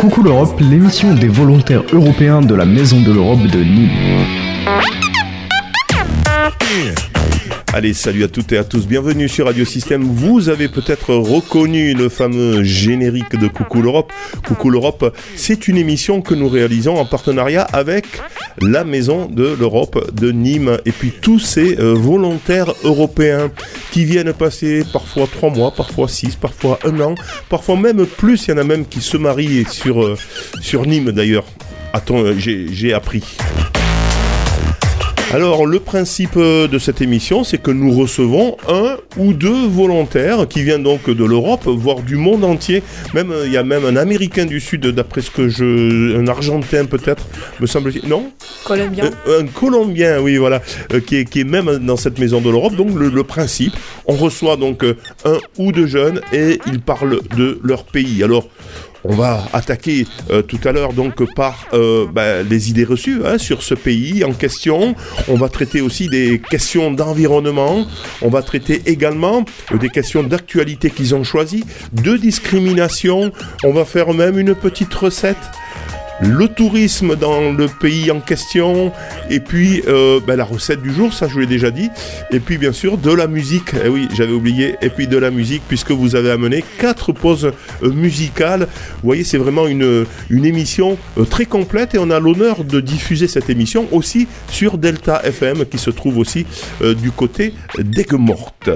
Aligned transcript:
Coucou 0.00 0.22
l'Europe, 0.22 0.58
l'émission 0.60 1.14
des 1.14 1.28
volontaires 1.28 1.82
européens 1.92 2.40
de 2.40 2.54
la 2.54 2.64
Maison 2.64 3.00
de 3.02 3.12
l'Europe 3.12 3.46
de 3.46 3.62
Nîmes. 3.62 5.01
Allez, 7.74 7.94
salut 7.94 8.22
à 8.24 8.28
toutes 8.28 8.52
et 8.52 8.58
à 8.58 8.64
tous, 8.64 8.86
bienvenue 8.86 9.30
sur 9.30 9.46
Radio 9.46 9.64
Système. 9.64 10.02
Vous 10.02 10.50
avez 10.50 10.68
peut-être 10.68 11.14
reconnu 11.14 11.94
le 11.94 12.10
fameux 12.10 12.62
générique 12.62 13.34
de 13.36 13.48
Coucou 13.48 13.80
l'Europe. 13.80 14.12
Coucou 14.46 14.68
l'Europe, 14.68 15.16
c'est 15.36 15.68
une 15.68 15.78
émission 15.78 16.20
que 16.20 16.34
nous 16.34 16.50
réalisons 16.50 16.98
en 16.98 17.06
partenariat 17.06 17.62
avec 17.62 18.04
la 18.60 18.84
Maison 18.84 19.24
de 19.24 19.56
l'Europe 19.58 20.12
de 20.12 20.32
Nîmes 20.32 20.76
et 20.84 20.92
puis 20.92 21.12
tous 21.18 21.38
ces 21.38 21.80
euh, 21.80 21.94
volontaires 21.94 22.74
européens 22.84 23.50
qui 23.90 24.04
viennent 24.04 24.34
passer 24.34 24.84
parfois 24.92 25.26
trois 25.26 25.48
mois, 25.48 25.72
parfois 25.74 26.08
six, 26.08 26.36
parfois 26.36 26.78
un 26.84 27.00
an, 27.00 27.14
parfois 27.48 27.78
même 27.78 28.04
plus. 28.04 28.48
Il 28.48 28.50
y 28.50 28.52
en 28.52 28.58
a 28.58 28.64
même 28.64 28.84
qui 28.84 29.00
se 29.00 29.16
marient 29.16 29.64
sur, 29.70 30.02
euh, 30.02 30.18
sur 30.60 30.84
Nîmes 30.84 31.12
d'ailleurs. 31.12 31.46
Attends, 31.94 32.22
euh, 32.22 32.34
j'ai 32.36 32.92
appris. 32.92 33.24
Alors 35.32 35.64
le 35.64 35.80
principe 35.80 36.36
euh, 36.36 36.68
de 36.68 36.78
cette 36.78 37.00
émission, 37.00 37.42
c'est 37.42 37.56
que 37.56 37.70
nous 37.70 37.90
recevons 37.98 38.58
un 38.68 38.98
ou 39.16 39.32
deux 39.32 39.66
volontaires 39.66 40.46
qui 40.46 40.62
viennent 40.62 40.82
donc 40.82 41.08
de 41.08 41.24
l'Europe, 41.24 41.62
voire 41.64 42.00
du 42.02 42.16
monde 42.16 42.44
entier. 42.44 42.82
Même 43.14 43.32
euh, 43.32 43.46
il 43.46 43.52
y 43.52 43.56
a 43.56 43.62
même 43.62 43.86
un 43.86 43.96
Américain 43.96 44.44
du 44.44 44.60
Sud, 44.60 44.86
d'après 44.88 45.22
ce 45.22 45.30
que 45.30 45.48
je, 45.48 46.18
un 46.18 46.28
Argentin 46.28 46.84
peut-être, 46.84 47.24
me 47.60 47.66
semble-t-il. 47.66 48.06
Non? 48.10 48.30
Colombien. 48.64 49.10
Euh, 49.26 49.40
un 49.40 49.46
Colombien, 49.46 50.20
oui, 50.20 50.36
voilà, 50.36 50.60
qui, 51.06 51.16
est, 51.16 51.24
qui, 51.24 51.40
est, 51.40 51.44
même 51.44 51.78
dans 51.78 51.96
cette 51.96 52.18
maison 52.18 52.42
de 52.42 52.50
l'Europe. 52.50 52.76
Donc 52.76 52.90
le, 52.94 53.08
le, 53.08 53.24
principe, 53.24 53.72
on 54.04 54.16
reçoit 54.16 54.56
donc 54.56 54.84
un 55.24 55.38
ou 55.56 55.72
deux 55.72 55.86
jeunes 55.86 56.20
et 56.34 56.58
ils 56.66 56.80
parlent 56.80 57.20
de 57.38 57.58
leur 57.64 57.84
pays. 57.84 58.22
Alors 58.22 58.48
on 59.04 59.14
va 59.14 59.44
attaquer 59.52 60.06
euh, 60.30 60.42
tout 60.42 60.60
à 60.64 60.72
l'heure 60.72 60.92
donc 60.92 61.22
par 61.34 61.66
euh, 61.72 62.06
bah, 62.06 62.42
les 62.42 62.70
idées 62.70 62.84
reçues 62.84 63.22
hein, 63.24 63.38
sur 63.38 63.62
ce 63.62 63.74
pays 63.74 64.24
en 64.24 64.32
question. 64.32 64.94
On 65.28 65.36
va 65.36 65.48
traiter 65.48 65.80
aussi 65.80 66.08
des 66.08 66.40
questions 66.50 66.90
d'environnement. 66.90 67.86
On 68.20 68.28
va 68.28 68.42
traiter 68.42 68.82
également 68.86 69.44
euh, 69.72 69.78
des 69.78 69.88
questions 69.88 70.22
d'actualité 70.22 70.90
qu'ils 70.90 71.14
ont 71.14 71.24
choisies, 71.24 71.64
de 71.92 72.16
discrimination. 72.16 73.32
On 73.64 73.72
va 73.72 73.84
faire 73.84 74.12
même 74.14 74.38
une 74.38 74.54
petite 74.54 74.92
recette 74.94 75.50
le 76.22 76.48
tourisme 76.48 77.16
dans 77.16 77.52
le 77.52 77.66
pays 77.66 78.10
en 78.10 78.20
question, 78.20 78.92
et 79.30 79.40
puis 79.40 79.82
euh, 79.88 80.20
ben, 80.24 80.36
la 80.36 80.44
recette 80.44 80.82
du 80.82 80.92
jour, 80.92 81.12
ça 81.12 81.26
je 81.28 81.32
vous 81.32 81.40
l'ai 81.40 81.46
déjà 81.46 81.70
dit, 81.70 81.90
et 82.30 82.40
puis 82.40 82.58
bien 82.58 82.72
sûr 82.72 82.98
de 82.98 83.12
la 83.12 83.26
musique, 83.26 83.72
eh 83.84 83.88
oui 83.88 84.08
j'avais 84.14 84.32
oublié, 84.32 84.76
et 84.82 84.88
puis 84.88 85.06
de 85.06 85.18
la 85.18 85.30
musique 85.30 85.62
puisque 85.68 85.90
vous 85.90 86.14
avez 86.14 86.30
amené 86.30 86.64
quatre 86.78 87.12
pauses 87.12 87.50
euh, 87.82 87.90
musicales. 87.90 88.68
Vous 89.02 89.08
voyez 89.08 89.24
c'est 89.24 89.38
vraiment 89.38 89.66
une, 89.66 90.06
émission 90.30 90.96
euh, 91.18 91.24
très 91.24 91.44
complète. 91.44 91.94
Et 91.94 91.98
on 91.98 92.10
a 92.10 92.20
l'honneur 92.20 92.64
de 92.64 92.80
diffuser 92.80 93.28
cette 93.28 93.50
émission 93.50 93.86
aussi 93.92 94.28
sur 94.48 94.78
Delta 94.78 95.20
FM 95.24 95.64
qui 95.66 95.78
se 95.78 95.90
trouve 95.90 96.18
aussi 96.18 96.46
du 96.80 97.10
côté 97.10 97.54
d'Aigues-Mortes. 97.78 98.70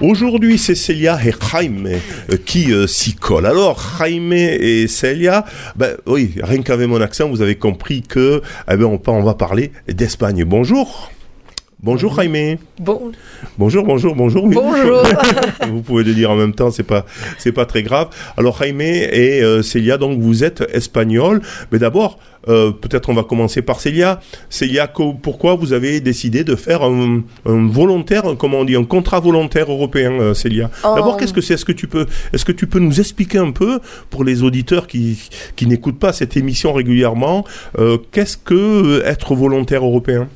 Aujourd'hui, 0.00 0.58
c'est 0.58 0.74
Célia 0.74 1.18
et 1.24 1.32
Jaime 1.32 1.88
euh, 2.30 2.36
qui 2.44 2.72
euh, 2.72 2.86
s'y 2.86 3.14
collent. 3.14 3.46
Alors, 3.46 3.80
Jaime 3.98 4.32
et 4.32 4.86
Célia, 4.88 5.44
ben, 5.76 5.96
oui, 6.06 6.32
rien 6.42 6.62
qu'avec 6.62 6.88
mon 6.88 7.00
accent, 7.00 7.28
vous 7.28 7.42
avez 7.42 7.56
compris 7.56 8.02
que, 8.02 8.42
eh 8.70 8.76
ben, 8.76 8.98
on 9.06 9.22
va 9.22 9.34
parler 9.34 9.72
d'Espagne. 9.88 10.44
Bonjour. 10.44 11.10
Bonjour 11.84 12.14
Jaime. 12.14 12.58
Bon. 12.78 13.10
Bonjour, 13.58 13.84
bonjour, 13.84 14.14
bonjour. 14.14 14.46
Bonjour. 14.46 15.02
vous 15.68 15.82
pouvez 15.82 16.04
le 16.04 16.14
dire 16.14 16.30
en 16.30 16.36
même 16.36 16.54
temps, 16.54 16.70
c'est 16.70 16.84
pas, 16.84 17.04
c'est 17.38 17.50
pas 17.50 17.66
très 17.66 17.82
grave. 17.82 18.06
Alors 18.36 18.56
Jaime 18.62 18.80
et 18.80 19.42
euh, 19.42 19.62
Célia, 19.62 19.98
donc 19.98 20.20
vous 20.20 20.44
êtes 20.44 20.62
espagnol, 20.72 21.42
mais 21.72 21.80
d'abord, 21.80 22.20
euh, 22.46 22.70
peut-être 22.70 23.08
on 23.08 23.14
va 23.14 23.24
commencer 23.24 23.62
par 23.62 23.80
Célia. 23.80 24.20
Célia, 24.48 24.86
pourquoi 25.22 25.56
vous 25.56 25.72
avez 25.72 25.98
décidé 25.98 26.44
de 26.44 26.54
faire 26.54 26.84
un, 26.84 27.24
volontaire, 27.44 28.22
comment 28.38 28.58
on 28.58 28.64
dit, 28.64 28.76
un 28.76 28.84
contrat 28.84 29.18
volontaire 29.18 29.68
européen, 29.68 30.12
euh, 30.20 30.34
Célia? 30.34 30.70
D'abord, 30.84 31.16
qu'est-ce 31.16 31.32
que 31.32 31.40
c'est? 31.40 31.54
Est-ce 31.54 31.64
que 31.64 31.72
tu 31.72 31.88
peux, 31.88 32.06
est-ce 32.32 32.44
que 32.44 32.52
tu 32.52 32.68
peux 32.68 32.78
nous 32.78 33.00
expliquer 33.00 33.38
un 33.38 33.50
peu 33.50 33.80
pour 34.08 34.22
les 34.22 34.44
auditeurs 34.44 34.86
qui, 34.86 35.18
qui 35.56 35.66
n'écoutent 35.66 35.98
pas 35.98 36.12
cette 36.12 36.36
émission 36.36 36.72
régulièrement, 36.72 37.44
qu'est-ce 38.12 38.36
que 38.36 39.02
être 39.04 39.34
volontaire 39.34 39.84
européen? 39.84 40.28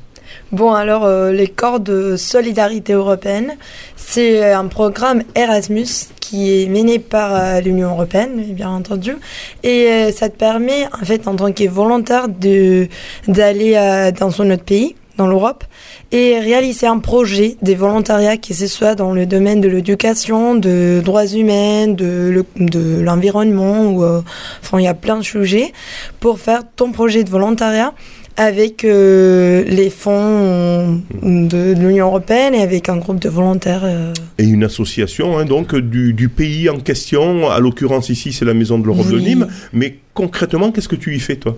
Bon, 0.52 0.72
alors, 0.72 1.04
euh, 1.04 1.32
les 1.32 1.48
corps 1.48 1.80
de 1.80 2.16
solidarité 2.16 2.92
européenne, 2.92 3.56
c'est 3.96 4.44
euh, 4.44 4.56
un 4.56 4.66
programme 4.66 5.24
Erasmus 5.34 5.88
qui 6.20 6.62
est 6.62 6.68
mené 6.68 7.00
par 7.00 7.34
euh, 7.34 7.60
l'Union 7.60 7.90
européenne, 7.90 8.44
bien 8.54 8.70
entendu. 8.70 9.16
Et 9.64 10.12
ça 10.12 10.28
te 10.28 10.36
permet, 10.36 10.86
en 11.00 11.04
fait, 11.04 11.26
en 11.26 11.34
tant 11.34 11.52
que 11.52 11.68
volontaire, 11.68 12.28
d'aller 12.28 14.10
dans 14.18 14.40
un 14.40 14.50
autre 14.52 14.62
pays, 14.62 14.94
dans 15.18 15.26
l'Europe, 15.26 15.64
et 16.12 16.38
réaliser 16.38 16.86
un 16.86 17.00
projet 17.00 17.56
des 17.62 17.74
volontariats, 17.74 18.36
que 18.36 18.54
ce 18.54 18.68
soit 18.68 18.94
dans 18.94 19.12
le 19.12 19.26
domaine 19.26 19.60
de 19.60 19.68
l'éducation, 19.68 20.54
de 20.54 21.02
droits 21.04 21.26
humains, 21.26 21.88
de, 21.88 22.44
de 22.56 23.00
l'environnement, 23.00 23.86
ou 23.86 24.04
enfin 24.04 24.78
il 24.78 24.84
y 24.84 24.88
a 24.88 24.94
plein 24.94 25.16
de 25.16 25.24
sujets, 25.24 25.72
pour 26.20 26.38
faire 26.38 26.62
ton 26.76 26.92
projet 26.92 27.24
de 27.24 27.30
volontariat 27.30 27.92
avec 28.36 28.84
euh, 28.84 29.64
les 29.66 29.88
fonds 29.88 31.00
de, 31.22 31.72
l'Union 31.72 32.08
européenne 32.08 32.54
et 32.54 32.60
avec 32.60 32.88
un 32.88 32.98
groupe 32.98 33.18
de 33.18 33.28
volontaires. 33.28 33.82
Euh. 33.84 34.12
Et 34.38 34.44
une 34.44 34.64
association, 34.64 35.38
hein, 35.38 35.46
donc, 35.46 35.74
du, 35.74 36.12
du, 36.12 36.28
pays 36.28 36.68
en 36.68 36.78
question. 36.78 37.50
À 37.50 37.60
l'occurrence, 37.60 38.10
ici, 38.10 38.32
c'est 38.32 38.44
la 38.44 38.54
Maison 38.54 38.78
de 38.78 38.84
l'Europe 38.84 39.08
de 39.08 39.18
Nîmes. 39.18 39.46
Mais 39.72 39.96
concrètement, 40.12 40.70
qu'est-ce 40.70 40.88
que 40.88 40.96
tu 40.96 41.16
y 41.16 41.20
fais, 41.20 41.36
toi? 41.36 41.56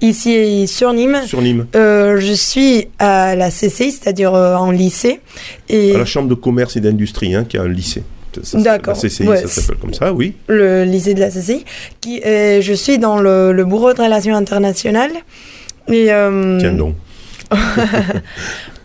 Ici, 0.00 0.66
sur 0.66 0.92
Nîmes. 0.92 1.20
Sur 1.24 1.40
Nîmes. 1.40 1.66
Euh, 1.76 2.18
je 2.18 2.32
suis 2.32 2.88
à 2.98 3.36
la 3.36 3.50
CCI, 3.50 3.92
c'est-à-dire 3.92 4.32
en 4.32 4.70
lycée. 4.72 5.20
Et... 5.68 5.94
À 5.94 5.98
la 5.98 6.04
Chambre 6.04 6.28
de 6.28 6.34
commerce 6.34 6.76
et 6.76 6.80
d'industrie, 6.80 7.34
hein, 7.34 7.44
qui 7.48 7.58
a 7.58 7.62
un 7.62 7.68
lycée. 7.68 8.02
D'accord. 8.54 8.94
La 8.94 9.08
CCI, 9.08 9.24
ça 9.24 9.46
s'appelle 9.46 9.80
comme 9.80 9.94
ça, 9.94 10.12
oui. 10.12 10.34
Le 10.48 10.84
lycée 10.84 11.14
de 11.14 11.20
la 11.20 11.28
CCI. 11.28 11.64
Qui, 12.00 12.20
je 12.24 12.72
suis 12.74 12.98
dans 12.98 13.20
le, 13.20 13.52
le 13.52 13.64
Bureau 13.64 13.92
de 13.92 14.02
relations 14.02 14.34
internationales. 14.34 15.12
Et, 15.88 16.12
euh, 16.12 16.58
Tiens 16.58 16.72
donc. 16.72 16.94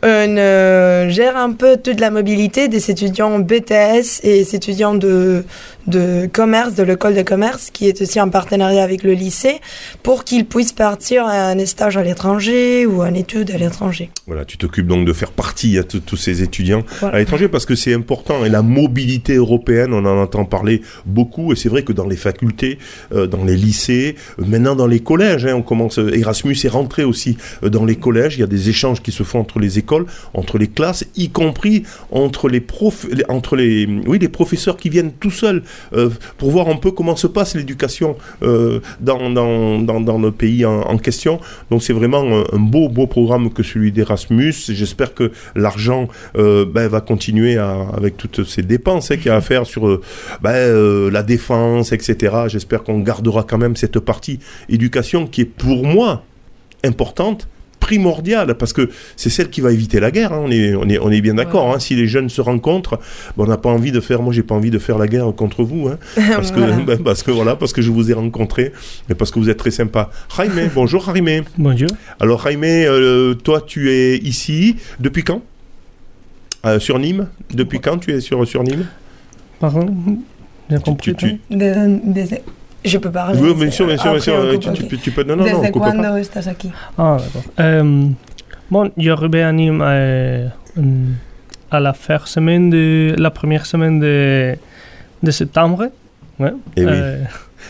on 0.03 0.38
euh, 0.38 1.09
gère 1.09 1.38
un 1.38 1.52
peu 1.52 1.78
toute 1.78 2.00
la 2.00 2.12
mobilité 2.12 2.68
des 2.68 2.91
étudiants 2.91 3.40
BTS 3.40 4.22
et 4.24 4.44
des 4.44 4.56
étudiants 4.56 4.94
de, 4.94 5.46
de 5.88 6.28
commerce, 6.32 6.76
de 6.76 6.84
l'école 6.84 7.16
de 7.16 7.22
commerce, 7.22 7.70
qui 7.72 7.88
est 7.88 8.02
aussi 8.02 8.20
en 8.20 8.30
partenariat 8.30 8.84
avec 8.84 9.04
le 9.04 9.14
lycée, 9.14 9.60
pour 10.02 10.24
qu'ils 10.24 10.46
puissent 10.46 10.74
partir 10.74 11.26
à 11.26 11.50
un 11.50 11.66
stage 11.66 11.98
à 11.98 12.04
l'étranger 12.04 12.86
ou 12.86 13.02
en 13.02 13.14
études 13.14 13.52
à 13.52 13.58
l'étranger. 13.58 14.10
Voilà, 14.28 14.46
tu 14.46 14.58
t'occupes 14.58 14.88
donc 14.88 15.06
de 15.06 15.14
faire 15.14 15.32
partie 15.32 15.78
à 15.78 15.84
tous 15.84 16.18
ces 16.18 16.42
étudiants 16.42 16.84
à 17.02 17.20
l'étranger 17.20 17.48
parce 17.48 17.66
que 17.66 17.76
c'est 17.76 17.94
important 17.94 18.46
et 18.46 18.50
la 18.50 18.62
mobilité 18.62 19.36
européenne, 19.36 19.94
on 19.94 20.06
en 20.06 20.22
entend 20.22 20.46
parler 20.46 20.82
beaucoup 21.06 21.54
et 21.54 21.56
c'est 21.56 21.70
vrai 21.70 21.84
que 21.84 21.94
dans 21.94 22.08
les 22.08 22.16
facultés, 22.16 22.78
euh, 23.14 23.28
dans 23.28 23.44
les 23.44 23.56
lycées, 23.56 24.16
euh, 24.40 24.46
maintenant 24.46 24.76
dans 24.76 24.88
les 24.88 25.00
collèges, 25.00 25.46
hein, 25.46 25.56
on 25.56 25.62
commence 25.62 25.98
Erasmus 25.98 26.56
est 26.64 26.70
rentré 26.70 27.04
aussi 27.04 27.38
dans 27.62 27.86
les 27.86 27.96
collèges, 27.96 28.38
il 28.38 28.42
y 28.42 28.44
a 28.44 28.48
des 28.48 28.70
échanges 28.70 29.02
qui 29.02 29.12
se 29.12 29.24
font 29.24 29.40
entre 29.40 29.60
les 29.60 29.80
écoles 29.80 30.06
entre 30.34 30.58
les 30.58 30.68
classes, 30.68 31.06
y 31.16 31.30
compris 31.30 31.84
entre 32.12 32.50
les 32.50 32.62
profs, 32.62 33.06
entre 33.30 33.56
les, 33.56 33.88
oui, 34.08 34.20
les 34.20 34.30
professeurs 34.30 34.78
qui 34.78 34.90
viennent 34.90 35.12
tout 35.12 35.32
seuls 35.32 35.64
euh, 35.94 36.10
pour 36.38 36.52
voir 36.52 36.70
un 36.70 36.76
peu 36.76 36.92
comment 36.92 37.16
se 37.16 37.28
passe 37.28 37.56
l'éducation 37.56 38.18
euh, 38.42 38.80
dans, 39.00 39.30
dans, 39.30 39.80
dans, 39.80 40.18
le 40.18 40.32
pays 40.32 40.66
en, 40.66 40.98
question. 40.98 41.40
Donc 41.70 41.84
c'est 41.84 41.94
vraiment 41.94 42.24
un, 42.54 42.60
beau, 42.60 42.90
beau 42.90 43.08
programme 43.08 43.52
que 43.52 43.64
celui 43.64 43.92
d'Erasmus. 43.92 44.54
J'espère 44.70 45.14
que 45.14 45.32
l'argent 45.56 46.08
euh, 46.38 46.66
ben, 46.66 46.88
va 46.88 47.02
continuer 47.02 47.58
avec 47.58 48.18
toutes 48.18 48.44
ces 48.46 48.62
dépenses 48.62 49.12
hein, 49.12 49.18
qu'il 49.18 49.28
y 49.28 49.30
a 49.30 49.36
à 49.36 49.42
faire 49.42 49.66
sur 49.66 50.00
ben, 50.42 51.10
la 51.10 51.24
défense, 51.24 51.92
etc. 51.92 52.36
J'espère 52.48 52.84
qu'on 52.84 53.00
gardera 53.00 53.44
quand 53.44 53.58
même 53.58 53.76
cette 53.76 54.00
partie 54.00 54.40
éducation 54.69 55.28
qui 55.28 55.42
est 55.42 55.46
pour 55.46 55.84
moi 55.84 56.24
importante 56.84 57.48
primordiale 57.83 58.56
parce 58.56 58.71
que 58.71 58.89
c'est 59.18 59.30
celle 59.30 59.50
qui 59.50 59.59
va 59.59 59.74
éviter 59.74 60.00
la 60.00 60.09
guerre. 60.09 60.31
Hein. 60.31 60.41
On, 60.45 60.51
est, 60.51 60.74
on, 60.74 60.88
est, 60.88 60.97
on 61.00 61.12
est 61.12 61.19
bien 61.19 61.33
d'accord. 61.33 61.75
Hein. 61.75 61.80
Si 61.80 61.95
les 61.95 62.07
jeunes 62.07 62.30
se 62.30 62.39
rencontrent, 62.39 62.97
on 63.38 63.45
n'a 63.45 63.57
pas 63.57 63.69
envie 63.69 63.91
de 63.91 64.00
faire. 64.00 64.21
Moi, 64.21 64.31
j'ai 64.33 64.41
pas 64.41 64.56
envie 64.56 64.71
de 64.71 64.80
faire 64.80 64.97
la 64.97 65.07
guerre 65.07 65.33
contre 65.35 65.63
vous, 65.63 65.89
hein. 65.89 65.97
parce 66.35 66.51
que 66.51 66.62
ben, 66.85 66.97
parce 67.03 67.24
que 67.24 67.31
voilà, 67.31 67.57
parce 67.57 67.74
que 67.74 67.81
je 67.81 67.91
vous 67.91 68.09
ai 68.09 68.13
rencontré 68.13 68.71
et 69.09 69.15
parce 69.15 69.31
que 69.31 69.39
vous 69.39 69.50
êtes 69.50 69.57
très 69.57 69.71
sympa. 69.71 70.09
Jaime, 70.35 70.69
bonjour 70.75 71.13
Jaime. 71.13 71.44
Bonjour. 71.57 71.89
Alors 72.21 72.41
Jaime, 72.47 72.63
euh, 72.63 73.33
toi, 73.33 73.59
tu 73.59 73.91
es 73.91 74.18
ici 74.18 74.77
depuis 75.01 75.24
quand? 75.24 75.41
Euh, 76.65 76.80
Sur 76.80 76.97
Nîmes? 77.00 77.27
Depuis 77.53 77.81
quand 77.81 77.97
tu 77.97 78.13
es 78.13 78.21
sur 78.21 78.47
sur 78.47 78.63
Nîmes? 78.63 78.85
Pardon? 79.59 79.94
J'ai 80.69 80.80
compris. 80.80 81.13
Tu, 81.15 81.41
je 82.83 82.97
peux 82.97 83.12
parler. 83.12 83.39
Oui, 83.39 83.53
bien 83.53 83.71
sûr, 83.71 83.88
bien 83.88 83.97
sûr, 83.97 84.12
bien 84.12 84.19
sûr. 84.19 84.59
Tu, 84.59 84.88
tu, 84.88 84.97
tu, 84.97 85.12
peux. 85.12 85.24
Non, 85.24 85.35
non, 85.35 85.44
Desde 85.44 85.63
non. 85.63 85.71
cuándo 85.71 86.18
estás 86.18 86.47
aquí? 86.47 86.71
Ah, 86.97 87.18
d'accord. 87.19 87.44
Euh, 87.59 88.07
bon, 88.69 88.91
je 88.97 89.09
arrivé 89.12 89.44
à 89.44 89.51
Nîmes 89.51 89.81
euh, 89.83 90.47
à 91.71 91.80
la 91.80 91.94
fin 91.94 92.19
semaine 92.25 92.69
de 92.69 93.15
la 93.18 93.31
première 93.31 93.65
semaine 93.65 94.00
de, 94.00 94.56
de 95.21 95.31
septembre. 95.31 95.89
Ouais. 96.39 96.53
Et 96.75 96.85
oui. 96.85 96.91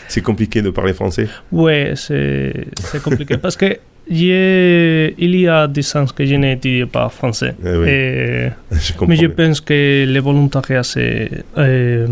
C'est 0.08 0.20
compliqué 0.22 0.60
de 0.62 0.70
parler 0.70 0.92
français 0.92 1.28
Oui, 1.52 1.92
c'est 1.94 2.66
compliqué 3.02 3.36
parce 3.38 3.56
que 3.56 3.78
il 4.06 5.34
y 5.36 5.48
a 5.48 5.66
des 5.66 5.82
sens 5.82 6.12
que 6.12 6.26
je 6.26 6.34
n'étudie 6.34 6.84
pas 6.84 7.08
français. 7.08 7.54
Eh 7.64 7.76
oui. 7.76 7.88
Et- 7.88 8.48
Je 8.72 8.92
comprends 8.92 9.06
mais 9.06 9.16
je 9.16 9.26
pense 9.26 9.60
que 9.60 10.04
le 10.06 10.20
volontariat, 10.20 10.82
c'est 10.82 11.30
euh, 11.56 12.06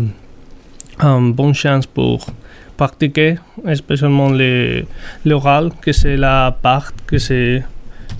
une 0.99 1.33
bonne 1.33 1.53
chance 1.53 1.85
pour 1.85 2.25
pratiquer, 2.77 3.35
spécialement 3.75 4.29
le- 4.29 4.83
l'oral, 5.25 5.71
que 5.81 5.91
c'est 5.91 6.17
la 6.17 6.55
part 6.61 6.93
que 7.07 7.17
c'est 7.17 7.63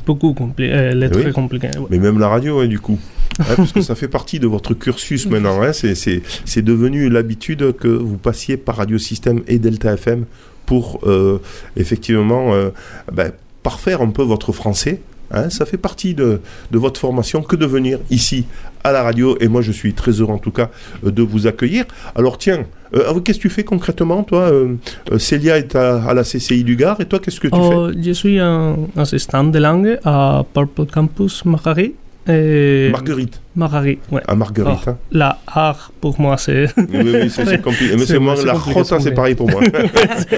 beaucoup 0.06 0.34
compliqué, 0.34 0.74
euh, 0.74 0.92
Eh 0.94 1.16
oui. 1.16 1.22
très 1.24 1.32
compliqué. 1.32 1.68
ouais. 1.78 1.88
Mais 1.90 1.98
même 2.00 2.20
la 2.20 2.28
radio, 2.28 2.60
hein, 2.60 2.68
du 2.68 2.80
coup. 2.80 3.00
Hein, 3.40 3.56
parce 3.58 3.72
que 3.72 3.82
ça 3.82 3.96
fait 3.96 4.08
partie 4.08 4.40
de 4.40 4.46
votre 4.46 4.76
cursus 4.76 5.26
maintenant. 5.26 5.60
Hein, 5.64 5.72
c'est 5.74 6.62
devenu 6.62 7.10
l'habitude 7.10 7.76
que 7.78 7.88
vous 7.88 8.18
passiez 8.18 8.58
par 8.58 8.76
Radio 8.76 9.00
Système 9.00 9.42
et 9.48 9.58
Delta 9.58 9.94
FM 9.94 10.26
pour 10.68 11.00
euh, 11.08 11.40
effectivement 11.76 12.54
euh, 12.54 12.70
ben, 13.12 13.32
parfaire 13.64 14.02
un 14.04 14.12
peu 14.12 14.22
votre 14.22 14.52
français. 14.52 15.02
Hein, 15.33 15.50
ça 15.50 15.65
fait 15.65 15.77
partie 15.77 16.13
de, 16.13 16.39
de 16.71 16.77
votre 16.77 17.00
formation 17.00 17.41
que 17.41 17.56
de 17.56 17.65
venir 17.65 18.00
ici 18.09 18.45
à 18.83 18.91
la 18.91 19.01
radio. 19.03 19.35
Et 19.39 19.47
moi, 19.47 19.62
je 19.62 19.71
suis 19.71 19.94
très 19.94 20.12
heureux 20.12 20.33
en 20.33 20.38
tout 20.38 20.51
cas 20.51 20.69
euh, 21.06 21.12
de 21.12 21.24
vous 21.24 21.47
accueillir. 21.47 21.85
Alors 22.15 22.38
tiens, 22.38 22.65
euh, 22.95 23.06
ah 23.09 23.13
qu'est-ce 23.24 23.38
que 23.39 23.44
tu 23.44 23.50
fais 23.50 23.63
concrètement, 23.63 24.24
toi 24.24 24.41
euh, 24.41 24.75
Célia 25.18 25.57
est 25.57 25.75
à, 25.75 26.03
à 26.03 26.13
la 26.13 26.24
CCI 26.24 26.63
du 26.63 26.75
Gard. 26.75 27.00
Et 27.01 27.06
toi, 27.06 27.19
qu'est-ce 27.19 27.39
que 27.39 27.47
tu 27.47 27.56
Oh, 27.57 27.89
je 28.00 28.12
suis 28.12 28.39
un 28.39 28.75
assistant 28.95 29.44
de 29.45 29.57
langue 29.59 29.97
à 30.06 30.44
Purple 30.53 30.85
Campus 30.85 31.44
Margari. 31.45 31.94
Et 32.25 32.89
fais 32.89 33.38
Marguerite. 33.56 34.01
Ouais. 34.09 34.21
À 34.27 34.33
Marguerite. 34.35 34.80
Oh. 34.88 34.89
hein. 34.91 34.97
La 35.12 35.39
art, 35.45 35.91
pour 36.00 36.21
moi, 36.21 36.38
c'est 36.38 36.68
Oui, 36.77 37.30
c'est 37.30 37.62
compliqué. 37.68 37.95
Mais 37.97 38.06
C'est- 38.06 38.18
moi, 38.19 38.35
la 38.45 38.53
rota, 38.53 38.97
c'est 39.01 39.12
pareil 39.12 39.35
pour 39.35 39.50
moi. 39.50 39.59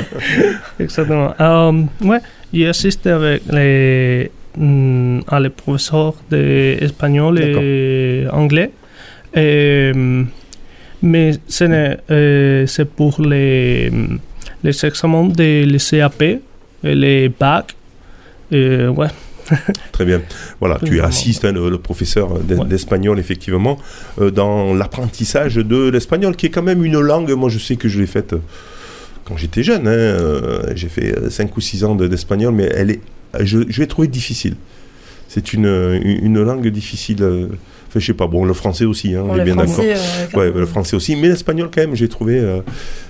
Exactement. 0.80 1.34
Euh, 1.40 1.84
ouais, 2.04 2.20
j'ai 2.54 2.68
assisté 2.68 3.10
avec 3.12 3.44
les, 3.52 4.32
à 5.28 5.40
les 5.40 5.50
professeurs 5.50 6.14
d'espagnol 6.30 7.40
et 7.40 8.26
anglais. 8.32 8.72
Et, 9.36 9.92
mm, 9.94 10.26
mais 11.04 11.32
ce 11.48 12.66
c'est 12.68 12.86
pour 12.86 13.22
les, 13.22 13.90
mm, 13.92 14.18
les 14.64 14.86
examens 14.86 15.28
des 15.28 15.66
les 15.66 15.80
CAP 15.80 16.22
et 16.24 16.40
les 16.84 17.30
bacs. 17.30 17.76
Et, 18.52 18.88
ouais. 18.88 19.08
Très 19.92 20.06
bien. 20.06 20.22
Voilà, 20.60 20.80
tu 20.84 21.00
assistes 21.02 21.46
hein, 21.46 21.52
le, 21.52 21.70
le 21.70 21.78
professeur 21.78 22.32
Ouais. 22.34 22.66
d'espagnol, 22.68 23.20
effectivement, 23.20 23.78
euh, 24.20 24.32
dans 24.32 24.74
l'apprentissage 24.74 25.56
de 25.56 25.90
l'espagnol, 25.90 26.36
qui 26.36 26.48
est 26.48 26.50
quand 26.50 26.64
même 26.64 26.84
une 26.84 27.00
langue. 27.00 27.32
Moi, 27.34 27.50
je 27.50 27.60
sais 27.60 27.76
que 27.76 27.88
je 27.88 28.00
l'ai 28.00 28.08
faite 28.08 28.34
euh, 28.34 28.40
quand 29.26 29.38
j'étais 29.38 29.62
jeune. 29.62 29.88
hein, 29.88 29.92
euh, 29.92 30.64
J'ai 30.76 30.88
fait 30.90 31.30
5 31.30 31.56
ou 31.58 31.62
6 31.62 31.84
ans 31.84 31.94
de- 31.94 32.08
d'espagnol, 32.08 32.54
mais 32.56 32.72
elle 32.76 32.90
est, 32.92 33.02
je, 33.44 33.60
je 33.68 33.82
l'ai 33.82 33.88
trouvée 33.88 34.08
difficile. 34.08 34.56
C'est 35.28 35.54
une, 35.54 36.44
langue 36.44 36.68
difficile. 36.68 37.50
Enfin, 37.96 38.02
je 38.02 38.08
sais 38.08 38.14
pas, 38.14 38.28
bon, 38.28 38.44
le 38.44 38.54
français 38.54 38.84
aussi, 38.84 39.16
hein, 39.16 39.22
on 39.24 39.28
Bon, 39.28 39.36
est 39.36 39.38
le 39.38 39.44
bien 39.46 39.56
d'accord. 39.56 39.80
euh, 39.80 39.96
Ouais, 40.34 40.52
le 40.54 40.66
français 40.66 40.98
aussi, 40.98 41.16
mais 41.16 41.30
l'espagnol 41.30 41.70
quand 41.74 41.80
même, 41.80 41.96
j'ai 41.96 42.10
trouvé 42.10 42.38
euh, 42.40 42.60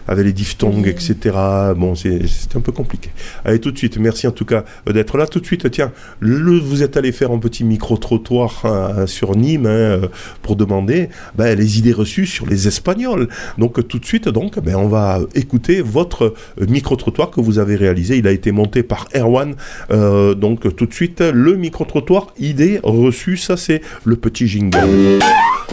avec 0.07 0.23
les 0.25 0.31
diphtongues, 0.31 0.83
Oui. 0.83 0.89
etc. 0.91 1.35
Bon, 1.75 1.95
c'était 1.95 2.27
un 2.55 2.61
peu 2.61 2.71
compliqué. 2.71 3.09
Allez, 3.43 3.57
tout 3.59 3.71
de 3.71 3.77
suite, 3.79 3.97
merci 3.97 4.27
en 4.27 4.31
tout 4.31 4.45
cas 4.45 4.63
euh, 4.87 4.93
d'être 4.93 5.17
là. 5.17 5.25
Tout 5.25 5.39
de 5.39 5.45
suite, 5.47 5.71
tiens, 5.71 5.91
le, 6.19 6.59
vous 6.59 6.83
êtes 6.83 6.97
allé 6.97 7.11
faire 7.11 7.31
un 7.31 7.39
petit 7.39 7.63
micro-trottoir 7.63 8.61
hein, 8.65 9.07
sur 9.07 9.35
Nîmes 9.35 9.65
hein, 9.65 10.01
pour 10.43 10.55
demander 10.55 11.09
ben, 11.35 11.57
les 11.57 11.79
idées 11.79 11.93
reçues 11.93 12.27
sur 12.27 12.45
les 12.45 12.67
Espagnols. 12.67 13.27
Donc, 13.57 13.87
tout 13.87 13.97
de 13.97 14.05
suite, 14.05 14.29
donc, 14.29 14.59
ben, 14.59 14.75
on 14.75 14.87
va 14.87 15.19
écouter 15.33 15.81
votre 15.81 16.35
micro-trottoir 16.59 17.31
que 17.31 17.41
vous 17.41 17.57
avez 17.57 17.75
réalisé. 17.75 18.17
Il 18.17 18.27
a 18.27 18.31
été 18.31 18.51
monté 18.51 18.83
par 18.83 19.07
Erwan. 19.15 19.55
Euh, 19.89 20.35
donc, 20.35 20.75
tout 20.75 20.85
de 20.85 20.93
suite, 20.93 21.21
le 21.21 21.55
micro-trottoir, 21.55 22.27
idées 22.39 22.79
reçues, 22.83 23.37
ça 23.37 23.57
c'est 23.57 23.81
le 24.03 24.15
petit 24.15 24.47
jingle. 24.47 24.75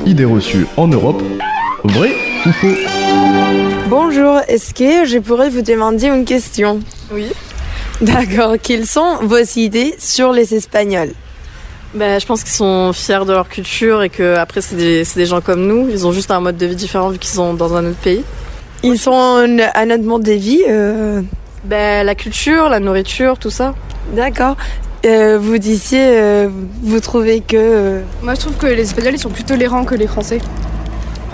Idées 0.06 0.24
reçues 0.24 0.66
en 0.76 0.88
Europe, 0.88 1.22
vrai 1.84 2.12
ou 2.46 2.52
faux 2.52 2.74
Bonjour, 3.88 4.40
est-ce 4.48 4.74
que 4.74 5.06
je 5.06 5.18
pourrais 5.18 5.48
vous 5.48 5.62
demander 5.62 6.06
une 6.06 6.24
question 6.24 6.80
Oui. 7.12 7.26
D'accord, 8.00 8.54
quelles 8.62 8.86
sont 8.86 9.16
vos 9.22 9.42
idées 9.56 9.94
sur 9.98 10.32
les 10.32 10.54
Espagnols 10.54 11.12
Ben, 11.94 12.20
je 12.20 12.26
pense 12.26 12.42
qu'ils 12.42 12.52
sont 12.52 12.92
fiers 12.92 13.24
de 13.24 13.32
leur 13.32 13.48
culture 13.48 14.02
et 14.02 14.08
que 14.08 14.36
après 14.36 14.60
c'est 14.60 14.76
des, 14.76 15.26
gens 15.26 15.40
comme 15.40 15.66
nous. 15.66 15.88
Ils 15.88 16.06
ont 16.06 16.12
juste 16.12 16.30
un 16.30 16.40
mode 16.40 16.56
de 16.56 16.66
vie 16.66 16.76
différent 16.76 17.10
vu 17.10 17.18
qu'ils 17.18 17.34
sont 17.34 17.54
dans 17.54 17.74
un 17.74 17.86
autre 17.86 18.00
pays. 18.00 18.24
Ils 18.82 18.98
sont 18.98 19.12
un, 19.12 19.58
un 19.58 19.90
autre 19.90 20.04
monde 20.04 20.22
de 20.22 20.32
vie 20.32 20.62
euh, 20.68 21.22
Ben, 21.64 22.04
la 22.04 22.14
culture, 22.14 22.68
la 22.68 22.80
nourriture, 22.80 23.38
tout 23.38 23.50
ça. 23.50 23.74
D'accord. 24.14 24.56
Euh, 25.04 25.38
vous 25.40 25.58
disiez, 25.58 26.00
euh, 26.00 26.48
vous 26.82 27.00
trouvez 27.00 27.40
que... 27.40 27.56
euh, 27.56 28.00
Moi, 28.22 28.34
je 28.34 28.40
trouve 28.40 28.54
que 28.56 28.66
les 28.66 28.82
Espagnols, 28.82 29.14
ils 29.14 29.18
sont 29.18 29.30
plus 29.30 29.42
tolérants 29.44 29.84
que 29.84 29.96
les 29.96 30.06
Français. 30.06 30.38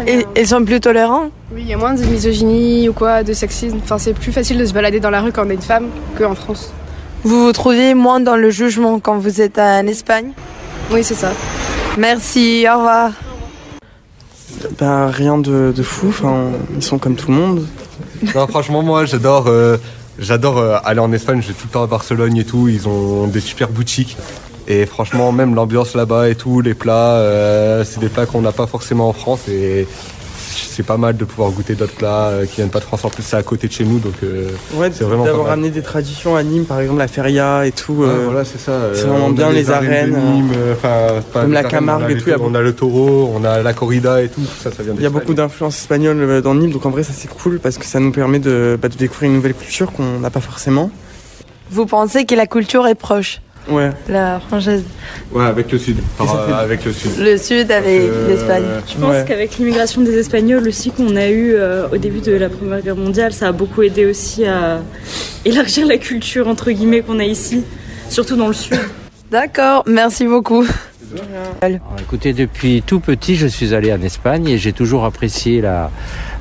ils, 0.06 0.24
ils 0.36 0.46
sont 0.48 0.64
plus 0.64 0.80
tolérants 0.80 1.28
Oui, 1.54 1.62
il 1.64 1.68
y 1.68 1.74
a 1.74 1.76
moins 1.76 1.92
de 1.94 2.02
misogynie 2.04 2.88
ou 2.88 2.94
quoi, 2.94 3.22
de 3.22 3.32
sexisme. 3.34 3.76
Enfin, 3.84 3.98
c'est 3.98 4.14
plus 4.14 4.32
facile 4.32 4.56
de 4.58 4.64
se 4.64 4.72
balader 4.72 5.00
dans 5.00 5.10
la 5.10 5.20
rue 5.20 5.32
quand 5.32 5.46
on 5.46 5.50
est 5.50 5.54
une 5.54 5.60
femme 5.60 5.88
qu'en 6.16 6.34
France. 6.34 6.72
Vous 7.24 7.44
vous 7.46 7.52
trouvez 7.52 7.92
moins 7.94 8.20
dans 8.20 8.36
le 8.36 8.48
jugement 8.48 9.00
quand 9.00 9.18
vous 9.18 9.40
êtes 9.42 9.58
en 9.58 9.86
Espagne 9.86 10.30
Oui, 10.90 11.04
c'est 11.04 11.14
ça. 11.14 11.32
Merci, 11.98 12.64
au 12.72 12.76
revoir. 12.78 13.10
Bah 14.80 15.08
rien 15.12 15.36
de, 15.38 15.72
de 15.76 15.82
fou, 15.82 16.06
enfin, 16.08 16.46
ils 16.74 16.82
sont 16.82 16.98
comme 16.98 17.16
tout 17.16 17.30
le 17.30 17.36
monde. 17.36 17.66
Non, 18.34 18.46
franchement, 18.46 18.82
moi, 18.82 19.04
j'adore, 19.04 19.44
euh, 19.46 19.76
j'adore 20.18 20.58
euh, 20.58 20.78
aller 20.84 21.00
en 21.00 21.12
Espagne. 21.12 21.40
Je 21.42 21.48
vais 21.48 21.54
tout 21.54 21.66
le 21.66 21.72
temps 21.72 21.82
à 21.82 21.86
Barcelone 21.86 22.36
et 22.36 22.44
tout. 22.44 22.68
Ils 22.68 22.88
ont 22.88 23.26
des 23.26 23.40
super 23.40 23.68
boutiques. 23.68 24.16
Et 24.66 24.84
franchement, 24.84 25.32
même 25.32 25.54
l'ambiance 25.54 25.94
là-bas 25.94 26.28
et 26.28 26.34
tout, 26.34 26.60
les 26.60 26.74
plats, 26.74 27.14
euh, 27.14 27.84
c'est 27.84 28.00
des 28.00 28.10
plats 28.10 28.26
qu'on 28.26 28.42
n'a 28.42 28.52
pas 28.52 28.66
forcément 28.66 29.08
en 29.08 29.14
France. 29.14 29.48
Et 29.48 29.86
c'est 30.66 30.82
pas 30.82 30.96
mal 30.96 31.16
de 31.16 31.24
pouvoir 31.24 31.50
goûter 31.50 31.74
d'autres 31.74 31.94
plats 31.94 32.28
euh, 32.28 32.46
qui 32.46 32.56
viennent 32.56 32.70
pas 32.70 32.78
de 32.80 32.84
France. 32.84 33.04
En 33.04 33.10
plus, 33.10 33.22
c'est 33.22 33.36
à 33.36 33.42
côté 33.42 33.68
de 33.68 33.72
chez 33.72 33.84
nous, 33.84 33.98
donc. 33.98 34.14
euh, 34.22 34.48
Ouais, 34.74 34.90
C'est 34.92 35.04
vraiment 35.04 35.22
pas 35.24 35.28
d'avoir 35.30 35.44
mal. 35.46 35.50
ramené 35.54 35.70
des 35.70 35.82
traditions 35.82 36.36
à 36.36 36.42
Nîmes, 36.42 36.64
par 36.64 36.80
exemple 36.80 36.98
la 36.98 37.08
feria 37.08 37.66
et 37.66 37.72
tout. 37.72 37.92
ouais, 37.94 38.08
euh, 38.08 38.24
voilà, 38.26 38.44
c'est 38.44 38.58
ça. 38.60 38.90
c'est 38.94 39.04
Euh, 39.04 39.08
vraiment 39.08 39.30
bien, 39.30 39.50
les 39.50 39.70
arènes, 39.70 40.10
Nîmes, 40.16 40.50
euh, 40.56 40.74
pas 40.74 41.22
comme 41.32 41.52
la 41.52 41.60
arènes, 41.60 41.70
Camargue 41.70 42.10
et 42.10 42.16
tout, 42.18 42.30
On 42.40 42.54
a 42.54 42.60
le 42.60 42.72
taureau, 42.74 43.32
on 43.34 43.44
a 43.44 43.62
la 43.62 43.72
corrida 43.72 44.22
et 44.22 44.28
tout. 44.28 44.40
tout 44.40 44.46
ça, 44.62 44.70
ça 44.70 44.82
vient 44.82 44.94
Il 44.96 45.02
y 45.02 45.06
a 45.06 45.10
beaucoup 45.10 45.34
d'influences 45.34 45.78
espagnoles 45.78 46.42
dans 46.42 46.54
Nîmes, 46.54 46.72
donc 46.72 46.86
en 46.86 46.90
vrai 46.90 47.02
ça 47.02 47.12
c'est 47.14 47.28
cool 47.28 47.58
parce 47.60 47.78
que 47.78 47.84
ça 47.84 48.00
nous 48.00 48.12
permet 48.12 48.38
de, 48.38 48.78
bah, 48.80 48.88
de 48.88 48.96
découvrir 48.96 49.30
une 49.30 49.36
nouvelle 49.36 49.54
culture 49.54 49.92
qu'on 49.92 50.18
n'a 50.20 50.30
pas 50.30 50.40
forcément. 50.40 50.90
Vous 51.70 51.84
pensez 51.86 52.24
que 52.24 52.34
la 52.34 52.46
culture 52.46 52.86
est 52.86 52.94
proche? 52.94 53.40
Ouais. 53.70 53.90
La 54.08 54.40
française. 54.40 54.82
Ouais, 55.32 55.44
avec 55.44 55.70
le 55.70 55.78
sud. 55.78 55.96
Par, 56.16 56.34
euh, 56.34 56.52
avec 56.54 56.84
le 56.84 56.92
sud. 56.92 57.10
Le 57.18 57.36
sud 57.36 57.70
avec 57.70 58.02
Euh, 58.02 58.28
l'Espagne. 58.28 58.64
Je 58.86 58.94
pense 58.98 59.10
Ouais. 59.10 59.24
qu'avec 59.26 59.58
l'immigration 59.58 60.00
des 60.00 60.16
Espagnols 60.18 60.66
aussi 60.66 60.90
qu'on 60.90 61.16
a 61.16 61.28
eu 61.28 61.52
euh, 61.54 61.86
au 61.92 61.96
début 61.98 62.20
de 62.20 62.32
la 62.32 62.48
Première 62.48 62.80
Guerre 62.80 62.96
mondiale, 62.96 63.32
ça 63.32 63.48
a 63.48 63.52
beaucoup 63.52 63.82
aidé 63.82 64.06
aussi 64.06 64.44
à 64.46 64.80
élargir 65.44 65.86
la 65.86 65.98
culture 65.98 66.48
entre 66.48 66.70
guillemets 66.70 67.02
qu'on 67.02 67.18
a 67.18 67.24
ici, 67.24 67.62
surtout 68.08 68.36
dans 68.36 68.48
le 68.48 68.54
sud. 68.54 68.78
D'accord, 69.30 69.84
merci 69.86 70.26
beaucoup. 70.26 70.64
Alors, 71.60 71.80
écoutez, 72.00 72.32
depuis 72.32 72.82
tout 72.84 73.00
petit, 73.00 73.36
je 73.36 73.46
suis 73.46 73.74
allé 73.74 73.92
en 73.92 74.00
Espagne 74.02 74.48
et 74.48 74.58
j'ai 74.58 74.72
toujours 74.72 75.04
apprécié 75.04 75.60
la, 75.60 75.90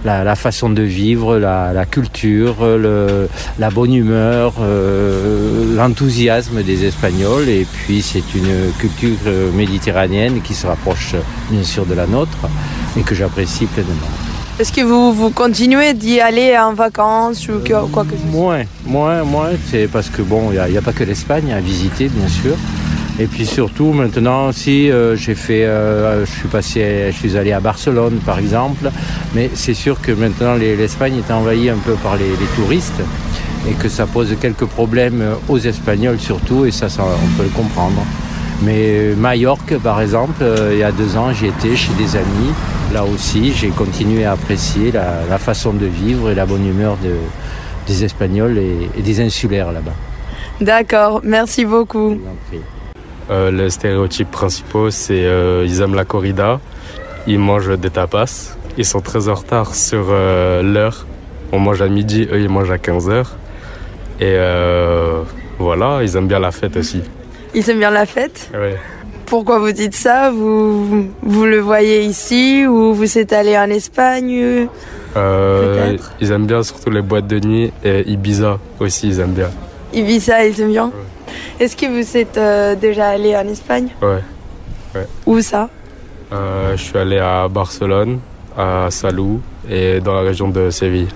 la, 0.06 0.24
la 0.24 0.36
façon 0.36 0.70
de 0.70 0.82
vivre, 0.82 1.38
la, 1.38 1.74
la 1.74 1.86
culture, 1.86 2.56
le, 2.62 3.30
la 3.60 3.70
bonne 3.70 3.94
humeur, 3.94 4.54
euh, 4.60 5.76
l'enthousiasme 5.76 6.64
des 6.64 6.86
Espagnols. 6.86 7.50
Et 7.50 7.66
puis, 7.66 8.02
c'est 8.02 8.34
une 8.36 8.72
culture 8.80 9.18
euh, 9.28 9.52
méditerranéenne 9.52 10.42
qui 10.42 10.54
se 10.54 10.68
rapproche 10.68 11.14
euh, 11.14 11.22
bien 11.52 11.64
sûr 11.64 11.86
de 11.86 11.94
la 11.94 12.08
nôtre 12.08 12.38
et 12.98 13.02
que 13.02 13.16
j'apprécie 13.16 13.66
pleinement. 13.66 13.94
Est-ce 14.60 14.74
que 14.74 14.82
vous, 14.82 15.14
vous 15.14 15.30
continuez 15.30 15.94
d'y 15.94 16.20
aller 16.20 16.58
en 16.58 16.74
vacances 16.74 17.48
ou 17.48 17.60
quoi 17.92 18.04
que 18.04 18.16
ce 18.16 18.18
soit? 18.18 18.32
Moins, 18.32 18.64
moins, 18.86 19.24
moins. 19.24 19.50
C'est 19.70 19.88
parce 19.88 20.10
que 20.10 20.24
bon, 20.24 20.52
il 20.52 20.72
n'y 20.72 20.78
a, 20.78 20.82
pas 20.82 20.94
que 20.94 21.04
l'Espagne 21.04 21.54
à 21.54 21.60
visiter, 21.60 22.10
bien 22.10 22.28
sûr. 22.28 22.56
Et 23.20 23.26
puis 23.26 23.46
surtout, 23.48 23.94
maintenant 23.94 24.50
aussi, 24.50 24.92
euh, 24.92 25.16
j'ai 25.16 25.34
fait, 25.34 25.66
euh, 25.66 26.24
je 26.26 26.32
suis 26.32 26.48
passé, 26.48 27.10
je 27.12 27.18
suis 27.18 27.36
allé 27.36 27.52
à 27.52 27.60
Barcelone, 27.60 28.20
par 28.26 28.38
exemple. 28.38 28.92
Mais 29.34 29.50
c'est 29.56 29.74
sûr 29.74 30.00
que 30.02 30.12
maintenant, 30.12 30.54
les- 30.56 30.76
l'Espagne 30.76 31.16
est 31.18 31.32
envahie 31.34 31.70
un 31.70 31.78
peu 31.84 31.94
par 31.94 32.16
les, 32.16 32.30
les 32.30 32.46
touristes 32.56 33.02
et 33.68 33.74
que 33.74 33.90
ça 33.90 34.06
pose 34.06 34.36
quelques 34.40 34.66
problèmes 34.66 35.24
aux 35.50 35.58
Espagnols 35.58 36.20
surtout, 36.20 36.66
et 36.66 36.72
ça, 36.72 36.90
ça 36.90 37.04
on 37.04 37.38
peut 37.38 37.44
le 37.44 37.50
comprendre. 37.50 38.02
Mais 38.64 39.14
Majorque, 39.18 39.78
par 39.80 40.00
exemple, 40.02 40.42
euh, 40.42 40.70
il 40.74 40.80
y 40.80 40.84
a 40.84 40.92
deux 40.92 41.18
ans, 41.18 41.34
j'y 41.34 41.48
étais 41.48 41.76
chez 41.76 41.92
des 41.98 42.16
amis. 42.16 42.54
Là 42.94 43.04
aussi, 43.04 43.52
j'ai 43.54 43.70
continué 43.70 44.26
à 44.26 44.34
apprécier 44.34 44.92
la, 44.92 45.22
la 45.30 45.38
façon 45.40 45.74
de 45.74 45.86
vivre 45.88 46.30
et 46.32 46.36
la 46.36 46.46
bonne 46.46 46.66
humeur 46.68 46.98
de- 47.04 47.16
des 47.88 48.04
Espagnols 48.04 48.58
et, 48.60 48.90
et 48.98 49.02
des 49.02 49.22
insulaires 49.22 49.72
là-bas. 49.72 49.94
D'accord, 50.62 51.22
merci 51.24 51.66
beaucoup. 51.66 52.18
Euh, 53.29 53.51
les 53.51 53.69
stéréotypes 53.69 54.31
principaux, 54.31 54.89
c'est 54.89 55.25
euh, 55.25 55.65
ils 55.67 55.81
aiment 55.81 55.96
la 55.96 56.05
corrida, 56.05 56.60
ils 57.27 57.39
mangent 57.39 57.77
des 57.77 57.89
tapas. 57.89 58.55
Ils 58.77 58.86
sont 58.86 59.01
très 59.01 59.27
en 59.27 59.34
retard 59.34 59.75
sur 59.75 60.05
euh, 60.10 60.62
l'heure. 60.62 61.05
On 61.51 61.60
mange 61.60 61.81
à 61.81 61.88
midi, 61.88 62.27
eux 62.31 62.39
ils 62.39 62.50
mangent 62.50 62.72
à 62.72 62.77
15h. 62.77 63.25
Et 64.19 64.24
euh, 64.24 65.22
voilà, 65.60 66.00
ils 66.03 66.15
aiment 66.15 66.27
bien 66.27 66.39
la 66.39 66.51
fête 66.51 66.77
aussi. 66.77 67.01
Ils 67.53 67.69
aiment 67.69 67.79
bien 67.79 67.91
la 67.91 68.05
fête? 68.05 68.50
Ouais. 68.53 68.77
Pourquoi 69.25 69.60
vous 69.60 69.72
dites 69.72 69.96
ça? 69.96 70.31
Vous, 70.31 71.07
vous 71.22 71.46
le 71.46 71.60
voyez 71.60 72.03
ici 72.03 72.65
ou 72.65 72.93
vous 72.93 73.17
êtes 73.17 73.34
allé 73.34 73.57
en 73.57 73.69
Espagne? 73.69 74.67
Euh, 75.17 75.98
ils 76.22 76.31
aiment 76.31 76.46
bien 76.46 76.63
surtout 76.63 76.91
les 76.91 77.01
boîtes 77.01 77.27
de 77.27 77.39
nuit 77.39 77.74
et 77.84 78.10
Ibiza 78.10 78.60
aussi, 78.79 79.10
ils 79.10 79.19
aiment 79.19 79.34
bien. 79.34 79.50
Ibiza, 79.93 80.46
ils 80.46 80.62
aiment 80.62 80.72
bien? 80.72 80.91
Est-ce 81.60 81.76
que 81.76 81.88
vous 81.88 82.16
êtes 82.16 82.38
euh, 82.38 82.76
déjà 82.76 83.10
allé 83.10 83.36
en 83.36 83.48
Espagne? 83.48 83.88
Ouais. 84.00 84.20
ouais. 84.94 85.08
Où 85.26 85.42
ça? 85.42 85.70
Euh, 86.32 86.78
je 86.78 86.84
suis 86.84 86.98
allé 86.98 87.18
à 87.18 87.48
Barcelone, 87.48 88.20
à 88.56 88.90
Salou 88.92 89.42
et 89.68 90.00
dans 90.00 90.14
la 90.14 90.22
région 90.22 90.50
de 90.50 90.70
Séville. 90.70 91.08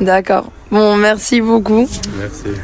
D'accord. 0.00 0.50
Bon, 0.72 0.96
merci 0.96 1.40
beaucoup. 1.40 1.88
Merci. 2.18 2.58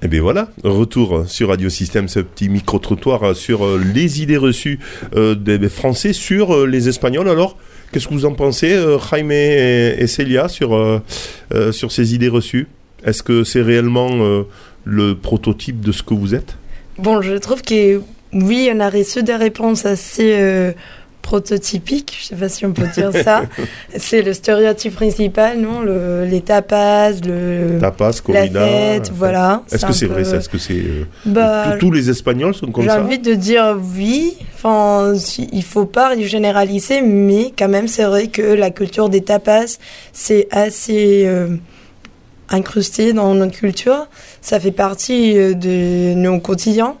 Et 0.00 0.06
bien 0.06 0.22
voilà, 0.22 0.46
retour 0.62 1.24
sur 1.26 1.48
Radio 1.48 1.68
Système, 1.68 2.06
ce 2.06 2.20
petit 2.20 2.48
micro-trottoir 2.48 3.34
sur 3.34 3.64
euh, 3.64 3.82
les 3.92 4.22
idées 4.22 4.36
reçues 4.36 4.78
des 5.12 5.68
Français 5.68 6.12
sur 6.12 6.66
les 6.66 6.88
Espagnols. 6.88 7.28
Alors, 7.28 7.56
qu'est-ce 7.90 8.06
que 8.06 8.14
vous 8.14 8.26
en 8.26 8.34
pensez, 8.34 8.80
Jaime 9.10 9.32
et, 9.32 10.06
Celia, 10.06 10.48
sur, 10.48 11.02
sur 11.72 11.90
ces 11.90 12.14
idées 12.14 12.28
reçues? 12.28 12.68
Est-ce 13.04 13.22
que 13.22 13.44
c'est 13.44 13.62
réellement 13.62 14.08
euh, 14.12 14.44
le 14.84 15.14
prototype 15.14 15.80
de 15.80 15.92
ce 15.92 16.02
que 16.02 16.14
vous 16.14 16.34
êtes 16.34 16.56
Bon, 16.98 17.20
je 17.22 17.34
trouve 17.34 17.62
que 17.62 18.00
oui, 18.32 18.70
on 18.74 18.80
a 18.80 18.88
reçu 18.90 19.22
des 19.22 19.34
réponses 19.36 19.84
assez 19.86 20.34
euh, 20.38 20.72
prototypiques, 21.22 22.16
je 22.20 22.26
sais 22.26 22.36
pas 22.36 22.48
si 22.48 22.66
on 22.66 22.72
peut 22.72 22.86
dire 22.94 23.10
ça. 23.24 23.44
c'est 23.96 24.22
le 24.22 24.32
stéréotype 24.34 24.94
principal, 24.94 25.58
non 25.58 25.80
le, 25.80 26.24
Les 26.26 26.40
tapas, 26.42 27.12
le, 27.26 27.78
Tapas, 27.80 28.10
la 28.10 28.20
corrida. 28.34 28.66
fête, 28.66 29.10
voilà. 29.14 29.62
Est-ce 29.72 29.86
que 29.86 29.92
c'est 29.92 30.06
vrai 30.06 30.24
ça 30.24 30.36
Est-ce 30.36 30.48
que 30.48 30.58
c'est 30.58 30.74
euh, 30.74 31.04
Bah, 31.24 31.76
tous- 31.80 31.90
les 31.90 32.10
Espagnols 32.10 32.54
sont 32.54 32.66
comme 32.70 32.84
J'ai 32.84 32.90
ça 32.90 33.02
envie 33.02 33.18
de 33.18 33.34
dire 33.34 33.76
oui. 33.96 34.34
Enfin, 34.54 35.14
il 35.52 35.62
faut 35.64 35.86
pas 35.86 36.16
généraliser, 36.18 37.00
mais 37.02 37.52
quand 37.58 37.68
même, 37.68 37.88
c'est 37.88 38.04
vrai 38.04 38.28
que 38.28 38.42
la 38.42 38.70
culture 38.70 39.08
des 39.08 39.22
tapas, 39.22 39.78
c'est 40.12 40.46
assez 40.50 41.24
euh, 41.26 41.48
incrusté 42.50 43.12
dans 43.12 43.34
notre 43.34 43.52
culture. 43.56 44.06
Ça 44.40 44.60
fait 44.60 44.70
partie 44.72 45.36
euh, 45.38 45.54
de 45.54 46.14
nos 46.14 46.38
quotidiens. 46.40 46.96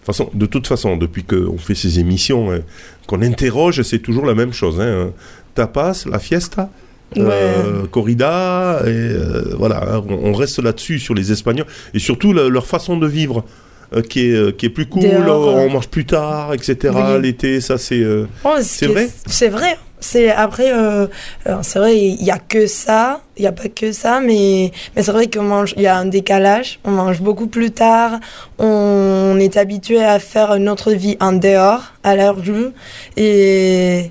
De, 0.00 0.06
façon, 0.06 0.30
de 0.34 0.46
toute 0.46 0.66
façon, 0.66 0.96
depuis 0.96 1.24
qu'on 1.24 1.56
fait 1.58 1.74
ces 1.74 1.98
émissions, 1.98 2.50
euh, 2.50 2.58
qu'on 3.06 3.22
interroge, 3.22 3.82
c'est 3.82 4.00
toujours 4.00 4.26
la 4.26 4.34
même 4.34 4.52
chose. 4.52 4.80
Hein. 4.80 5.10
Tapas, 5.54 6.04
la 6.10 6.18
fiesta, 6.18 6.68
euh, 7.16 7.86
corrida, 7.90 8.80
et 8.84 8.88
euh, 8.88 9.54
voilà, 9.56 9.82
hein, 9.96 10.04
on, 10.08 10.30
on 10.30 10.32
reste 10.34 10.58
là-dessus 10.58 10.98
sur 10.98 11.14
les 11.14 11.30
Espagnols 11.32 11.66
et 11.94 11.98
surtout 12.00 12.32
le- 12.32 12.48
leur 12.48 12.66
façon 12.66 12.96
de 12.96 13.06
vivre. 13.06 13.44
euh, 13.94 14.02
qui, 14.02 14.20
est, 14.30 14.56
qui 14.56 14.66
est 14.66 14.70
plus 14.70 14.86
cool, 14.86 15.02
Dehors, 15.02 15.54
on 15.56 15.70
mange 15.70 15.88
plus 15.88 16.04
tard, 16.06 16.52
etc. 16.54 16.92
Oui. 16.96 17.22
L'été, 17.22 17.60
ça 17.60 17.78
c'est. 17.78 18.02
vrai? 18.88 19.08
C'est 19.26 19.48
vrai. 19.48 19.78
C'est 20.04 20.30
après, 20.30 20.70
euh, 20.70 21.06
alors, 21.46 21.64
c'est 21.64 21.78
vrai, 21.78 21.96
il 21.98 22.22
y 22.22 22.30
a 22.30 22.38
que 22.38 22.66
ça, 22.66 23.22
il 23.38 23.44
y 23.44 23.46
a 23.46 23.52
pas 23.52 23.68
que 23.68 23.90
ça, 23.90 24.20
mais 24.20 24.70
mais 24.94 25.02
c'est 25.02 25.12
vrai 25.12 25.28
qu'on 25.28 25.44
mange, 25.44 25.72
il 25.78 25.82
y 25.82 25.86
a 25.86 25.96
un 25.96 26.04
décalage. 26.04 26.78
On 26.84 26.90
mange 26.90 27.22
beaucoup 27.22 27.46
plus 27.46 27.70
tard. 27.70 28.20
On 28.58 29.38
est 29.40 29.56
habitué 29.56 30.04
à 30.04 30.18
faire 30.18 30.58
notre 30.58 30.92
vie 30.92 31.16
en 31.20 31.32
dehors, 31.32 31.94
à 32.02 32.16
la 32.16 32.32
rue, 32.32 32.72
et 33.16 34.10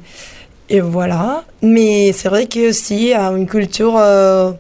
et 0.70 0.82
voilà. 0.82 1.44
Mais 1.62 2.12
c'est 2.12 2.28
vrai 2.28 2.48
que 2.48 2.70
aussi, 2.70 2.96
il 2.96 3.08
y 3.10 3.14
a 3.14 3.28
une 3.30 3.46
culture, 3.46 3.94
euh, 3.96 4.52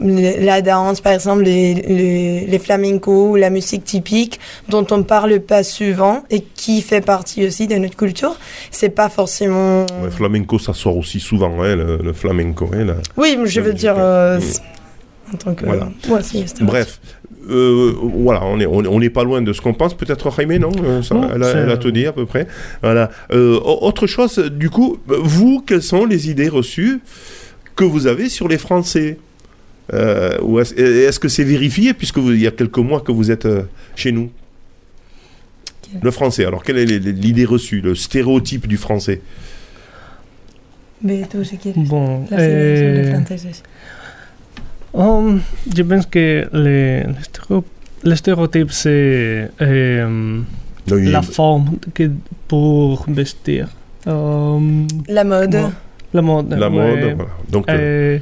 la 0.00 0.62
danse, 0.62 1.00
par 1.00 1.12
exemple, 1.12 1.42
les, 1.42 1.74
les, 1.74 2.46
les 2.46 2.58
flamencos 2.58 3.30
ou 3.32 3.36
la 3.36 3.50
musique 3.50 3.84
typique 3.84 4.40
dont 4.68 4.86
on 4.90 5.02
parle 5.02 5.40
pas 5.40 5.62
souvent 5.62 6.22
et 6.30 6.40
qui 6.40 6.80
fait 6.82 7.00
partie 7.04 7.46
aussi 7.46 7.66
de 7.66 7.76
notre 7.76 7.96
culture. 7.96 8.36
C'est 8.70 8.88
pas 8.90 9.08
forcément. 9.08 9.82
ouais, 10.02 10.10
flamenco, 10.10 10.58
ça 10.58 10.72
sort 10.74 10.96
aussi 10.96 11.20
souvent, 11.20 11.62
hein, 11.62 11.76
le, 11.76 11.98
le 12.02 12.12
flamenco. 12.12 12.70
hein. 12.72 12.86
Oui, 13.16 13.36
mais 13.38 13.46
je 13.48 13.60
veux 13.60 13.74
dire. 13.74 13.94
euh, 13.98 14.38
c'est- 14.40 14.60
en 15.32 15.36
tant 15.36 15.54
que. 15.54 15.64
Voilà. 15.64 15.88
Ouais, 16.08 16.22
si, 16.24 16.42
c'était 16.48 16.64
Bref, 16.64 17.00
euh, 17.48 17.92
voilà, 18.02 18.44
on 18.44 18.58
est 18.58 18.66
on, 18.66 18.78
on 18.78 18.98
n'est 18.98 19.10
pas 19.10 19.22
loin 19.22 19.42
de 19.42 19.52
ce 19.52 19.60
qu'on 19.60 19.74
pense. 19.74 19.94
Peut-être 19.94 20.28
Jaime, 20.36 20.56
non 20.56 20.72
Euh, 20.82 21.02
ça, 21.02 21.14
elle, 21.34 21.42
a, 21.44 21.50
elle 21.50 21.70
a 21.70 21.76
tout 21.76 21.92
dit 21.92 22.06
à 22.06 22.12
peu 22.12 22.26
près. 22.26 22.48
Voilà. 22.82 23.10
Euh, 23.32 23.56
au- 23.60 23.86
autre 23.86 24.06
chose, 24.08 24.38
du 24.38 24.70
coup, 24.70 24.96
vous, 25.06 25.62
quelles 25.64 25.82
sont 25.82 26.04
les 26.04 26.30
idées 26.30 26.48
reçues 26.48 27.00
que 27.76 27.84
vous 27.84 28.06
avez 28.08 28.28
sur 28.28 28.48
les 28.48 28.58
Français? 28.58 29.18
Ou 30.42 30.60
est-ce, 30.60 30.74
est-ce 30.74 31.18
que 31.20 31.28
c'est 31.28 31.44
vérifié 31.44 31.94
puisque 31.94 32.18
vous- 32.18 32.32
il 32.32 32.40
y 32.42 32.46
a 32.46 32.50
quelques 32.52 32.78
mois 32.78 33.00
que 33.00 33.12
vous 33.12 33.30
êtes 33.30 33.46
euh, 33.46 33.62
chez 33.96 34.12
nous 34.12 34.30
Le 36.02 36.10
français. 36.10 36.44
Alors, 36.44 36.62
quelle 36.62 36.78
est 36.78 36.98
l'idée 36.98 37.44
reçue, 37.44 37.80
le 37.80 37.94
stéréotype 37.94 38.66
du 38.68 38.76
français? 38.76 39.20
Je. 41.02 41.72
Bon, 41.76 42.20
de 42.30 42.36
eh. 42.38 43.62
Um, 44.92 45.40
je 45.74 45.82
pense 45.82 46.06
que 46.06 46.48
le, 46.52 47.04
le 47.06 47.14
stéréo- 47.22 47.64
le 48.04 48.14
stéréotype, 48.16 48.70
c'est 48.72 49.50
euh, 49.62 50.40
la 50.88 51.22
forme 51.22 51.78
que, 51.94 52.10
pour 52.48 53.04
vestir. 53.08 53.68
Um, 54.06 54.86
La 55.08 55.24
mode. 55.24 55.50
bon, 55.52 55.72
la 56.12 56.22
mode. 56.22 56.50
La 56.54 56.68
ouais. 56.70 56.76
mode, 56.76 57.14
voilà. 57.16 57.30
Donc, 57.50 57.68
euh, 57.68 57.72
Euh, 57.78 58.18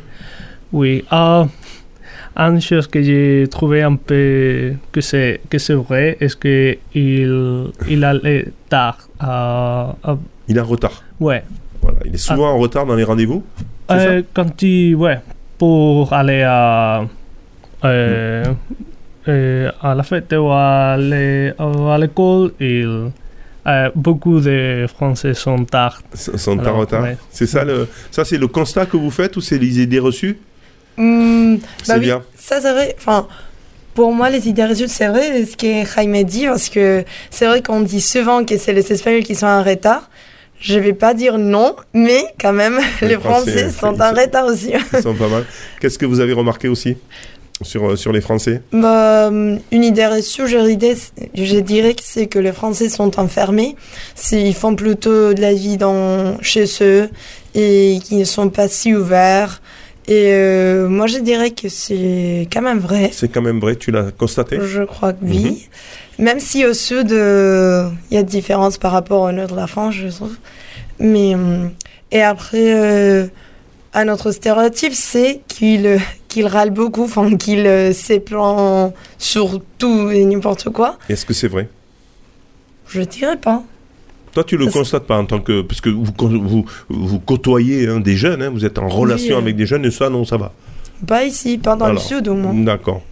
oui. 0.72 1.04
Ah, 1.10 1.48
une 2.38 2.60
chose 2.60 2.86
que 2.86 3.02
j'ai 3.02 3.46
trouvé 3.50 3.82
un 3.82 3.96
peu 3.96 4.72
que 4.92 5.00
c'est 5.00 5.40
que 5.50 5.58
c'est 5.58 5.74
vrai, 5.74 6.16
est-ce 6.20 6.36
que 6.36 6.76
il 6.94 7.66
il 7.88 8.04
allait 8.04 8.46
tard 8.68 8.98
à, 9.18 9.94
à- 10.04 10.16
il 10.48 10.56
est 10.56 10.60
en 10.60 10.64
retard. 10.66 11.02
ouais. 11.20 11.42
Voilà. 11.82 11.98
Il 12.06 12.14
est 12.14 12.18
souvent 12.18 12.50
en 12.50 12.58
retard 12.58 12.86
dans 12.86 12.94
les 12.96 13.04
rendez-vous. 13.04 13.42
Euh, 13.90 14.22
quand 14.34 14.56
tu 14.56 14.94
ouais 14.94 15.18
pour 15.58 16.12
aller 16.12 16.42
à 16.42 17.04
euh, 17.84 18.44
euh, 19.28 19.70
à 19.80 19.94
la 19.94 20.02
fête 20.02 20.32
ou 20.32 20.48
à 20.50 20.96
l'é- 20.98 21.52
à 21.58 21.98
l'école, 21.98 22.52
il 22.60 23.10
euh, 23.66 23.90
beaucoup 23.94 24.40
de 24.40 24.86
Français 24.88 25.34
sont 25.34 25.64
tard. 25.64 26.02
S- 26.14 26.34
Sont 26.36 26.58
en 26.66 26.78
retard. 26.78 27.02
ouais. 27.02 27.16
C'est 27.30 27.46
ça 27.46 27.64
le, 27.64 27.86
ça 28.10 28.24
c'est 28.24 28.38
le 28.38 28.48
constat 28.48 28.86
que 28.86 28.96
vous 28.96 29.10
faites 29.10 29.36
ou 29.36 29.40
c'est 29.40 29.58
les 29.58 29.80
idées 29.80 29.98
reçues? 29.98 30.38
Bah 30.98 31.04
C'est 31.82 31.94
oui, 31.94 32.00
bien. 32.00 32.22
Ça, 32.36 32.60
c'est 32.60 32.72
vrai. 32.72 32.96
Enfin, 32.98 33.26
pour 33.94 34.12
moi, 34.12 34.30
les 34.30 34.48
idées 34.48 34.64
reçues, 34.64 34.88
c'est 34.88 35.08
vrai 35.08 35.44
ce 35.44 35.56
que 35.56 35.84
Jaime 35.84 36.22
dit, 36.24 36.46
parce 36.46 36.68
que 36.68 37.04
c'est 37.30 37.46
vrai 37.46 37.62
qu'on 37.62 37.80
dit 37.80 38.00
souvent 38.00 38.44
que 38.44 38.56
c'est 38.58 38.72
les 38.72 38.92
Espagnols 38.92 39.24
qui 39.24 39.34
sont 39.34 39.46
en 39.46 39.62
retard. 39.62 40.10
Je 40.60 40.78
vais 40.78 40.92
pas 40.92 41.14
dire 41.14 41.38
non, 41.38 41.76
mais 41.94 42.24
quand 42.40 42.52
même, 42.52 42.78
les, 43.02 43.16
Français, 43.16 43.70
Français, 43.70 43.70
sont 43.70 44.00
en 44.00 44.10
retard 44.12 44.46
aussi. 44.46 44.72
Ils 44.92 45.02
sont 45.02 45.14
pas 45.14 45.28
mal. 45.28 45.44
Qu'est-ce 45.80 45.98
que 45.98 46.06
vous 46.06 46.20
avez 46.20 46.32
remarqué 46.32 46.68
aussi 46.68 46.96
sur, 47.62 47.90
euh, 47.90 47.96
sur 47.96 48.12
les 48.12 48.20
Français? 48.20 48.62
Bah, 48.72 49.30
une 49.30 49.84
idée 49.84 50.06
reçue, 50.06 50.46
je 50.48 50.74
dirais, 50.74 50.96
je 51.34 51.56
dirais 51.58 51.94
que 51.94 52.02
c'est 52.04 52.26
que 52.26 52.38
les 52.38 52.52
Français 52.52 52.88
sont 52.88 53.18
enfermés. 53.20 53.76
Ils 54.32 54.54
font 54.54 54.74
plutôt 54.74 55.32
de 55.34 55.40
la 55.40 55.54
vie 55.54 55.76
dans, 55.76 56.40
chez 56.40 56.66
eux 56.80 57.08
et 57.54 57.98
qu'ils 58.04 58.18
ne 58.18 58.24
sont 58.24 58.48
pas 58.48 58.68
si 58.68 58.94
ouverts. 58.94 59.60
Et 60.08 60.32
euh, 60.32 60.88
moi, 60.88 61.06
je 61.06 61.18
dirais 61.18 61.50
que 61.50 61.68
c'est 61.68 62.48
quand 62.50 62.62
même 62.62 62.78
vrai. 62.78 63.10
C'est 63.12 63.28
quand 63.28 63.42
même 63.42 63.60
vrai, 63.60 63.76
tu 63.76 63.90
l'as 63.90 64.10
constaté? 64.10 64.58
Je 64.62 64.82
crois 64.82 65.12
que 65.12 65.18
oui. 65.22 65.68
Même 66.18 66.40
si 66.40 66.64
au 66.64 66.72
sud, 66.72 67.12
euh, 67.12 67.90
il 68.10 68.14
y 68.14 68.16
a 68.18 68.22
de 68.22 68.28
différences 68.28 68.78
par 68.78 68.92
rapport 68.92 69.22
au 69.22 69.32
nord 69.32 69.48
de 69.48 69.54
la 69.54 69.66
France, 69.66 69.94
je 69.94 70.08
trouve. 70.08 70.36
Mais, 70.98 71.34
hum, 71.34 71.70
et 72.10 72.22
après, 72.22 72.74
euh, 72.74 73.26
un 73.92 74.08
autre 74.08 74.32
stéréotype, 74.32 74.94
c'est 74.94 75.42
qu'il 75.46 75.86
euh, 75.86 75.98
qu'il 76.28 76.46
râle 76.46 76.70
beaucoup, 76.70 77.04
enfin, 77.04 77.36
qu'il 77.36 77.66
euh, 77.66 77.92
s'éplaint 77.92 78.92
sur 79.18 79.60
tout 79.78 80.10
et 80.10 80.24
n'importe 80.24 80.70
quoi. 80.70 80.98
Est-ce 81.08 81.26
que 81.26 81.34
c'est 81.34 81.48
vrai? 81.48 81.68
Je 82.88 83.02
dirais 83.02 83.36
pas. 83.36 83.62
Toi, 84.38 84.44
tu 84.44 84.56
le 84.56 84.66
Parce- 84.66 84.76
constates 84.76 85.02
pas 85.02 85.18
en 85.18 85.24
tant 85.24 85.40
que. 85.40 85.62
Parce 85.62 85.80
que 85.80 85.90
vous, 85.90 86.04
vous, 86.16 86.64
vous 86.88 87.18
côtoyez 87.18 87.88
hein, 87.88 87.98
des 87.98 88.16
jeunes, 88.16 88.40
hein, 88.40 88.50
vous 88.54 88.64
êtes 88.64 88.78
en 88.78 88.86
relation 88.86 89.34
euh. 89.34 89.40
avec 89.40 89.56
des 89.56 89.66
jeunes 89.66 89.84
et 89.84 89.90
ça, 89.90 90.08
non, 90.10 90.24
ça 90.24 90.36
va. 90.36 90.52
Pas 91.08 91.24
ici, 91.24 91.58
pas 91.58 91.74
dans 91.74 91.86
Alors, 91.86 91.94
le 91.96 92.00
sud 92.00 92.28
au 92.28 92.34
moins. 92.34 92.54
D'accord. 92.54 93.02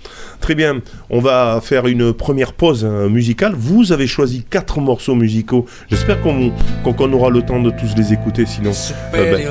Très 0.40 0.54
bien. 0.54 0.80
On 1.11 1.18
va 1.18 1.61
faire 1.61 1.88
une 1.88 2.12
première 2.12 2.52
pause 2.52 2.85
euh, 2.88 3.09
musicale. 3.09 3.54
Vous 3.56 3.90
avez 3.90 4.06
choisi 4.06 4.45
quatre 4.49 4.78
morceaux 4.80 5.16
musicaux. 5.16 5.66
J'espère 5.90 6.21
qu'on 6.23 6.52
qu'on- 6.85 6.92
qu'on 6.92 7.12
aura 7.12 7.30
le 7.30 7.42
temps 7.42 7.61
de 7.61 7.71
tous 7.71 7.97
les 7.97 8.12
écouter. 8.12 8.47
Sinon, 8.47 8.71
euh, 9.14 9.33
ben, 9.37 9.49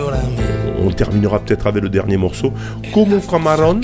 on 0.80 0.92
terminera 0.92 1.40
peut-être 1.40 1.68
avec 1.68 1.84
le 1.84 1.90
dernier 1.90 2.16
morceau. 2.16 2.54
Como 2.94 3.20
Camarón 3.20 3.82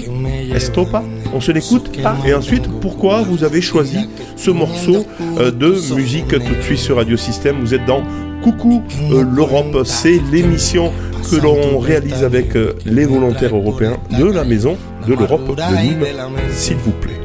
Estopa 0.56 1.04
On 1.34 1.42
se 1.42 1.52
l'écoute 1.52 1.92
Et 2.26 2.34
ensuite, 2.34 2.68
pourquoi 2.82 3.22
vous 3.22 3.44
avez 3.44 3.62
choisi 3.62 4.10
ce 4.36 4.52
morceau 4.52 5.06
euh, 5.40 5.52
de 5.52 5.76
musique 5.96 6.30
tout 6.30 6.56
de 6.56 6.62
suite 6.62 6.80
sur 6.80 6.98
Radio 6.98 7.18
Système? 7.18 7.60
Vous 7.60 7.74
êtes 7.74 7.86
dans 7.86 8.04
Coucou 8.42 8.82
euh, 9.12 9.24
l'Europe, 9.24 9.84
c'est 9.86 10.20
l'émission 10.32 10.92
que 11.30 11.36
l'on 11.36 11.78
réalise 11.80 12.24
avec 12.24 12.56
euh, 12.56 12.74
les 12.86 13.06
volontaires 13.06 13.56
européens 13.56 13.98
de 14.18 14.26
la 14.26 14.44
Maison 14.44 14.78
de 15.08 15.14
l'Europe 15.14 15.56
de 15.56 15.84
Nîmes, 15.84 16.06
s'il 16.52 16.78
vous 16.78 16.92
plaît. 16.92 17.20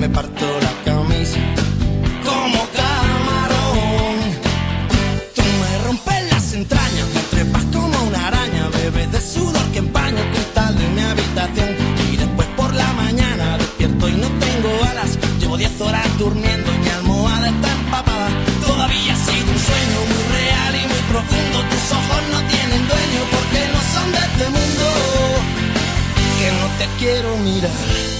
Me 0.00 0.08
parto 0.08 0.46
la 0.62 0.72
camisa 0.82 1.38
como 2.24 2.66
camarón. 2.80 4.16
Tú 5.34 5.42
me 5.60 5.84
rompes 5.84 6.32
las 6.32 6.54
entrañas, 6.54 7.06
me 7.14 7.20
trepas 7.28 7.64
como 7.66 8.04
una 8.04 8.28
araña, 8.28 8.70
bebes 8.70 9.12
de 9.12 9.20
sudor 9.20 9.62
que 9.72 9.80
empaña 9.80 10.22
el 10.22 10.30
cristal 10.30 10.78
de 10.78 10.88
mi 10.88 11.02
habitación. 11.02 11.76
Y 12.10 12.16
después 12.16 12.48
por 12.56 12.72
la 12.72 12.90
mañana 12.94 13.58
despierto 13.58 14.08
y 14.08 14.12
no 14.12 14.28
tengo 14.46 14.70
alas. 14.90 15.18
Llevo 15.38 15.58
10 15.58 15.80
horas 15.82 16.18
durmiendo 16.18 16.72
y 16.72 16.78
mi 16.78 16.88
almohada 16.88 17.50
está 17.50 17.70
empapada. 17.70 18.30
Todavía 18.66 19.12
ha 19.12 19.16
sido 19.16 19.52
un 19.52 19.60
sueño 19.68 19.98
muy 20.12 20.24
real 20.38 20.76
y 20.76 20.84
muy 20.88 21.02
profundo. 21.12 21.56
Tus 21.72 21.86
ojos 21.92 22.22
no 22.32 22.40
tienen 22.48 22.88
dueño 22.88 23.20
porque 23.34 23.60
no 23.74 23.80
son 23.92 24.12
de 24.12 24.18
este 24.28 24.46
mundo. 24.48 24.84
Que 26.38 26.48
no 26.58 26.66
te 26.78 26.86
quiero 26.98 27.36
mirar. 27.36 28.19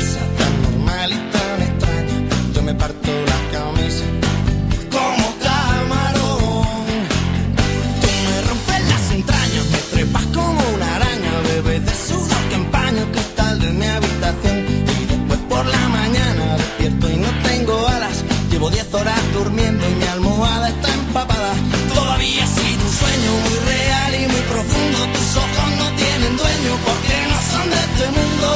Llevo 18.61 18.69
10 18.69 18.93
horas 18.93 19.19
durmiendo 19.33 19.83
y 19.89 19.95
mi 19.95 20.03
almohada 20.05 20.69
está 20.69 20.93
empapada. 20.93 21.51
Todavía 21.95 22.43
ha 22.43 22.45
sido 22.45 22.85
un 22.85 22.93
sueño 22.93 23.31
muy 23.49 23.57
real 23.65 24.13
y 24.13 24.27
muy 24.27 24.41
profundo. 24.41 24.99
Tus 25.17 25.35
ojos 25.35 25.69
no 25.79 25.89
tienen 25.95 26.37
dueño 26.37 26.71
porque 26.85 27.15
no 27.31 27.37
son 27.49 27.69
de 27.71 27.79
este 27.87 28.05
mundo. 28.17 28.49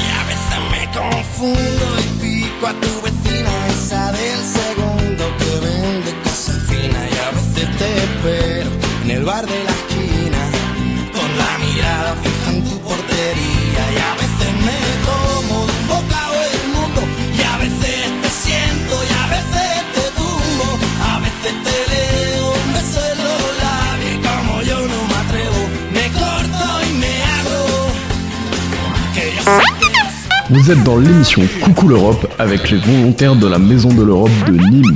Y 0.00 0.08
a 0.08 0.22
veces 0.30 0.58
me 0.72 0.82
confundo 0.98 1.86
y 2.00 2.08
pico 2.22 2.66
a 2.66 2.72
tu 2.80 2.92
vecina, 3.02 3.52
esa 3.76 4.12
del 4.12 4.40
segundo 4.42 5.24
que 5.38 5.66
vende 5.66 6.14
cosas 6.24 6.56
finas. 6.66 7.12
Y 7.12 7.18
a 7.18 7.30
veces 7.36 7.76
te 7.76 7.88
espero 8.04 8.70
en 9.04 9.10
el 9.10 9.24
bar 9.24 9.44
de 9.44 9.64
la 9.64 9.75
Vous 30.48 30.70
êtes 30.70 30.84
dans 30.84 30.96
l'émission 30.96 31.42
Coucou 31.64 31.88
l'Europe 31.88 32.32
avec 32.38 32.70
les 32.70 32.78
volontaires 32.78 33.34
de 33.34 33.48
la 33.48 33.58
Maison 33.58 33.92
de 33.92 34.04
l'Europe 34.04 34.30
de 34.46 34.52
Nîmes. 34.52 34.94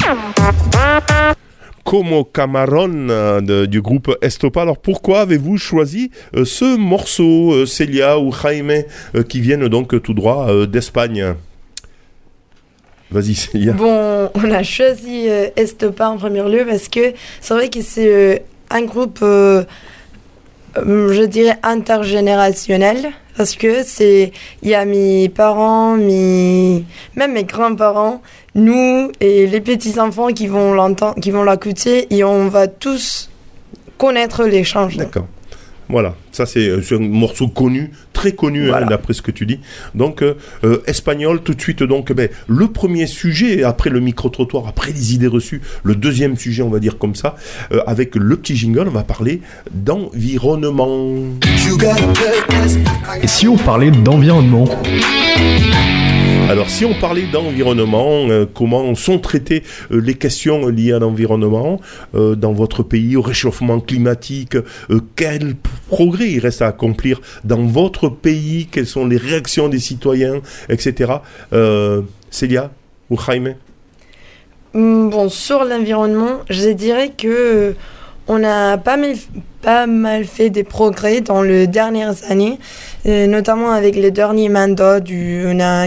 Como 1.83 2.23
Camarón 2.23 3.09
euh, 3.11 3.67
du 3.67 3.83
groupe 3.83 4.17
Estopa. 4.23 4.63
Alors 4.63 4.79
pourquoi 4.79 5.23
avez-vous 5.23 5.57
choisi 5.57 6.13
euh, 6.37 6.45
ce 6.45 6.77
morceau, 6.77 7.53
euh, 7.53 7.67
Celia 7.67 8.21
ou 8.21 8.31
Jaime, 8.33 8.85
qui 9.29 9.41
viennent 9.41 9.67
donc 9.67 10.01
tout 10.01 10.15
droit 10.15 10.67
d'Espagne? 10.67 11.35
Vas-y 13.11 13.35
Celia. 13.35 13.73
Bon, 13.73 14.31
on 14.35 14.51
a 14.53 14.63
choisi 14.63 15.27
Estopa 15.57 16.11
en 16.11 16.17
premier 16.17 16.49
lieu 16.49 16.65
parce 16.65 16.87
que 16.89 17.13
c'est 17.41 17.55
vrai 17.55 17.69
que 17.69 17.83
c'est 17.83 18.45
un 18.71 18.83
groupe, 18.83 19.25
je 20.77 21.25
dirais, 21.25 21.57
intergénérationnel. 21.63 23.11
Parce 23.37 23.57
que 23.57 23.83
c'est, 23.85 24.33
il 24.63 24.69
y 24.69 24.75
a 24.75 24.85
mes 24.85 25.29
parents, 25.31 25.97
mes, 25.97 26.85
même 27.17 27.33
mes 27.33 27.45
grands-parents, 27.45 28.21
nous 28.55 29.11
et 29.21 29.47
les 29.47 29.61
petits-enfants 29.61 30.29
qui 30.29 30.47
vont 30.47 30.75
l'entendre, 30.75 31.19
qui 31.21 31.31
vont 31.31 31.45
l'écouter 31.45 32.07
et 32.15 32.23
on 32.23 32.49
va 32.49 32.67
tous 32.67 33.31
connaître 33.97 34.45
les 34.45 34.65
changements. 34.65 35.05
D'accord. 35.05 35.27
Voilà, 35.89 36.15
ça 36.31 36.47
c'est 36.47 36.69
euh, 36.69 36.83
c'est 36.83 36.95
un 36.95 37.01
morceau 37.01 37.49
connu, 37.49 37.91
très 38.21 38.33
connu 38.33 38.71
hein, 38.71 38.85
d'après 38.87 39.15
ce 39.15 39.23
que 39.23 39.31
tu 39.31 39.47
dis. 39.47 39.61
Donc 39.95 40.23
euh, 40.23 40.35
euh, 40.65 40.83
espagnol 40.87 41.41
tout 41.43 41.55
de 41.55 41.61
suite 41.61 41.83
donc 41.83 42.13
ben, 42.13 42.29
le 42.49 42.67
premier 42.67 43.07
sujet 43.07 43.63
après 43.63 43.89
le 43.89 43.99
micro-trottoir, 44.01 44.69
après 44.69 44.93
les 44.93 45.15
idées 45.15 45.27
reçues, 45.27 45.63
le 45.85 45.95
deuxième 45.95 46.37
sujet 46.37 46.63
on 46.63 46.69
va 46.69 46.81
dire 46.81 46.99
comme 46.99 47.15
ça, 47.15 47.35
euh, 47.73 47.81
avec 47.87 48.17
le 48.17 48.37
petit 48.37 48.55
jingle 48.55 48.89
on 48.89 48.91
va 48.91 49.05
parler 49.05 49.41
d'environnement. 49.73 51.15
Et 53.23 53.27
si 53.27 53.49
on 53.49 53.57
parlait 53.57 53.91
d'environnement? 53.91 54.67
Alors 56.51 56.69
si 56.69 56.85
on 56.85 56.95
parlait 56.95 57.29
d'environnement, 57.33 58.27
euh, 58.29 58.45
comment 58.45 58.93
sont 58.97 59.21
traitées 59.21 59.63
euh, 59.93 60.01
les 60.01 60.15
questions 60.15 60.67
liées 60.67 60.93
à 60.93 60.99
l'environnement 60.99 61.81
euh, 62.17 62.35
dans 62.35 62.53
votre 62.53 62.83
pays, 62.83 63.15
au 63.15 63.23
réchauffement 63.23 63.79
climatique, 63.79 64.57
quel 65.15 65.55
progrès 65.89 66.29
il 66.33 66.41
reste 66.41 66.61
à 66.61 66.67
accomplir 66.67 67.21
dans 67.45 67.63
votre 67.63 68.09
pays, 68.09 68.67
quelles 68.69 68.89
sont 68.89 69.07
les 69.07 69.17
réactions 69.17 69.69
des 69.69 69.79
citoyens, 69.79 70.41
etc. 70.69 71.13
Célia 72.31 72.73
ou 73.11 73.17
Jaime? 73.17 73.55
Hum, 74.75 75.09
Bon, 75.09 75.29
sur 75.29 75.65
l'environnement, 75.65 76.41
je 76.51 76.71
dirais 76.71 77.13
que 77.17 77.77
on 78.27 78.43
a 78.43 78.77
pas 78.77 78.97
mal, 78.97 79.15
pas 79.63 79.87
mal 79.87 80.25
fait 80.25 80.51
des 80.51 80.65
progrès 80.65 81.21
dans 81.21 81.43
les 81.43 81.67
dernières 81.67 82.31
années, 82.31 82.59
euh, 83.07 83.27
notamment 83.27 83.71
avec 83.71 83.95
les 83.97 84.11
derniers 84.11 84.49
mandats 84.49 85.01
du, 85.01 85.45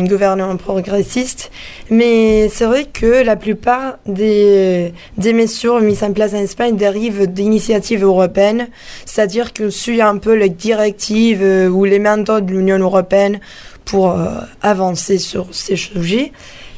gouvernement 0.08 0.58
progressiste. 0.58 1.52
Mais 1.90 2.50
c'est 2.50 2.66
vrai 2.66 2.86
que 2.86 3.24
la 3.24 3.36
plupart 3.36 3.98
des, 4.06 4.94
des 5.18 5.34
mesures 5.34 5.82
mises 5.82 6.04
en 6.04 6.14
place 6.14 6.34
en 6.34 6.38
Espagne 6.38 6.76
dérivent 6.76 7.28
d'initiatives 7.28 8.04
européennes, 8.04 8.68
c'est-à-dire 9.06 9.54
que 9.54 9.70
suit 9.70 10.02
un 10.02 10.18
peu 10.18 10.34
les 10.34 10.50
directives 10.50 11.42
euh, 11.42 11.68
ou 11.68 11.86
les 11.86 12.00
mandats 12.00 12.42
de 12.42 12.52
l'Union 12.52 12.80
européenne 12.80 13.40
pour 13.86 14.12
euh, 14.12 14.28
avancer 14.62 15.18
sur 15.18 15.48
ces 15.52 15.76
sujets. 15.76 16.32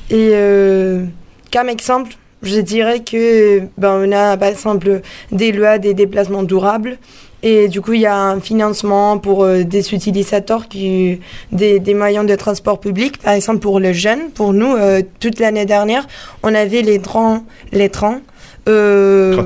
Et 0.10 0.32
euh, 0.34 1.06
comme 1.52 1.70
exemple, 1.70 2.16
je 2.46 2.60
dirais 2.60 3.00
que 3.02 3.60
ben, 3.78 4.02
on 4.08 4.12
a 4.12 4.38
par 4.38 4.50
exemple 4.50 5.02
des 5.32 5.52
lois 5.52 5.78
des 5.78 5.94
déplacements 5.94 6.44
durables. 6.44 6.98
Et 7.44 7.68
du 7.68 7.80
coup 7.82 7.94
il 7.94 8.02
y 8.02 8.06
a 8.08 8.18
un 8.18 8.40
financement 8.40 9.20
pour 9.20 9.44
euh, 9.44 9.64
des 9.64 9.94
utilisateurs 9.94 10.68
qui 10.68 11.20
des, 11.52 11.80
des 11.80 11.94
moyens 11.94 12.26
de 12.26 12.36
transport 12.36 12.80
public. 12.80 13.18
Par 13.20 13.34
exemple 13.34 13.60
pour 13.60 13.80
les 13.80 13.94
jeunes 13.94 14.32
pour 14.34 14.52
nous 14.54 14.74
euh, 14.76 15.02
toute 15.20 15.40
l'année 15.40 15.66
dernière 15.66 16.08
on 16.42 16.56
avait 16.56 16.82
les 16.82 17.00
trains 17.00 17.44
les 17.72 17.90
trains 17.90 18.22
euh, 18.68 19.44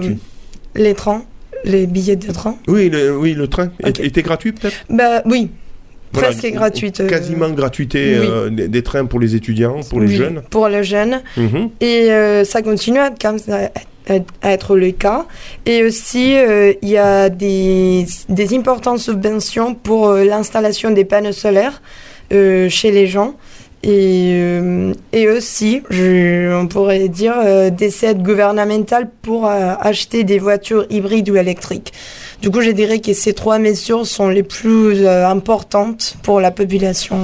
les 0.75 0.93
trains 0.93 1.23
les 1.65 1.87
billets 1.87 2.15
de 2.15 2.31
train. 2.31 2.55
Oui, 2.69 2.89
le, 2.89 3.17
oui, 3.17 3.33
le 3.33 3.47
train. 3.49 3.69
Était- 3.85 4.05
était 4.05 4.21
gratuit 4.21 4.53
peut-être? 4.53 4.77
Bah 4.89 5.21
oui 5.25 5.49
Voilà, 6.11 6.29
presque 6.29 6.51
gratuite 6.53 6.99
euh, 7.01 7.07
Quasiment 7.07 7.49
gratuité 7.51 8.17
oui. 8.19 8.27
euh, 8.29 8.49
des, 8.49 8.67
des 8.67 8.81
trains 8.83 9.05
pour 9.05 9.19
les 9.19 9.35
étudiants, 9.35 9.79
pour 9.89 9.99
les 9.99 10.07
oui, 10.07 10.15
jeunes. 10.15 10.41
pour 10.49 10.67
les 10.67 10.83
jeunes 10.83 11.21
Mhm. 11.37 11.69
Et 11.81 12.11
euh, 12.11 12.43
ça 12.43 12.61
continue 12.61 12.99
à 12.99 13.07
être, 13.07 13.21
comme 13.21 13.37
ça, 13.37 13.57
à- 14.09 14.13
à 14.41 14.51
être 14.51 14.75
le 14.75 14.89
cas. 14.91 15.27
Et 15.67 15.83
aussi, 15.83 16.35
euh, 16.35 16.73
il 16.81 16.89
y 16.89 16.97
a 16.97 17.29
des, 17.29 18.07
des 18.27 18.57
importantes 18.57 18.97
subventions 18.99 19.75
pour 19.75 20.13
l'installation 20.13 20.89
des 20.89 21.05
panneaux 21.05 21.31
solaires 21.31 21.81
chez 22.31 22.91
les 22.91 23.07
gens. 23.07 23.35
Et, 23.81 24.33
euh, 24.33 24.93
et 25.13 25.29
aussi, 25.29 25.81
on 25.89 26.67
pourrait 26.67 27.07
dire, 27.07 27.35
euh, 27.37 27.69
des 27.69 28.03
aides 28.03 28.21
gouvernementales 28.21 29.09
pour 29.21 29.47
euh, 29.47 29.73
acheter 29.79 30.25
des 30.25 30.37
voitures 30.37 30.85
hybrides 30.89 31.29
ou 31.29 31.37
électriques. 31.37 31.93
Du 32.41 32.49
coup, 32.49 32.61
je 32.61 32.71
dirais 32.71 32.99
que 32.99 33.13
ces 33.13 33.33
trois 33.33 33.57
mesures 33.57 34.05
sont 34.05 34.27
les 34.27 34.43
plus 34.43 35.05
euh, 35.05 35.27
importantes 35.27 36.17
pour 36.23 36.41
la 36.41 36.51
population. 36.51 37.17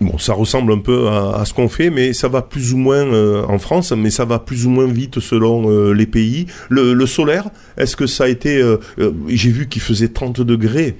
Bon, 0.00 0.16
ça 0.18 0.32
ressemble 0.32 0.72
un 0.72 0.78
peu 0.78 1.08
à, 1.08 1.44
ce 1.44 1.52
qu'on 1.52 1.68
fait, 1.68 1.90
mais 1.90 2.14
ça 2.14 2.28
va 2.28 2.40
plus 2.40 2.72
ou 2.72 2.78
moins 2.78 3.02
en 3.46 3.58
France, 3.58 3.92
mais 3.92 4.10
ça 4.10 4.24
va 4.24 4.38
plus 4.38 4.66
ou 4.66 4.70
moins 4.70 4.86
vite 4.86 5.20
selon 5.20 5.92
les 5.92 6.06
pays. 6.06 6.46
Le, 6.68 6.92
le 6.92 7.06
solaire, 7.06 7.48
est-ce 7.76 7.96
que 7.96 8.06
ça 8.06 8.24
a 8.24 8.28
été... 8.28 8.62
J'ai 9.28 9.50
vu 9.50 9.68
qu'il 9.68 9.82
faisait 9.82 10.08
30 10.08 10.40
degrés 10.40 10.96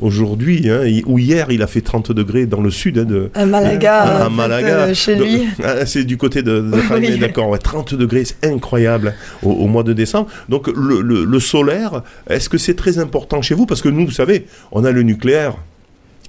aujourd'hui, 0.00 0.68
hein, 0.70 0.80
ou 1.06 1.18
hier 1.18 1.46
il 1.50 1.62
a 1.62 1.66
fait 1.66 1.80
30 1.80 2.12
degrés 2.12 2.46
dans 2.46 2.60
le 2.60 2.70
sud 2.70 2.98
hein, 2.98 3.04
de... 3.04 3.30
À 3.34 3.46
Malaga, 3.46 4.00
à, 4.24 4.28
Malaga. 4.28 4.66
euh, 4.86 4.94
chez 4.94 5.14
lui. 5.16 5.46
ah, 5.64 5.86
c'est 5.86 6.04
du 6.04 6.16
côté 6.16 6.42
de, 6.42 6.60
de 6.60 6.94
Oui. 6.94 7.18
d'accord, 7.18 7.48
ouais, 7.48 7.58
30 7.58 7.94
degrés, 7.94 8.24
c'est 8.24 8.46
incroyable 8.46 9.14
au, 9.42 9.50
au 9.50 9.66
mois 9.66 9.82
de 9.82 9.92
décembre. 9.92 10.28
Donc 10.48 10.68
le, 10.68 11.00
le- 11.00 11.24
le 11.24 11.40
solaire, 11.40 12.02
est-ce 12.28 12.48
que 12.48 12.58
c'est 12.58 12.74
très 12.74 12.98
important 12.98 13.42
chez 13.42 13.54
vous? 13.54 13.66
Parce 13.66 13.82
que 13.82 13.88
nous, 13.88 14.06
vous 14.06 14.12
savez, 14.12 14.46
on 14.72 14.84
a 14.84 14.90
le 14.90 15.02
nucléaire. 15.02 15.54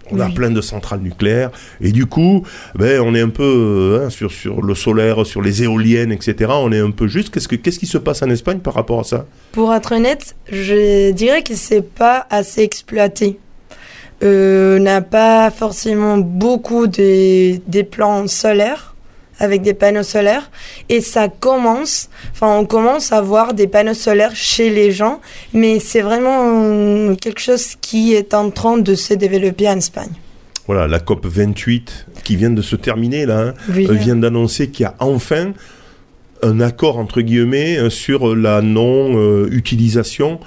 On 0.09 0.21
a 0.21 0.27
Oui. 0.27 0.33
plein 0.35 0.51
de 0.51 0.61
centrales 0.61 1.01
nucléaires 1.01 1.51
et 1.81 1.91
du 1.91 2.05
coup, 2.05 2.43
ben, 2.75 3.01
on 3.01 3.13
est 3.13 3.19
un 3.19 3.27
peu 3.27 3.99
hein, 4.05 4.09
sur, 4.09 4.31
sur 4.31 4.61
le 4.61 4.73
solaire, 4.73 5.25
sur 5.25 5.41
les 5.41 5.63
éoliennes, 5.63 6.13
etc. 6.13 6.49
On 6.53 6.71
est 6.71 6.79
un 6.79 6.91
peu 6.91 7.07
juste. 7.07 7.29
Qu'est-ce, 7.29 7.49
que, 7.49 7.57
qu'est-ce 7.57 7.77
qui 7.77 7.87
se 7.87 7.97
passe 7.97 8.21
en 8.23 8.29
Espagne 8.29 8.59
par 8.59 8.73
rapport 8.75 9.01
à 9.01 9.03
ça? 9.03 9.25
Pour 9.51 9.73
être 9.73 9.93
honnête, 9.93 10.33
je 10.49 11.11
dirais 11.11 11.43
que 11.43 11.55
c'est 11.55 11.81
pas 11.81 12.25
assez 12.29 12.61
exploité. 12.61 13.37
Euh, 14.23 14.79
n'a 14.79 15.01
pas 15.01 15.51
forcément 15.51 16.17
beaucoup 16.17 16.87
de, 16.87 17.57
des 17.67 17.83
plans 17.83 18.25
solaires 18.27 18.95
avec 19.39 19.61
des 19.61 19.75
panneaux 19.75 20.01
solaires 20.01 20.49
et 20.89 21.01
ça 21.01 21.27
commence, 21.27 22.09
enfin 22.33 22.57
on 22.57 22.65
commence 22.65 23.11
à 23.11 23.21
voir 23.21 23.53
des 23.53 23.67
panneaux 23.67 23.93
solaires 23.93 24.35
chez 24.35 24.71
les 24.71 24.91
gens, 24.91 25.21
mais 25.53 25.77
c'est 25.79 26.01
vraiment 26.01 26.39
euh, 26.45 27.13
quelque 27.15 27.39
chose 27.39 27.75
qui 27.79 28.15
est 28.15 28.33
en 28.33 28.49
train 28.49 28.79
de 28.79 28.95
se 28.95 29.13
développer 29.13 29.69
en 29.69 29.77
Espagne. 29.77 30.09
Voilà, 30.65 30.87
la 30.87 30.99
COP 30.99 31.27
28 31.27 32.07
qui 32.23 32.35
vient 32.37 32.49
de 32.49 32.63
se 32.63 32.75
terminer 32.75 33.27
là, 33.27 33.39
hein, 33.39 33.53
Oui. 33.75 33.85
euh, 33.87 33.93
vient 33.93 34.15
d'annoncer 34.15 34.69
qu'il 34.71 34.85
y 34.85 34.87
a 34.87 34.95
enfin 34.97 35.53
un 36.41 36.59
accord 36.59 36.97
entre 36.97 37.21
guillemets 37.21 37.89
sur 37.91 38.35
la 38.35 38.63
non-utilisation 38.63 40.39
euh, 40.41 40.45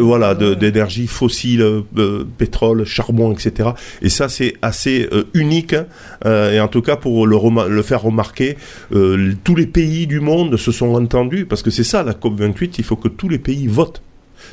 voilà, 0.00 0.34
de- 0.34 0.54
d'énergie 0.54 1.06
fossile, 1.06 1.62
euh, 1.96 2.24
pétrole, 2.38 2.84
charbon, 2.84 3.32
etc. 3.32 3.70
Et 4.02 4.08
ça, 4.08 4.28
c'est 4.28 4.54
assez 4.62 5.08
euh, 5.12 5.24
unique. 5.34 5.72
hein. 5.72 5.86
Euh, 6.24 6.52
et 6.52 6.60
en 6.60 6.68
tout 6.68 6.82
cas, 6.82 6.96
pour 6.96 7.26
le, 7.26 7.36
le 7.68 7.82
faire 7.82 8.02
remarquer, 8.02 8.56
euh, 8.92 9.32
tous 9.44 9.54
les 9.54 9.66
pays 9.66 10.06
du 10.06 10.20
monde 10.20 10.56
se 10.56 10.72
sont 10.72 10.94
entendus, 10.94 11.46
parce 11.46 11.62
que 11.62 11.70
c'est 11.70 11.84
ça, 11.84 12.02
la 12.02 12.12
COP28, 12.12 12.74
il 12.78 12.84
faut 12.84 12.96
que 12.96 13.08
tous 13.08 13.28
les 13.28 13.38
pays 13.38 13.66
votent. 13.66 14.02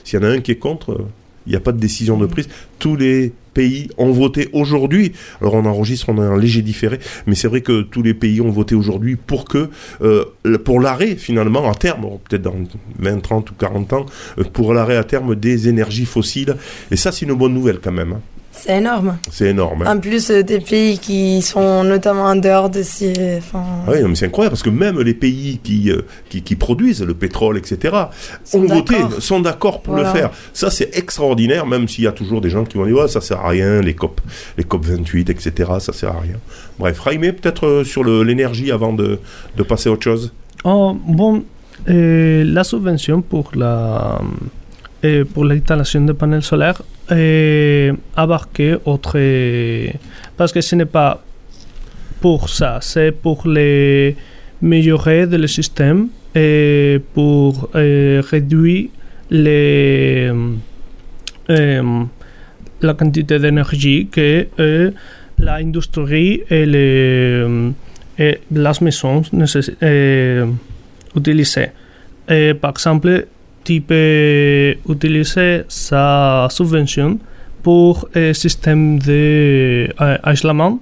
S'il 0.03 0.19
y 0.19 0.23
en 0.23 0.25
a 0.25 0.29
un 0.31 0.39
qui 0.41 0.51
est 0.51 0.55
contre, 0.57 0.91
euh, 0.93 1.05
il 1.45 1.51
n'y 1.51 1.55
a 1.55 1.59
pas 1.59 1.71
de 1.71 1.79
décision 1.79 2.17
de 2.17 2.25
prise. 2.25 2.47
Tous 2.79 2.95
les 2.95 3.31
pays 3.53 3.89
ont 3.97 4.11
voté 4.11 4.49
aujourd'hui. 4.53 5.13
Alors 5.41 5.53
on 5.55 5.65
enregistre, 5.65 6.09
on 6.09 6.17
a 6.17 6.23
un 6.23 6.37
léger 6.37 6.61
différé, 6.61 6.99
mais 7.27 7.35
c'est 7.35 7.47
vrai 7.47 7.61
que 7.61 7.83
tous 7.83 8.01
les 8.01 8.13
pays 8.13 8.41
ont 8.41 8.49
voté 8.49 8.75
aujourd'hui 8.75 9.15
pour 9.15 9.45
que, 9.45 9.69
euh, 10.01 10.25
pour 10.63 10.79
l'arrêt 10.79 11.15
finalement 11.15 11.69
à 11.69 11.75
terme, 11.75 12.05
peut-être 12.27 12.41
dans 12.41 12.55
20, 12.99 13.19
30 13.19 13.51
ou 13.51 13.53
40 13.53 13.93
ans, 13.93 14.05
euh, 14.39 14.43
pour 14.43 14.73
l'arrêt 14.73 14.97
à 14.97 15.03
terme 15.03 15.35
des 15.35 15.67
énergies 15.67 16.05
fossiles. 16.05 16.55
Et 16.91 16.95
ça, 16.95 17.11
c'est 17.11 17.25
une 17.25 17.33
bonne 17.33 17.53
nouvelle 17.53 17.79
quand 17.79 17.91
même. 17.91 18.13
hein. 18.13 18.21
C'est 18.65 18.77
énorme. 18.77 19.17
C'est 19.29 19.49
énorme. 19.49 19.81
hein. 19.81 19.97
En 19.97 19.99
plus 19.99 20.29
euh, 20.31 20.41
des 20.41 20.59
pays 20.61 20.97
qui 20.97 21.41
sont 21.41 21.83
notamment 21.83 22.23
en 22.23 22.37
dehors 22.37 22.69
de 22.69 22.81
ces... 22.81 23.11
Enfin, 23.39 23.61
Ah 23.85 23.91
oui, 23.91 23.97
mais 24.07 24.15
c'est 24.15 24.27
incroyable 24.27 24.51
parce 24.53 24.63
que 24.63 24.69
même 24.69 25.01
les 25.01 25.13
pays 25.13 25.59
qui, 25.61 25.91
euh, 25.91 26.03
qui, 26.29 26.41
qui 26.43 26.55
produisent 26.55 27.01
le 27.03 27.13
pétrole, 27.13 27.57
etc., 27.57 27.93
Sont 28.45 28.59
ont 28.59 28.67
voté, 28.67 28.93
d'accord. 28.95 29.21
sont 29.21 29.39
d'accord 29.41 29.81
pour 29.81 29.95
Voilà. 29.95 30.13
le 30.13 30.17
faire. 30.17 30.29
Ça, 30.53 30.69
c'est 30.69 30.97
extraordinaire, 30.97 31.65
même 31.65 31.89
s'il 31.89 32.05
y 32.05 32.07
a 32.07 32.13
toujours 32.13 32.39
des 32.39 32.49
gens 32.49 32.63
qui 32.63 32.77
vont 32.77 32.85
dire 32.85 32.95
ouais, 32.95 33.09
ça 33.09 33.19
sert 33.19 33.41
à 33.41 33.49
rien, 33.49 33.81
les 33.81 33.95
COP, 33.95 34.21
les 34.57 34.63
COP 34.63 34.85
28, 34.85 35.29
etc., 35.29 35.69
ça 35.81 35.91
sert 35.91 36.11
à 36.15 36.21
rien. 36.21 36.37
Bref, 36.79 37.01
Jaime, 37.03 37.33
peut-être 37.33 37.67
euh, 37.67 37.83
sur 37.83 38.05
l'énergie 38.05 38.71
avant 38.71 38.93
de, 38.93 39.19
de 39.57 39.63
passer 39.63 39.89
à 39.89 39.91
autre 39.91 40.03
chose? 40.05 40.31
Oh, 40.63 40.97
bon, 41.05 41.43
la 41.85 42.63
subvention 42.63 43.21
pour 43.21 43.51
la 43.55 44.21
eh, 45.03 45.23
pour 45.25 45.45
l'installation 45.45 46.01
de 46.01 46.13
panels 46.13 46.43
solaires 46.43 46.81
eh, 47.11 47.91
abarque 48.15 48.63
autre 48.85 49.17
parce 50.37 50.51
que 50.51 50.61
ce 50.61 50.75
n'est 50.75 50.85
pas 50.85 51.21
pour 52.21 52.49
ça, 52.49 52.79
c'est 52.81 53.11
pour 53.11 53.47
les 53.47 54.15
améliorer 54.61 55.25
le 55.25 55.47
système 55.47 56.07
et 56.33 57.01
pour 57.13 57.69
eh, 57.75 58.21
réduire 58.31 58.89
les 59.29 60.31
la 61.49 62.93
quantité 62.93 63.39
d'énergie 63.39 64.07
que 64.09 64.47
l'industrie 65.37 66.43
et 66.49 66.65
les 66.65 67.45
et 68.17 68.39
las 68.51 68.81
maisons 68.81 69.23
utiliser. 71.15 71.71
Eh, 72.29 72.53
par 72.53 72.71
exemple, 72.71 73.27
tu 73.63 73.81
peux 73.81 74.75
utiliser 74.89 75.63
sa 75.67 76.47
subvention 76.49 77.19
pour 77.61 78.07
un 78.13 78.33
système 78.33 78.99
d'isolement 78.99 80.79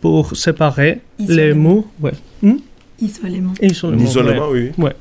pour 0.00 0.36
séparer 0.36 1.00
les 1.18 1.54
murs. 1.54 1.84
Ouais. 2.00 2.12
Hmm? 2.42 2.56
Isolement. 3.00 3.52
Isolement, 3.60 4.02
Isolement, 4.02 4.48
ouais. 4.50 4.72
oui. 4.78 4.84
Ouais. 4.84 4.92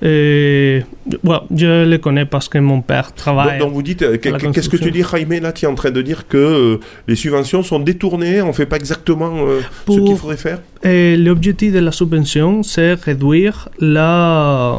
Et, 0.00 0.82
ouais, 1.24 1.36
je 1.54 1.84
le 1.84 1.98
connais 1.98 2.24
parce 2.24 2.48
que 2.48 2.58
mon 2.58 2.82
père 2.82 3.12
travaille. 3.12 3.58
Donc, 3.58 3.68
donc 3.68 3.74
vous 3.74 3.82
dites, 3.82 4.02
euh, 4.02 4.16
qu'est-ce 4.16 4.68
que 4.68 4.76
tu 4.76 4.92
dis, 4.92 5.02
Jaime, 5.02 5.42
là, 5.42 5.52
tu 5.52 5.64
es 5.64 5.68
en 5.68 5.74
train 5.74 5.90
de 5.90 6.02
dire 6.02 6.28
que 6.28 6.36
euh, 6.36 6.80
les 7.08 7.16
subventions 7.16 7.64
sont 7.64 7.80
détournées, 7.80 8.40
on 8.40 8.48
ne 8.48 8.52
fait 8.52 8.66
pas 8.66 8.76
exactement 8.76 9.44
euh, 9.46 9.60
ce 9.88 9.98
qu'il 9.98 10.16
faudrait 10.16 10.36
faire? 10.36 10.60
Et 10.84 11.16
l'objectif 11.16 11.72
de 11.72 11.80
la 11.80 11.90
subvention, 11.90 12.62
c'est 12.62 12.94
réduire 12.94 13.68
la. 13.80 14.78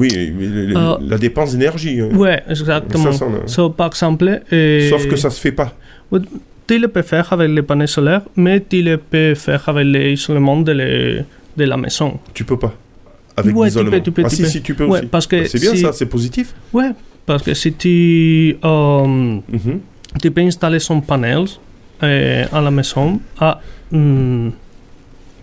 Oui, 0.00 0.08
le- 0.10 0.76
Euh, 0.76 0.96
la 1.12 1.18
dépense 1.18 1.52
d'énergie. 1.52 2.00
hein. 2.00 2.08
Ouais, 2.16 2.42
exactement. 2.48 3.12
Ça, 3.12 3.24
a- 3.26 3.46
So, 3.46 3.70
par 3.70 3.88
exemple. 3.88 4.40
eh, 4.50 4.88
Sauf 4.90 5.06
que 5.06 5.16
ça 5.16 5.30
se 5.30 5.40
fait 5.40 5.52
pas. 5.52 5.74
Tu 6.66 6.78
le 6.78 6.88
peux 6.88 7.02
faire 7.02 7.32
avec 7.32 7.50
les 7.50 7.62
panneaux 7.62 7.86
solaires, 7.86 8.22
mais 8.36 8.60
tu 8.68 8.80
le 8.82 8.96
peux 8.96 9.34
faire 9.34 9.62
avec 9.68 9.86
l'isolement 9.86 10.60
de, 10.60 10.72
les- 10.72 11.24
de 11.56 11.64
la 11.64 11.76
maison. 11.76 12.18
Tu 12.32 12.44
peux 12.44 12.58
pas. 12.58 12.72
Avec 13.36 13.54
Ouais, 13.56 13.68
tu 13.68 13.78
l'isolement. 13.78 13.90
peux, 13.90 14.00
tu 14.02 14.12
peux, 14.12 14.22
ah 14.24 14.28
tu 14.28 14.36
si, 14.36 14.42
peux. 14.42 14.48
si, 14.48 14.62
tu 14.62 14.74
peux 14.74 14.84
Ouais, 14.86 14.98
aussi. 15.00 15.06
parce 15.06 15.26
que 15.26 15.36
Bah, 15.36 15.48
c'est 15.48 15.60
bien 15.60 15.72
si- 15.74 15.82
ça, 15.82 15.92
c'est 15.92 16.06
positif. 16.06 16.54
Ouais, 16.72 16.90
parce 17.26 17.42
que 17.42 17.54
si 17.54 17.72
tu, 17.72 18.56
euh, 18.64 19.04
Mhm. 19.06 19.80
tu 20.22 20.30
peux 20.30 20.42
installer 20.42 20.78
son 20.78 21.00
panel 21.00 21.44
euh, 22.02 22.44
à 22.52 22.60
la 22.60 22.70
maison 22.70 23.20
à 23.38 23.60
hmm, 23.90 24.50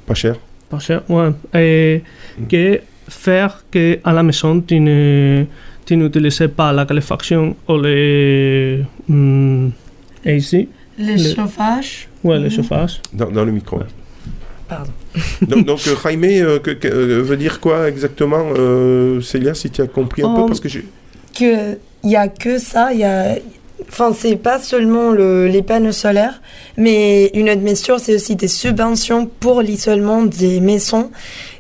Pas 0.07 0.13
cher. 0.15 0.35
pas 0.69 0.79
cher, 0.79 1.01
ouais, 1.09 1.31
et 1.53 2.01
que 2.49 2.79
faire 3.09 3.63
que 3.71 3.99
à 4.03 4.13
la 4.13 4.23
maison 4.23 4.59
tu 4.61 4.79
ne 4.79 5.45
tu 5.85 5.95
n'utilises 5.95 6.49
pas 6.55 6.73
la 6.73 6.85
calefacción 6.85 7.55
ou 7.67 7.77
les 7.81 8.81
hmm, 9.07 9.69
AC, 10.25 10.67
Le 10.99 11.13
Le- 11.13 11.35
chauffage. 11.35 12.09
ouais, 12.23 12.39
le 12.39 12.49
chauffage. 12.49 12.99
Dans, 13.13 13.29
dans 13.31 13.45
le 13.45 13.51
micro. 13.51 13.79
Pardon. 14.67 14.91
donc, 15.47 15.65
donc 15.65 15.79
euh, 15.87 15.95
Jaime 16.03 16.23
euh, 16.25 16.59
que- 16.59 16.71
que- 16.71 16.87
euh, 16.89 17.21
veut 17.21 17.37
dire 17.37 17.59
quoi 17.61 17.87
exactement, 17.87 18.43
euh, 18.57 19.21
Célia, 19.21 19.53
si 19.53 19.69
tu 19.69 19.81
as 19.81 19.87
compris 19.87 20.23
un 20.23 20.33
peu? 20.35 20.41
Oh. 20.41 20.45
Parce 20.47 20.59
que 20.59 20.67
j'ai. 20.67 20.85
que 21.37 21.77
il 22.03 22.11
y 22.11 22.15
a 22.17 22.27
que 22.27 22.57
ça, 22.57 22.91
il 22.93 22.99
y 22.99 23.03
a 23.05 23.37
enfin 23.89 24.11
c'est 24.13 24.35
pas 24.35 24.59
seulement 24.59 25.11
le- 25.11 25.47
les 25.47 25.61
panneaux 25.61 25.93
solaires, 25.93 26.41
mais 26.77 27.27
une 27.33 27.49
autre 27.49 27.61
mesure 27.61 27.99
c'est 27.99 28.15
aussi 28.15 28.35
des 28.35 28.49
subventions 28.49 29.25
pour 29.39 29.61
l'isolement 29.61 30.23
des 30.23 30.59
maisons 30.59 31.11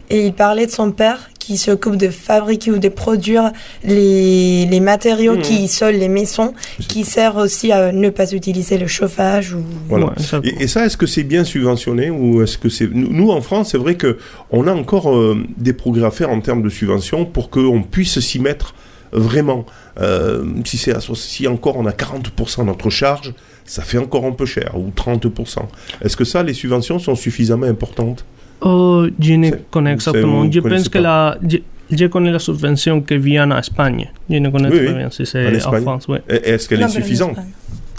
et 0.09 0.25
il 0.25 0.33
parlait 0.33 0.65
de 0.65 0.71
son 0.71 0.91
père 0.91 1.29
qui 1.47 1.55
s'occupe 1.57 1.95
de 1.95 2.09
fabriquer 2.09 2.71
ou 2.71 2.77
de 2.77 2.89
produire 2.89 3.51
les, 3.85 4.65
les 4.65 4.79
matériaux 4.81 5.35
Mhm. 5.35 5.41
qui 5.41 5.63
isolent 5.63 5.97
les 5.97 6.09
maisons, 6.09 6.53
qui 6.89 7.05
servent 7.05 7.37
aussi 7.37 7.71
à 7.71 7.93
ne 7.93 8.09
pas 8.09 8.33
utiliser 8.33 8.77
le 8.77 8.87
chauffage 8.87 9.53
ou 9.53 9.63
Voilà. 9.87 10.07
Ouais, 10.07 10.11
ça- 10.19 10.41
Et, 10.43 10.63
et 10.63 10.67
ça, 10.67 10.85
est-ce 10.85 10.97
que 10.97 11.05
c'est 11.07 11.23
bien 11.23 11.45
subventionné 11.45 12.09
ou 12.09 12.41
est-ce 12.43 12.57
que 12.57 12.67
c'est 12.67 12.89
nous, 12.93 13.07
nous, 13.13 13.31
en 13.31 13.39
France, 13.41 13.69
c'est 13.71 13.77
vrai 13.77 13.95
que 13.95 14.17
on 14.51 14.67
a 14.67 14.73
encore 14.73 15.15
euh, 15.15 15.41
des 15.57 15.71
progrès 15.71 16.05
à 16.05 16.11
faire 16.11 16.29
en 16.31 16.41
termes 16.41 16.61
de 16.63 16.69
subventions 16.69 17.23
pour 17.25 17.49
qu'on 17.49 17.81
puisse 17.81 18.19
s'y 18.19 18.39
mettre 18.39 18.75
vraiment. 19.13 19.65
Euh, 20.01 20.43
si 20.65 20.77
c'est 20.77 20.93
si 21.15 21.47
encore 21.47 21.77
on 21.77 21.85
a 21.85 21.91
40% 21.91 22.59
de 22.59 22.63
notre 22.65 22.89
charge, 22.89 23.33
ça 23.63 23.83
fait 23.83 23.97
encore 23.97 24.25
un 24.25 24.33
peu 24.33 24.45
cher 24.45 24.73
ou 24.77 24.91
30%. 24.93 25.59
Est-ce 26.03 26.17
que 26.17 26.25
ça, 26.25 26.43
les 26.43 26.53
subventions 26.53 26.99
sont 26.99 27.15
suffisamment 27.15 27.67
importantes? 27.67 28.25
Oh, 28.61 29.05
je 29.19 29.33
ne 29.33 29.51
connais 29.69 29.93
exactement. 29.93 30.49
Je 30.51 30.59
pense 30.59 30.89
que 30.89 30.97
pas. 30.99 31.01
la, 31.01 31.37
je, 31.47 31.57
je 31.91 32.05
connais 32.07 32.31
la 32.31 32.39
subvention 32.39 33.01
qui 33.01 33.17
vient 33.17 33.49
à 33.51 33.59
Espagne. 33.59 34.09
Je 34.29 34.37
ne 34.37 34.49
connais 34.49 34.69
Oui, 34.69 34.79
oui. 34.87 34.93
bien 34.93 35.09
si 35.11 35.21
En 35.23 35.25
c'est 35.25 35.47
en 35.47 35.51
Espagne. 35.51 35.81
France. 35.83 36.07
Et 36.29 36.49
Est-ce 36.51 36.67
qu'elle 36.67 36.79
No, 36.79 36.87
est 36.87 36.89
pero 36.89 36.99
en 36.99 37.03
suffisante? 37.03 37.31
España. 37.31 37.51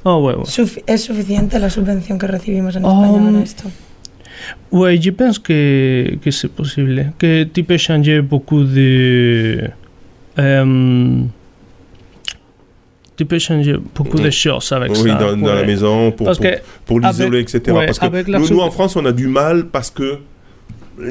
Oh, 0.05 0.25
ouais, 0.27 0.35
ouais. 0.35 0.45
Sufi- 0.47 0.83
¿Es 0.87 0.99
suficiente 1.03 1.59
la 1.59 1.71
subvención 1.71 2.19
que 2.19 2.27
recibimos 2.27 2.75
en 2.77 2.85
Oh, 2.85 3.05
España 3.05 3.31
para 3.33 3.43
esto? 3.43 3.65
Oui, 4.71 5.01
je 5.01 5.11
pense 5.13 5.39
que, 5.39 6.17
que 6.23 6.31
c'est 6.31 6.49
possible. 6.49 7.13
Que 7.19 7.45
tu 7.45 7.65
peux 7.65 7.77
changer 7.79 8.21
beaucoup 8.23 8.63
de. 8.65 9.69
euh, 10.39 11.23
tu 13.17 13.25
peux 13.27 13.39
changer 13.41 13.77
beaucoup 13.95 14.19
de 14.19 14.31
choses 14.31 14.71
avec 14.73 14.93
oui, 14.93 15.11
ça. 15.11 15.15
dans, 15.17 15.37
dans 15.37 15.55
la 15.55 15.65
maison, 15.65 16.13
pour, 16.13 16.27
Parce 16.27 16.39
pour, 16.39 16.47
que 16.47 16.57
pour 16.87 17.01
l'isoler, 17.01 17.41
etc. 17.41 17.61
ouais, 17.73 17.87
parce 17.87 17.99
que 17.99 18.31
nous, 18.39 18.49
nous, 18.49 18.61
en 18.61 18.71
France, 18.71 18.95
on 18.97 19.05
a 19.07 19.13
du 19.13 19.27
mal 19.27 19.67
parce 19.67 19.91
que 19.91 20.19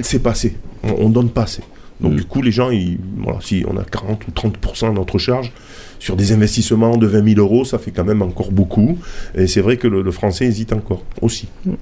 c'est 0.02 0.20
passé. 0.20 0.56
On, 0.84 1.06
on 1.06 1.10
donne 1.10 1.30
pas 1.30 1.44
assez. 1.44 1.62
Donc, 2.00 2.14
Mm. 2.14 2.16
du 2.18 2.24
coup, 2.26 2.42
les 2.44 2.52
gens, 2.52 2.70
ils, 2.70 3.00
voilà, 3.18 3.40
si 3.42 3.66
on 3.68 3.76
a 3.78 3.84
40 3.84 4.28
ou 4.28 4.32
30% 4.32 4.90
de 4.90 4.94
notre 4.96 5.18
charge 5.18 5.52
sur 6.00 6.16
des 6.16 6.32
investissements 6.32 6.96
de 6.96 7.08
20 7.08 7.28
000 7.36 7.40
euros, 7.40 7.66
ça 7.66 7.80
fait 7.80 7.90
quand 7.92 8.04
même 8.06 8.22
encore 8.22 8.52
beaucoup. 8.52 9.00
Et 9.36 9.48
c'est 9.48 9.62
vrai 9.62 9.78
que 9.78 9.88
le, 9.88 10.04
le 10.04 10.12
français 10.12 10.46
hésite 10.46 10.74
encore 10.74 11.04
aussi. 11.22 11.48
Mm. 11.66 11.74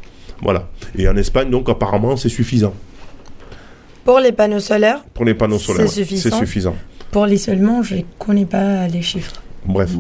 Voilà. 0.42 0.70
Et 0.98 1.08
en 1.10 1.18
Espagne, 1.18 1.50
donc, 1.50 1.68
apparemment, 1.70 2.16
c'est 2.16 2.30
suffisant. 2.30 2.74
Pour 4.06 4.20
les 4.20 4.32
panneaux 4.32 4.60
solaires, 4.60 5.04
Pour 5.14 5.26
les 5.26 5.34
panneaux 5.34 5.58
C'est 5.58 5.66
solaires, 5.66 5.86
ouais, 5.86 5.92
suffisant. 5.92 6.30
c'est 6.30 6.36
suffisant. 6.38 6.76
pour 7.12 7.26
l'isolement, 7.26 7.82
je 7.84 7.96
ne 7.96 8.02
connais 8.20 8.46
pas 8.46 8.88
les 8.88 9.02
chiffres. 9.02 9.42
Bref. 9.66 9.92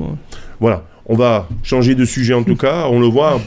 Voilà. 0.59 0.85
On 1.07 1.15
va 1.15 1.47
changer 1.61 1.93
de 1.93 2.03
sujet 2.03 2.33
en 2.33 2.43
tout 2.43 2.55
cas. 2.55 2.87
On 2.89 2.99
le 2.99 3.05
voit. 3.07 3.39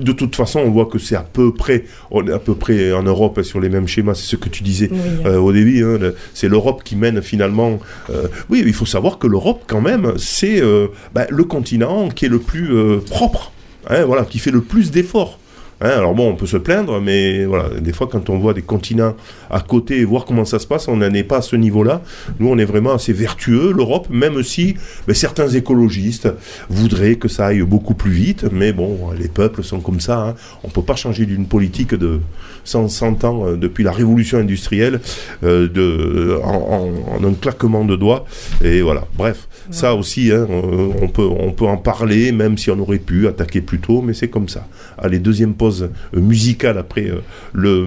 De 0.00 0.10
toute 0.12 0.34
façon, 0.34 0.60
on 0.60 0.70
voit 0.70 0.86
que 0.86 0.98
c'est 0.98 1.14
à 1.14 1.22
peu 1.22 1.54
près, 1.54 1.84
on 2.10 2.26
est 2.26 2.32
à 2.32 2.38
peu 2.40 2.54
près 2.56 2.92
en 2.92 3.02
Europe 3.04 3.42
sur 3.42 3.60
les 3.60 3.68
mêmes 3.68 3.86
schémas. 3.86 4.14
C'est 4.14 4.26
ce 4.26 4.36
que 4.36 4.48
tu 4.48 4.62
disais 4.64 4.88
Oui. 4.90 4.98
euh, 5.26 5.38
au 5.38 5.52
début. 5.52 5.84
hein, 5.84 5.98
le- 6.00 6.16
c'est 6.34 6.48
l'Europe 6.48 6.82
qui 6.84 6.96
mène 6.96 7.22
finalement. 7.22 7.78
euh, 8.10 8.26
oui, 8.50 8.64
il 8.66 8.72
faut 8.72 8.86
savoir 8.86 9.18
que 9.18 9.26
l'Europe, 9.28 9.62
quand 9.68 9.80
même, 9.80 10.14
c'est 10.16 10.60
euh, 10.60 10.88
bah, 11.14 11.26
le 11.30 11.44
continent 11.44 12.08
qui 12.08 12.24
est 12.24 12.28
le 12.28 12.40
plus 12.40 12.68
propre. 13.08 13.52
hein, 13.88 14.04
voilà, 14.04 14.24
qui 14.24 14.38
fait 14.40 14.50
le 14.50 14.60
plus 14.60 14.90
d'efforts. 14.90 15.38
Hein, 15.80 15.90
alors 15.90 16.14
bon, 16.14 16.30
on 16.30 16.34
peut 16.34 16.46
se 16.46 16.56
plaindre, 16.56 17.00
mais 17.00 17.44
voilà, 17.44 17.68
des 17.80 17.92
fois 17.92 18.08
quand 18.10 18.30
on 18.30 18.38
voit 18.38 18.52
des 18.52 18.62
continents 18.62 19.14
à 19.48 19.60
côté 19.60 20.00
et 20.00 20.04
voir 20.04 20.24
comment 20.24 20.44
ça 20.44 20.58
se 20.58 20.66
passe, 20.66 20.88
on 20.88 20.96
n'en 20.96 21.12
est 21.14 21.22
pas 21.22 21.36
à 21.38 21.42
ce 21.42 21.54
niveau-là. 21.54 22.02
Nous, 22.40 22.48
on 22.48 22.58
est 22.58 22.64
vraiment 22.64 22.94
assez 22.94 23.12
vertueux, 23.12 23.72
l'Europe, 23.72 24.08
même 24.10 24.42
si 24.42 24.74
ben, 25.06 25.14
certains 25.14 25.48
écologistes 25.48 26.28
voudraient 26.68 27.14
que 27.14 27.28
ça 27.28 27.46
aille 27.46 27.62
beaucoup 27.62 27.94
plus 27.94 28.10
vite, 28.10 28.46
mais 28.50 28.72
bon, 28.72 29.12
les 29.16 29.28
peuples 29.28 29.62
sont 29.62 29.80
comme 29.80 30.00
ça. 30.00 30.28
Hein. 30.28 30.34
On 30.64 30.68
peut 30.68 30.82
pas 30.82 30.96
changer 30.96 31.26
d'une 31.26 31.46
politique 31.46 31.94
de 31.94 32.20
100, 32.68 32.88
100 32.88 33.24
ans 33.24 33.46
euh, 33.46 33.56
depuis 33.56 33.82
la 33.84 33.92
révolution 33.92 34.38
industrielle 34.38 35.00
euh, 35.44 35.68
de, 35.68 36.38
en, 36.44 36.48
en- 36.48 37.16
en 37.16 37.28
un 37.28 37.32
claquement 37.34 37.84
de 37.84 37.96
doigts. 37.96 38.24
Et 38.62 38.82
voilà, 38.82 39.04
bref, 39.16 39.48
ça 39.70 39.94
aussi, 39.94 40.30
hein, 40.32 40.46
euh, 40.50 40.88
on, 41.02 41.08
peut, 41.08 41.26
on 41.26 41.52
peut 41.52 41.66
en 41.66 41.76
parler, 41.76 42.32
même 42.32 42.58
si 42.58 42.70
on 42.70 42.78
aurait 42.78 42.98
pu 42.98 43.26
attaquer 43.26 43.60
plus 43.60 43.78
tôt, 43.78 44.02
mais 44.02 44.14
c'est 44.14 44.28
comme 44.28 44.48
ça. 44.48 44.66
Allez, 44.98 45.18
deuxième 45.18 45.54
pause 45.54 45.88
euh, 46.14 46.20
musicale 46.20 46.78
après 46.78 47.06
euh, 47.06 47.20
le, 47.52 47.86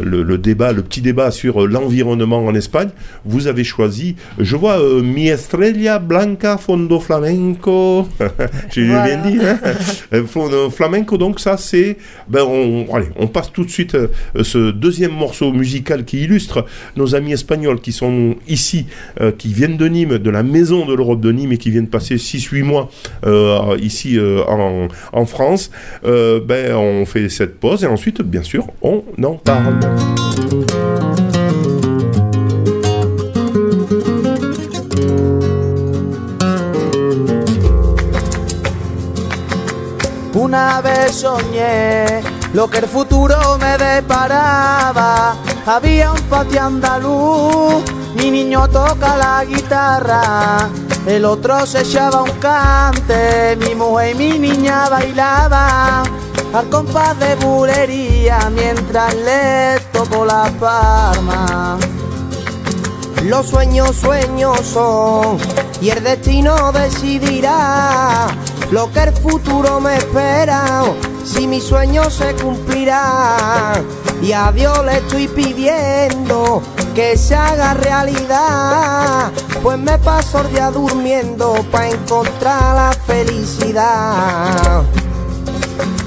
le, 0.00 0.22
le 0.22 0.38
débat, 0.38 0.72
le 0.72 0.82
petit 0.82 1.00
débat 1.02 1.30
sur 1.30 1.62
euh, 1.62 1.66
l'environnement 1.66 2.44
en 2.44 2.54
Espagne. 2.54 2.90
Vous 3.24 3.46
avez 3.46 3.64
choisi, 3.64 4.16
je 4.38 4.56
vois, 4.56 4.78
euh, 4.80 5.02
Mi 5.02 5.28
Estrella 5.28 5.98
Blanca 5.98 6.56
Fondo 6.58 7.00
Flamenco. 7.00 8.08
J'ai 8.70 8.86
Voilà. 8.86 9.16
bien 9.16 9.30
dit, 9.30 9.38
hein 9.44 9.58
Euh, 10.14 10.24
Fondo 10.24 10.70
Flamenco, 10.70 11.16
donc 11.18 11.40
ça 11.40 11.56
c'est... 11.56 11.96
Ben 12.28 12.42
on, 12.44 12.86
allez, 12.94 13.08
on 13.16 13.26
passe 13.26 13.50
tout 13.52 13.64
de 13.64 13.70
suite 13.70 13.94
euh, 13.94 14.08
ce 14.42 14.70
deuxième 14.70 15.12
morceau 15.12 15.52
musical 15.52 16.04
qui 16.04 16.22
illustre 16.22 16.64
nos 16.96 17.14
amis 17.14 17.32
espagnols 17.32 17.80
qui 17.80 17.92
sont 17.92 18.36
ici, 18.48 18.86
euh, 19.20 19.32
qui 19.32 19.52
viennent 19.52 19.76
de 19.76 19.86
Nîmes, 19.86 20.18
de 20.18 20.30
la 20.30 20.42
maison 20.42 20.86
de 20.86 20.94
l'Europe 20.94 21.20
de 21.20 21.32
Nîmes 21.32 21.52
et 21.52 21.58
qui 21.58 21.70
viennent 21.70 21.88
passer 21.88 22.16
6-8 22.16 22.62
mois 22.62 22.90
euh, 23.26 23.76
ici 23.80 24.18
euh, 24.18 24.42
en, 25.12 25.26
France. 25.26 25.70
Euh, 26.04 26.40
ben, 26.44 26.74
on 26.74 27.06
fait 27.06 27.28
cette 27.28 27.58
pause 27.58 27.84
et 27.84 27.86
ensuite, 27.86 28.22
bien 28.22 28.42
sûr, 28.42 28.66
on 28.82 29.02
en 29.22 29.34
parle. 29.34 29.78
Lo 42.52 42.68
que 42.68 42.78
el 42.78 42.86
futuro 42.86 43.58
me 43.58 43.78
deparaba. 43.78 45.34
Había 45.66 46.12
un 46.12 46.20
patio 46.22 46.62
andaluz, 46.62 47.82
mi 48.14 48.30
niño 48.30 48.68
toca 48.68 49.16
la 49.16 49.44
guitarra. 49.44 50.68
El 51.06 51.24
otro 51.24 51.66
se 51.66 51.80
echaba 51.80 52.22
un 52.22 52.30
cante, 52.32 53.56
mi 53.56 53.74
mujer 53.74 54.12
y 54.12 54.14
mi 54.14 54.38
niña 54.38 54.88
bailaban 54.88 56.04
al 56.52 56.68
compás 56.68 57.18
de 57.18 57.34
bulería 57.36 58.50
mientras 58.50 59.14
le 59.14 59.80
tocó 59.92 60.24
la 60.24 60.44
palma. 60.60 61.78
Los 63.24 63.46
sueños, 63.46 63.96
sueños 63.96 64.60
son 64.60 65.38
y 65.80 65.90
el 65.90 66.02
destino 66.02 66.72
decidirá 66.72 68.26
lo 68.70 68.92
que 68.92 69.00
el 69.04 69.12
futuro 69.12 69.80
me 69.80 69.96
espera, 69.96 70.82
si 71.24 71.46
mi 71.46 71.60
sueño 71.60 72.10
se 72.10 72.34
cumplirá. 72.34 73.72
Y 74.22 74.32
a 74.32 74.52
Dios 74.52 74.84
le 74.84 74.98
estoy 74.98 75.28
pidiendo 75.28 76.62
que 76.94 77.16
se 77.16 77.34
haga 77.34 77.74
realidad, 77.74 79.32
pues 79.62 79.78
me 79.78 79.98
paso 79.98 80.40
el 80.42 80.52
día 80.52 80.70
durmiendo 80.70 81.54
para 81.70 81.88
encontrar 81.90 82.74
la 82.74 82.92
felicidad 83.06 84.84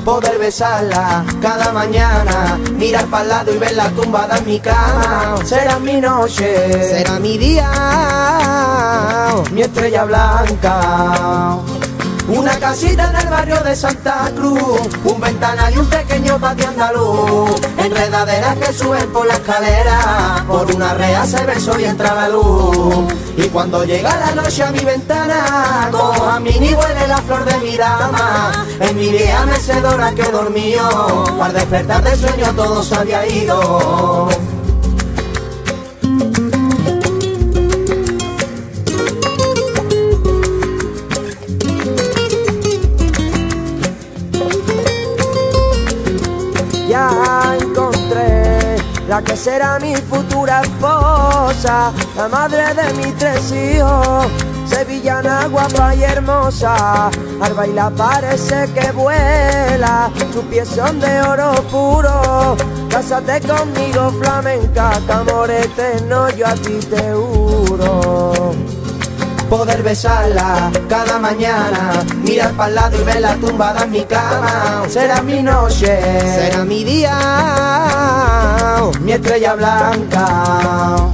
poder 0.06 0.38
besarla 0.38 1.26
cada 1.42 1.72
mañana, 1.72 2.60
mirar 2.78 3.06
para 3.08 3.24
el 3.24 3.30
lado 3.30 3.54
y 3.54 3.58
verla 3.58 3.90
tumbada 3.90 4.38
en 4.38 4.46
mi 4.46 4.60
cama. 4.60 5.36
Será 5.44 5.80
mi 5.80 6.00
noche, 6.00 6.72
será 6.90 7.20
mi 7.20 7.40
día, 7.40 7.68
mi 9.52 9.64
estrella 9.64 10.06
blanca. 10.06 11.58
Una 12.28 12.58
casita 12.58 13.12
en 13.12 13.16
el 13.18 13.30
barrio 13.30 13.60
de 13.62 13.76
Santa 13.76 14.32
Cruz, 14.36 14.82
un 15.04 15.22
ventanal 15.22 15.72
y 15.74 15.78
un 15.78 15.88
pequeño 15.88 16.40
patio 16.40 16.68
andaluz. 16.70 17.52
Enredaderas 17.78 18.58
que 18.58 18.74
suben 18.74 19.14
por 19.14 19.28
la 19.28 19.36
escalera, 19.36 20.44
por 20.48 20.74
una 20.74 20.96
rea 20.96 21.24
se 21.26 21.60
sol 21.60 21.80
y 21.80 21.86
entra 21.86 22.16
la 22.16 22.30
luz. 22.30 23.14
Y 23.38 23.44
cuando 23.50 23.84
llega 23.84 24.18
la 24.18 24.32
noche 24.32 24.64
a 24.64 24.72
mi 24.72 24.80
ventana, 24.80 25.90
cojo 25.92 26.26
a 26.26 26.40
mí 26.40 26.58
ni 26.60 26.74
huele 26.74 27.08
la 27.08 27.18
flor 27.18 27.46
de 27.46 27.58
mi 27.60 27.78
dama. 27.78 28.66
En 28.80 28.98
mi 28.98 29.10
vieja 29.10 29.46
mecedora 29.46 30.12
que 30.16 30.24
dormió, 30.24 31.26
para 31.38 31.54
despertar 31.54 32.04
del 32.04 32.20
sueño 32.20 32.54
todo 32.56 32.82
se 32.82 32.96
había 32.96 33.28
ido. 33.28 34.30
Que 49.26 49.36
será 49.36 49.80
mi 49.80 49.96
futura 49.96 50.62
esposa, 50.62 51.92
la 52.16 52.28
madre 52.28 52.74
de 52.74 52.94
mis 52.94 53.18
tres 53.18 53.52
hijos. 53.52 54.28
Sevillana 54.68 55.48
guapa 55.48 55.96
y 55.96 56.04
hermosa, 56.04 57.10
al 57.42 57.54
bailar 57.54 57.94
parece 57.94 58.68
que 58.74 58.92
vuela, 58.92 60.10
sus 60.34 60.44
pies 60.46 60.68
son 60.68 61.00
de 61.00 61.22
oro 61.22 61.54
puro. 61.72 62.58
Cásate 62.90 63.42
conmigo 63.42 64.12
flamenca, 64.22 64.92
que 65.06 65.12
amor 65.12 65.52
yo 66.36 66.48
a 66.48 66.54
ti 66.54 66.80
te 66.90 67.14
juro 67.14 68.56
poder 69.50 69.84
besarla 69.84 70.72
cada 70.90 71.20
mañana, 71.20 72.04
mirar 72.24 72.52
para 72.54 72.70
el 72.70 72.76
lado 72.76 73.02
y 73.02 73.04
verla 73.04 73.36
tumbada 73.36 73.84
en 73.84 73.92
mi 73.92 74.04
cama. 74.04 74.84
Será 74.90 75.22
mi 75.22 75.42
noche, 75.42 75.98
será 76.36 76.64
mi 76.66 76.84
día, 76.84 77.85
estrella 79.16 79.56
blanca. 79.56 81.10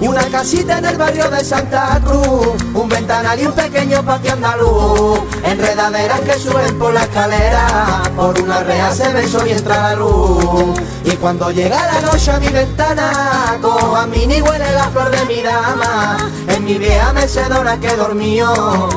Una 0.00 0.22
casita 0.26 0.78
en 0.78 0.84
el 0.84 0.96
barrio 0.96 1.28
de 1.28 1.44
Santa 1.44 2.00
Cruz, 2.04 2.62
un 2.72 2.88
ventanal 2.88 3.40
y 3.40 3.46
un 3.46 3.52
pequeño 3.52 4.04
patio 4.04 4.32
andaluz, 4.32 5.20
enredaderas 5.42 6.20
que 6.20 6.34
suben 6.34 6.78
por 6.78 6.94
la 6.94 7.00
escalera, 7.00 8.02
por 8.14 8.40
una 8.40 8.60
rea 8.60 8.92
se 8.92 9.26
sol 9.26 9.48
y 9.48 9.52
entra 9.52 9.82
la 9.82 9.94
luz. 9.96 10.78
Y 11.04 11.10
cuando 11.16 11.50
llega 11.50 11.92
la 11.92 12.00
noche 12.00 12.30
a 12.30 12.38
mi 12.38 12.48
ventana, 12.48 13.58
a 13.96 14.06
mí 14.06 14.26
ni 14.26 14.40
huele 14.40 14.72
la 14.72 14.84
flor 14.90 15.10
de 15.10 15.24
mi 15.26 15.42
dama, 15.42 16.16
en 16.48 16.64
mi 16.64 16.74
vieja 16.78 17.12
mecedora 17.12 17.76
que 17.78 17.96
dormió, 17.96 18.48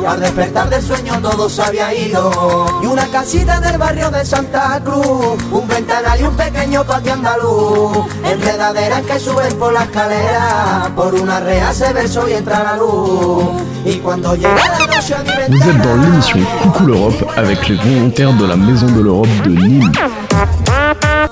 al 0.08 0.20
despertar 0.20 0.70
del 0.70 0.82
sueño 0.82 1.20
todo 1.22 1.50
se 1.50 1.62
había 1.62 1.94
ido. 1.94 2.66
Y 2.84 2.86
una 2.86 3.06
casita 3.08 3.58
en 3.58 3.66
el 3.66 3.78
barrio 3.78 4.10
de 4.10 4.26
Santa 4.26 4.82
Cruz, 4.84 5.38
un 5.52 5.68
ventanal 5.68 6.20
y 6.20 6.24
un 6.24 6.36
pequeño 6.36 6.84
patio 6.84 7.14
andaluz, 7.14 8.06
enredaderas 8.24 9.02
que 9.04 9.20
suben 9.20 9.58
por 9.58 9.74
la 9.74 9.84
escalera, 9.84 10.92
por 10.96 11.14
una 11.14 11.40
rea 11.40 11.74
se 11.74 11.94
ve 11.94 12.02
el 12.02 12.10
sol 12.10 12.30
y 12.30 12.34
entra 12.34 12.64
la 12.64 12.78
luz. 12.78 13.46
Y 13.86 13.98
cuando 13.98 14.36
llega 14.36 14.56
la 14.56 14.86
noche 14.86 15.16
a 15.16 15.24
mi 15.24 15.32
Vous 15.50 15.58
êtes 15.58 15.66
ventana, 15.66 15.84
dans 15.84 15.96
l'émission 15.96 16.40
Coucou 16.62 16.86
l'Europe 16.86 17.32
avec 17.36 17.68
les 17.68 17.76
volontaires 17.76 18.34
de 18.34 18.46
la 18.46 18.56
Maison 18.56 18.88
de 18.88 19.02
l'Europe 19.02 19.42
de 19.44 19.50
Nîmes. 19.50 19.92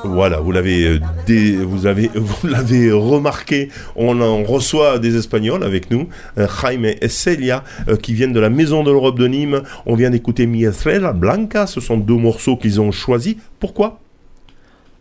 Voilà, 0.04 0.40
vous 0.40 0.52
l'avez, 0.52 0.84
euh, 0.86 1.00
dé- 1.26 1.58
vous 1.58 1.86
avez, 1.86 2.10
vous 2.16 2.48
l'avez 2.48 2.92
remarqué, 2.92 3.70
on 3.96 4.20
en 4.22 4.44
reçoit 4.44 5.00
des 5.00 5.16
Espagnols 5.18 5.64
avec 5.64 5.92
nous, 5.92 6.08
euh, 6.38 6.48
Jaime 6.62 6.86
et 6.86 7.08
Celia, 7.08 7.64
euh, 7.88 7.96
qui 7.96 8.14
viennent 8.14 8.34
de 8.34 8.40
la 8.40 8.50
Maison 8.50 8.84
de 8.84 8.92
l'Europe 8.92 9.18
de 9.20 9.28
Nîmes. 9.28 9.62
On 9.86 9.96
vient 9.96 10.10
d'écouter 10.10 10.46
Mi 10.48 10.64
Estrella 10.64 11.14
Blanca, 11.14 11.68
ce 11.68 11.80
sont 11.82 11.98
deux 11.98 12.16
morceaux 12.18 12.58
qu'ils 12.58 12.80
ont 12.82 12.92
choisis. 12.92 13.36
Pourquoi? 13.60 14.00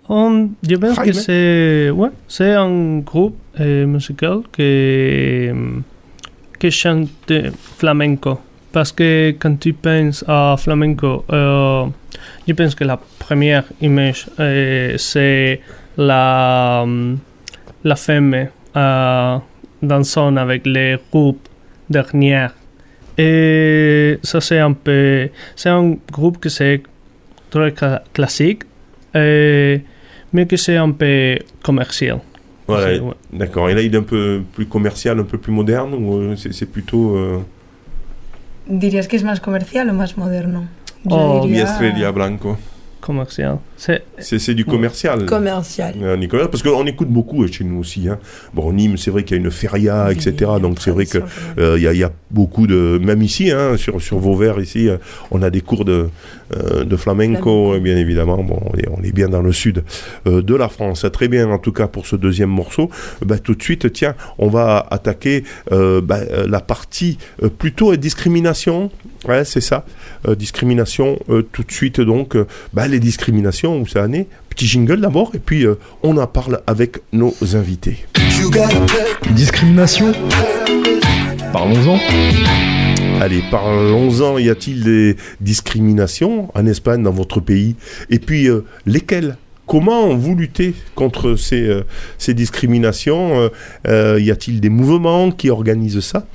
On, 0.09 0.48
je 0.66 0.77
pense 0.77 0.96
Jaime? 0.96 1.05
que 1.05 1.12
c'est 1.12 1.90
ouais, 1.90 2.09
c'est 2.29 2.55
un 2.55 2.98
groupe 3.01 3.37
euh, 3.61 3.87
musical 3.87 4.38
qui, 4.53 5.51
qui 6.59 6.70
chante 6.70 7.09
flamenco. 7.77 8.38
Parce 8.72 8.92
que 8.92 9.35
quand 9.38 9.59
tu 9.59 9.72
penses 9.72 10.24
à 10.29 10.57
flamenco, 10.59 11.24
euh, 11.33 11.85
je 12.49 12.55
pense 12.55 12.75
que 12.75 12.85
la 12.85 12.97
première 13.19 13.65
image, 13.81 14.27
euh, 14.41 14.95
c'est 14.97 15.61
la, 15.99 16.87
la 17.85 17.97
femme 17.97 18.49
euh, 18.77 19.37
dansant 19.83 20.35
avec 20.37 20.67
les 20.67 20.97
groupes 21.13 21.47
dernières. 21.91 22.55
Et 23.19 24.19
ça, 24.23 24.41
c'est 24.41 24.61
un 24.61 24.73
peu. 24.73 25.29
C'est 25.57 25.69
un 25.69 25.97
groupe 26.11 26.39
que 26.39 26.49
c'est 26.49 26.83
très 27.51 27.71
cla- 27.71 28.03
classique, 28.15 28.63
euh, 29.15 29.79
mais 30.33 30.47
que 30.47 30.57
c'est 30.57 30.77
un 30.77 30.93
peu 30.93 31.37
commercial. 31.63 32.21
Voilà, 32.67 33.03
ouais. 33.03 33.15
d'accord. 33.33 33.69
Et 33.69 33.75
là, 33.75 33.83
il 33.83 33.95
est 33.95 33.99
un 33.99 34.03
peu 34.03 34.43
plus 34.55 34.67
commercial, 34.67 35.19
un 35.19 35.25
peu 35.25 35.39
plus 35.39 35.53
moderne, 35.53 35.95
ou 35.95 36.15
euh, 36.17 36.37
c'est, 36.37 36.53
c'est 36.53 36.67
plutôt 36.67 37.17
euh, 37.17 37.39
¿Dirías 38.69 39.07
que 39.09 39.17
es 39.17 39.25
más 39.25 39.41
comercial 39.41 39.89
o 39.89 39.95
más 39.95 40.19
moderno? 40.19 40.65
Oh, 41.09 41.47
Estrella 41.51 42.13
Blanco 42.13 42.57
Commercial. 43.01 43.59
C'est 43.77 44.03
C'est, 44.19 44.39
c'est 44.39 44.55
du 44.55 44.65
commercial. 44.65 45.25
commercial. 45.25 45.95
Euh, 46.03 46.17
Nicolas, 46.17 46.49
parce 46.49 46.63
qu'on 46.65 46.85
écoute 46.85 47.09
beaucoup 47.09 47.45
euh, 47.45 47.47
chez 47.47 47.63
nous 47.65 47.79
aussi. 47.79 48.09
Hein. 48.09 48.19
Bon, 48.53 48.73
Nîmes, 48.73 48.97
c'est 48.99 49.11
vrai 49.11 49.23
qu'il 49.23 49.37
y 49.37 49.41
a 49.41 49.43
une 49.43 49.51
feria, 49.53 50.11
etc. 50.11 50.51
Donc 50.61 50.79
c'est 50.81 50.91
vrai 50.91 51.07
que 51.07 51.19
euh, 51.59 51.77
il 51.79 51.85
y, 51.85 51.87
a- 51.89 51.93
il 51.93 51.99
y 52.01 52.05
a 52.05 52.11
beaucoup 52.31 52.67
de, 52.67 52.99
même 53.03 53.23
ici, 53.23 53.51
hein, 53.53 53.77
sur 53.77 54.03
sur 54.03 54.19
Vauvert 54.19 54.59
ici, 54.61 54.89
euh, 54.89 54.97
on 55.31 55.43
a 55.43 55.49
des 55.49 55.61
cours 55.61 55.85
de 55.85 56.09
euh, 56.57 56.85
de 56.85 56.97
flamenco, 56.97 57.75
euh, 57.75 57.81
bien 57.81 57.97
évidemment. 57.97 58.43
Bon, 58.43 58.61
on 58.73 58.77
est, 58.79 58.89
on 58.89 59.03
est 59.03 59.13
bien 59.13 59.29
dans 59.29 59.43
le 59.43 59.53
sud 59.53 59.85
euh, 60.27 60.43
de 60.43 60.55
la 60.55 60.69
France. 60.69 61.05
Très 61.13 61.29
bien, 61.29 61.49
en 61.51 61.59
tout 61.59 61.73
cas 61.73 61.87
pour 61.89 62.07
ce 62.07 62.17
deuxième 62.17 62.51
morceau. 62.51 62.91
Bah, 63.25 63.39
tout 63.39 63.55
de 63.55 63.63
suite, 63.63 63.93
tiens, 63.93 64.15
on 64.39 64.49
va 64.49 64.87
attaquer 64.91 65.45
euh, 65.73 66.01
bah, 66.01 66.21
la 66.47 66.61
partie 66.61 67.19
euh, 67.43 67.49
plutôt 67.49 67.95
discrimination. 67.97 68.91
Ouais, 69.27 69.45
c'est 69.45 69.61
ça. 69.61 69.85
Euh, 70.27 70.35
discrimination. 70.35 71.19
euh, 71.29 71.43
tout 71.53 71.63
de 71.63 71.73
suite, 71.73 72.01
donc, 72.01 72.37
euh, 72.37 72.47
bah, 72.73 72.89
les 72.89 73.01
discriminations 73.01 73.81
où 73.81 73.87
ça 73.87 74.05
en 74.05 74.13
est. 74.13 74.27
Petit 74.49 74.67
jingle 74.67 75.01
d'abord, 75.01 75.31
et 75.35 75.39
puis 75.39 75.65
euh, 75.65 75.79
on 76.03 76.17
en 76.17 76.27
parle 76.27 76.61
avec 76.67 76.99
nos 77.13 77.35
invités. 77.55 78.07
Discrimination 79.31 80.13
Parlons-en. 81.53 81.99
Allez, 83.21 83.43
parlons-en. 83.51 84.39
Y 84.39 84.51
a-t-il 84.51 84.85
des 84.85 85.17
discriminations 85.41 86.51
en 86.55 86.67
Espagne, 86.67 87.03
dans 87.03 87.11
votre 87.11 87.41
pays? 87.41 87.77
Et 88.11 88.19
puis, 88.19 88.49
euh, 88.49 88.65
lesquelles? 88.87 89.37
Comment 89.67 90.15
vous 90.15 90.35
luttez 90.35 90.75
contre 90.95 91.37
ces, 91.37 91.61
euh, 91.69 91.83
ces 92.17 92.33
discriminations? 92.33 93.39
Euh, 93.41 93.49
euh, 93.87 94.19
Y 94.21 94.31
a-t-il 94.31 94.61
des 94.61 94.71
mouvements 94.71 95.31
qui 95.31 95.51
organisent 95.51 96.01
ça? 96.01 96.27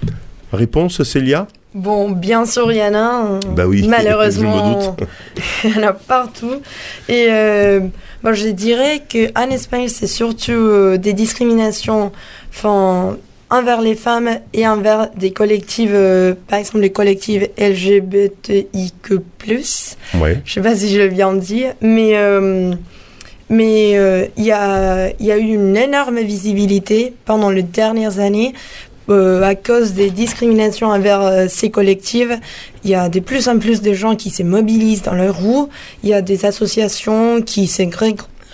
Réponse, 0.52 1.02
Célia? 1.04 1.48
Bon, 1.74 2.12
bien 2.12 2.46
sûr, 2.46 2.72
il 2.72 2.78
y 2.78 2.84
en 2.84 2.94
a. 2.94 3.00
hein. 3.00 3.40
Bah 3.56 3.66
oui, 3.66 3.80
je 3.80 3.86
me 3.86 3.90
Malheureusement, 3.90 4.94
doute. 4.98 5.08
il 5.64 5.72
y 5.72 5.80
en 5.80 5.88
a 5.88 5.94
partout. 5.94 6.58
Et 7.10 7.26
euh, 7.30 7.80
bon, 8.22 8.34
je 8.34 8.50
dirais 8.50 9.02
qu'en 9.12 9.50
Espagne, 9.50 9.88
c'est 9.88 10.06
surtout 10.06 10.52
euh, 10.52 10.98
des 11.00 11.14
discriminations 11.14 12.12
enfin, 12.52 13.18
envers 13.50 13.82
les 13.82 13.96
femmes 13.96 14.30
et 14.54 14.68
envers 14.68 15.10
des 15.16 15.32
collectifs, 15.32 15.92
euh, 15.94 16.34
par 16.48 16.60
exemple 16.60 16.80
les 16.80 16.92
collectifs 16.92 17.44
LGBTIQ+. 17.58 19.20
Ouais. 20.16 20.42
Je 20.46 20.54
sais 20.54 20.62
pas 20.62 20.76
si 20.76 20.90
je 20.90 21.00
l'ai 21.00 21.10
bien 21.10 21.34
dit, 21.34 21.66
mais 21.82 22.18
euh, 22.18 22.74
mais 23.50 23.98
euh, 23.98 24.26
il 24.38 24.46
y, 24.46 24.52
a, 24.52 25.10
y 25.20 25.32
a 25.32 25.38
eu 25.38 25.54
une 25.54 25.78
énorme 25.78 26.20
visibilité 26.20 27.14
pendant 27.26 27.50
les 27.50 27.62
dernières 27.62 28.20
années 28.20 28.54
euh, 29.10 29.44
à 29.44 29.54
cause 29.56 29.94
des 29.94 30.10
discriminations 30.10 30.88
envers 30.88 31.22
euh, 31.22 31.46
ces 31.50 31.70
collectifs. 31.70 32.32
Il 32.84 32.90
y 32.90 32.96
a 32.96 33.10
de 33.10 33.20
plus 33.20 33.50
en 33.50 33.60
plus 33.60 33.82
de 33.82 33.94
gens 33.94 34.16
qui 34.16 34.30
se 34.30 34.44
mobilisent 34.44 35.02
dans 35.02 35.14
leur 35.14 35.38
roue. 35.38 35.70
Il 36.04 36.10
y 36.10 36.14
a 36.14 36.22
des 36.22 36.46
associations 36.46 37.42
qui 37.42 37.68
se 37.68 37.84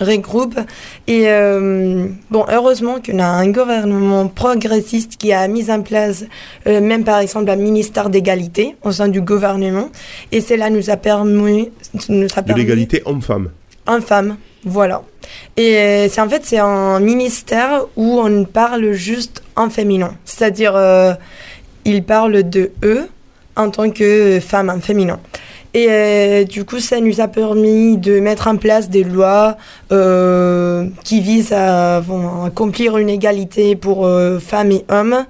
regrou- 0.00 0.20
regroupent. 0.20 0.60
Et 1.06 1.24
euh, 1.26 2.06
bon, 2.30 2.44
heureusement 2.50 2.98
qu'on 3.04 3.18
a 3.18 3.26
un 3.26 3.50
gouvernement 3.50 4.28
progressiste 4.28 5.16
qui 5.16 5.32
a 5.32 5.46
mis 5.48 5.70
en 5.70 5.82
place 5.82 6.24
euh, 6.66 6.80
même 6.80 7.04
par 7.04 7.18
exemple 7.20 7.50
un 7.50 7.56
ministère 7.56 8.10
d'égalité 8.10 8.76
au 8.82 8.92
sein 8.92 9.08
du 9.08 9.20
gouvernement. 9.20 9.90
Et 10.32 10.40
cela 10.40 10.70
nous 10.70 10.90
a 10.90 10.96
permis... 10.96 11.70
Nous 12.08 12.28
a 12.36 12.42
De 12.42 12.54
l'égalité 12.54 13.02
homme-femme. 13.04 13.50
Infâme, 13.86 14.36
voilà. 14.64 15.02
Et 15.56 15.76
euh, 15.76 16.08
c'est 16.08 16.20
en 16.20 16.28
fait 16.28 16.42
c'est 16.44 16.58
un 16.58 17.00
ministère 17.00 17.86
où 17.96 18.20
on 18.20 18.44
parle 18.44 18.92
juste 18.92 19.42
en 19.56 19.70
féminin, 19.70 20.14
c'est-à-dire 20.24 20.72
euh, 20.76 21.14
il 21.84 22.04
parle 22.04 22.48
de 22.48 22.70
eux 22.84 23.08
en 23.56 23.70
tant 23.70 23.90
que 23.90 24.38
femme 24.40 24.70
en 24.70 24.80
féminin. 24.80 25.18
Et 25.72 25.86
euh, 25.88 26.44
du 26.44 26.64
coup, 26.64 26.80
ça 26.80 27.00
nous 27.00 27.20
a 27.20 27.28
permis 27.28 27.96
de 27.96 28.18
mettre 28.18 28.48
en 28.48 28.56
place 28.56 28.90
des 28.90 29.04
lois 29.04 29.56
euh, 29.92 30.88
qui 31.04 31.20
visent 31.20 31.52
à 31.52 32.02
accomplir 32.44 32.96
une 32.96 33.08
égalité 33.08 33.76
pour 33.76 34.04
euh, 34.04 34.40
femmes 34.40 34.72
et 34.72 34.84
hommes. 34.88 35.24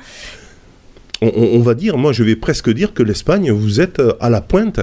On, 1.23 1.61
va 1.61 1.75
dire, 1.75 1.99
moi 1.99 2.13
je 2.13 2.23
vais 2.23 2.37
presque 2.37 2.71
dire 2.71 2.95
que 2.95 3.03
l'Espagne, 3.03 3.51
vous 3.51 3.83
êtes 3.83 4.01
à 4.21 4.31
la 4.31 4.41
pointe 4.41 4.81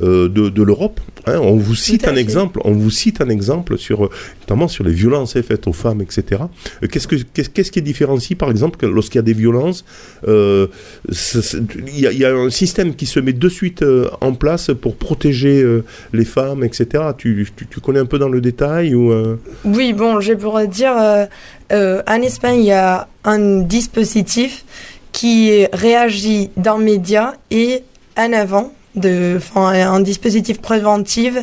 de, 0.00 0.48
de 0.48 0.62
l'Europe. 0.62 1.00
hein. 1.26 1.38
On 1.42 1.56
vous 1.56 1.74
cite 1.74 2.06
un 2.08 2.16
exemple, 2.16 2.60
on 2.64 2.72
vous 2.72 2.90
cite 2.90 3.20
un 3.20 3.28
exemple 3.28 3.78
sur, 3.78 4.04
euh, 4.06 4.10
notamment 4.40 4.68
sur 4.68 4.84
les 4.84 4.92
violences 4.92 5.34
faites 5.42 5.66
aux 5.66 5.72
femmes, 5.72 6.00
etc. 6.00 6.42
Euh, 6.82 6.86
Qu'est-ce 6.88 7.08
que 7.08 7.16
qu'est-ce 7.16 7.70
qui 7.72 7.82
différencie, 7.82 8.36
par 8.38 8.50
exemple, 8.50 8.86
lorsqu'il 8.86 9.18
y 9.18 9.20
a 9.20 9.22
des 9.22 9.32
violences, 9.32 9.84
euh, 10.28 10.66
il 11.08 12.00
y, 12.00 12.06
a- 12.06 12.12
il 12.12 12.18
y 12.18 12.24
a 12.24 12.34
un 12.34 12.50
système 12.50 12.94
qui 12.94 13.06
se 13.06 13.20
met 13.20 13.32
de 13.32 13.48
suite 13.48 13.82
euh, 13.82 14.08
en 14.20 14.32
place 14.34 14.70
pour 14.80 14.96
protéger 14.96 15.62
euh, 15.62 15.84
les 16.12 16.24
femmes, 16.24 16.64
etc. 16.64 17.04
Tu, 17.18 17.46
tu, 17.56 17.66
tu 17.66 17.80
connais 17.80 18.00
un 18.00 18.06
peu 18.06 18.18
dans 18.18 18.28
le 18.28 18.40
détail 18.40 18.94
ou 18.94 19.12
euh, 19.12 19.36
Oui, 19.64 19.92
bon, 19.92 20.20
je 20.20 20.32
pourrais 20.34 20.68
dire, 20.68 20.92
euh, 20.96 21.26
euh, 21.72 22.02
en 22.06 22.20
Espagne, 22.22 22.60
il 22.60 22.66
y 22.66 22.72
a 22.72 23.08
un 23.24 23.60
dispositif 23.62 24.64
qui 25.12 25.66
réagit 25.72 26.50
dans 26.56 26.78
les 26.78 26.84
médias 26.84 27.34
et 27.50 27.82
en 28.16 28.32
avant, 28.32 28.72
de, 28.96 29.40
un 29.56 30.00
dispositif 30.00 30.60
préventif 30.60 31.34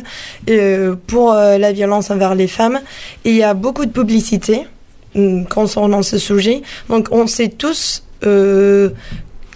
euh, 0.48 0.96
pour 1.06 1.32
euh, 1.32 1.58
la 1.58 1.72
violence 1.72 2.10
envers 2.10 2.34
les 2.34 2.48
femmes. 2.48 2.80
Et 3.24 3.30
il 3.30 3.36
y 3.36 3.42
a 3.42 3.54
beaucoup 3.54 3.86
de 3.86 3.90
publicité 3.90 4.66
hum, 5.14 5.46
concernant 5.46 6.02
ce 6.02 6.18
sujet. 6.18 6.62
Donc, 6.88 7.08
on 7.10 7.26
sait 7.26 7.48
tous 7.48 8.04
euh, 8.24 8.90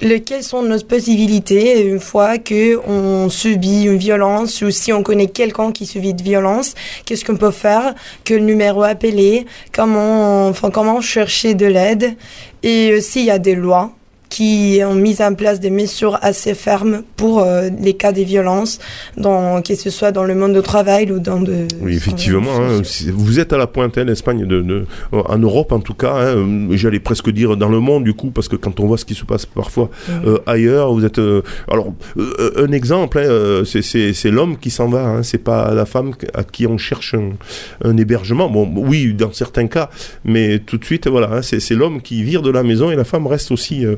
lesquelles 0.02 0.42
sont 0.42 0.62
nos 0.62 0.78
possibilités 0.80 1.86
une 1.86 2.00
fois 2.00 2.38
que 2.38 2.78
on 2.86 3.30
subit 3.30 3.84
une 3.84 3.96
violence 3.96 4.60
ou 4.62 4.70
si 4.70 4.92
on 4.92 5.02
connaît 5.02 5.28
quelqu'un 5.28 5.72
qui 5.72 5.86
subit 5.86 6.12
de 6.14 6.22
violence, 6.22 6.74
qu'est-ce 7.04 7.24
qu'on 7.24 7.36
peut 7.36 7.50
faire, 7.50 7.94
quel 8.24 8.44
numéro 8.44 8.82
appeler, 8.82 9.46
comment, 9.72 10.48
enfin, 10.48 10.70
comment 10.70 11.00
chercher 11.00 11.54
de 11.54 11.66
l'aide? 11.66 12.14
Et 12.62 12.94
aussi 12.94 13.20
il 13.20 13.26
y 13.26 13.30
a 13.30 13.38
des 13.38 13.54
lois 13.54 13.95
qui 14.28 14.80
ont 14.84 14.94
mis 14.94 15.22
en 15.22 15.34
place 15.34 15.60
des 15.60 15.70
mesures 15.70 16.18
assez 16.22 16.54
fermes 16.54 17.02
pour 17.16 17.40
euh, 17.42 17.68
les 17.80 17.94
cas 17.94 18.12
de 18.12 18.22
violence, 18.22 18.78
dans, 19.16 19.62
que 19.62 19.74
ce 19.74 19.88
soit 19.90 20.12
dans 20.12 20.24
le 20.24 20.34
monde 20.34 20.54
du 20.54 20.62
travail 20.62 21.10
ou 21.12 21.18
dans 21.18 21.40
de... 21.40 21.66
Oui, 21.80 21.94
effectivement. 21.96 22.50
hein, 22.60 22.82
vous 23.12 23.38
êtes 23.40 23.52
à 23.52 23.58
la 23.58 23.66
pointe, 23.66 23.96
hein, 23.98 24.04
l'Espagne, 24.04 24.44
de, 24.46 24.60
de- 24.62 24.86
en 25.12 25.38
Europe 25.38 25.72
en 25.72 25.80
tout 25.80 25.94
cas. 25.94 26.14
hein, 26.16 26.68
J'allais 26.72 27.00
presque 27.00 27.30
dire 27.30 27.56
dans 27.56 27.68
le 27.68 27.80
monde 27.80 28.04
du 28.04 28.14
coup, 28.14 28.30
parce 28.30 28.48
que 28.48 28.56
quand 28.56 28.80
on 28.80 28.86
voit 28.86 28.98
ce 28.98 29.04
qui 29.04 29.14
se 29.14 29.24
passe 29.24 29.46
parfois 29.46 29.90
euh, 30.26 30.38
ailleurs, 30.46 30.92
vous 30.92 31.04
êtes. 31.04 31.18
euh, 31.18 31.42
alors, 31.70 31.92
euh, 32.18 32.50
un 32.66 32.72
exemple, 32.72 33.18
hein, 33.18 33.22
euh, 33.26 33.64
c'est- 33.64 34.12
l'homme 34.30 34.56
qui 34.58 34.70
s'en 34.70 34.88
va. 34.88 35.22
C'est 35.22 35.38
pas 35.38 35.72
la 35.72 35.86
femme 35.86 36.12
à 36.34 36.42
qui 36.44 36.66
on 36.66 36.78
cherche 36.78 37.14
un, 37.14 37.30
un 37.88 37.96
hébergement. 37.96 38.48
Bon, 38.50 38.68
oui, 38.76 39.14
dans 39.14 39.32
certains 39.32 39.66
cas, 39.68 39.88
mais 40.24 40.58
tout 40.58 40.78
de 40.78 40.84
suite, 40.84 41.06
voilà, 41.06 41.42
c'est 41.42 41.70
l'homme 41.74 42.02
qui 42.02 42.22
vire 42.24 42.42
de 42.42 42.50
la 42.50 42.62
maison 42.64 42.90
et 42.90 42.96
la 42.96 43.04
femme 43.04 43.26
reste 43.26 43.50
aussi 43.52 43.84
euh, 43.86 43.92
euh, 43.92 43.96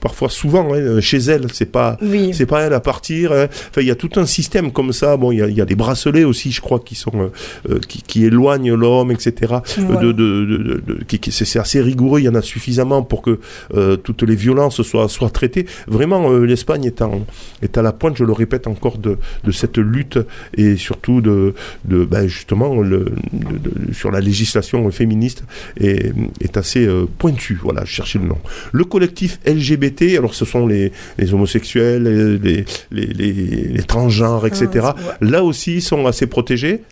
parfois 0.00 0.28
souvent 0.28 0.72
hein, 0.74 1.00
chez 1.00 1.18
elle. 1.18 1.46
C'est 1.52 1.70
pas, 1.70 1.96
Oui. 2.02 2.30
c'est 2.34 2.46
pas 2.46 2.62
elle 2.62 2.72
à 2.72 2.80
partir. 2.80 3.32
hein. 3.32 3.46
Enfin, 3.70 3.80
il 3.80 3.86
y 3.86 3.90
a 3.90 3.94
tout 3.94 4.10
un 4.16 4.26
système 4.26 4.72
comme 4.72 4.92
ça. 4.92 5.16
Bon, 5.16 5.32
il 5.32 5.38
y 5.38 5.42
a, 5.42 5.48
y 5.48 5.60
a 5.60 5.64
des 5.64 5.74
bracelets 5.74 6.24
aussi, 6.24 6.52
je 6.52 6.60
crois, 6.60 6.80
qui 6.80 6.94
sont 6.94 7.10
euh, 7.14 7.28
euh, 7.70 7.78
qui, 7.86 8.02
qui 8.02 8.24
éloignent 8.24 8.74
l'homme, 8.74 9.10
etc. 9.10 9.54
Euh, 9.54 9.58
Voilà. 9.86 10.00
de, 10.00 10.12
de, 10.12 10.44
de- 10.44 10.56
de- 10.56 10.82
de- 10.94 11.04
qui, 11.04 11.18
qui- 11.18 11.32
c'est 11.32 11.58
assez 11.58 11.80
rigoureux. 11.80 12.20
Il 12.20 12.24
y 12.24 12.28
en 12.28 12.34
a 12.34 12.42
suffisamment 12.42 13.02
pour 13.02 13.22
que 13.22 13.38
euh, 13.74 13.96
toutes 13.96 14.22
les 14.22 14.36
violences 14.36 14.82
soient 14.82 15.08
soient 15.08 15.30
traitées. 15.30 15.66
Vraiment, 15.86 16.30
euh, 16.30 16.44
l'Espagne 16.44 16.84
est 16.84 17.02
en 17.02 17.24
est 17.62 17.78
à 17.78 17.82
la 17.82 17.92
pointe, 17.92 18.16
je 18.16 18.24
le 18.24 18.32
répète 18.32 18.66
encore, 18.66 18.98
de, 18.98 19.18
de 19.44 19.50
cette 19.52 19.78
lutte 19.78 20.18
et 20.56 20.76
surtout 20.76 21.20
de, 21.20 21.54
de 21.84 22.04
ben, 22.04 22.26
justement 22.26 22.80
le, 22.82 23.06
de- 23.32 23.92
sur 23.92 24.10
la 24.10 24.20
législation 24.20 24.90
féministe 24.90 25.44
est, 25.78 26.12
est 26.40 26.56
assez 26.56 26.86
euh, 26.86 27.06
pointue. 27.18 27.58
Voilà, 27.62 27.84
je 27.84 27.90
cherchais 27.92 28.18
le 28.18 28.26
nom. 28.26 28.38
Le 28.72 28.84
collectif 28.84 29.35
LGBT, 29.46 30.16
alors 30.18 30.34
ce 30.34 30.44
sont 30.44 30.66
les, 30.66 30.92
les 31.18 31.34
homosexuels, 31.34 32.04
les, 32.42 32.64
les, 32.90 33.06
les, 33.06 33.82
transgenres, 33.82 34.46
etc. 34.46 34.68
Ah, 34.82 34.94
Là 35.20 35.42
aussi, 35.42 35.76
ils 35.76 35.82
sont 35.82 36.06
assez 36.06 36.26
protégés. 36.26 36.82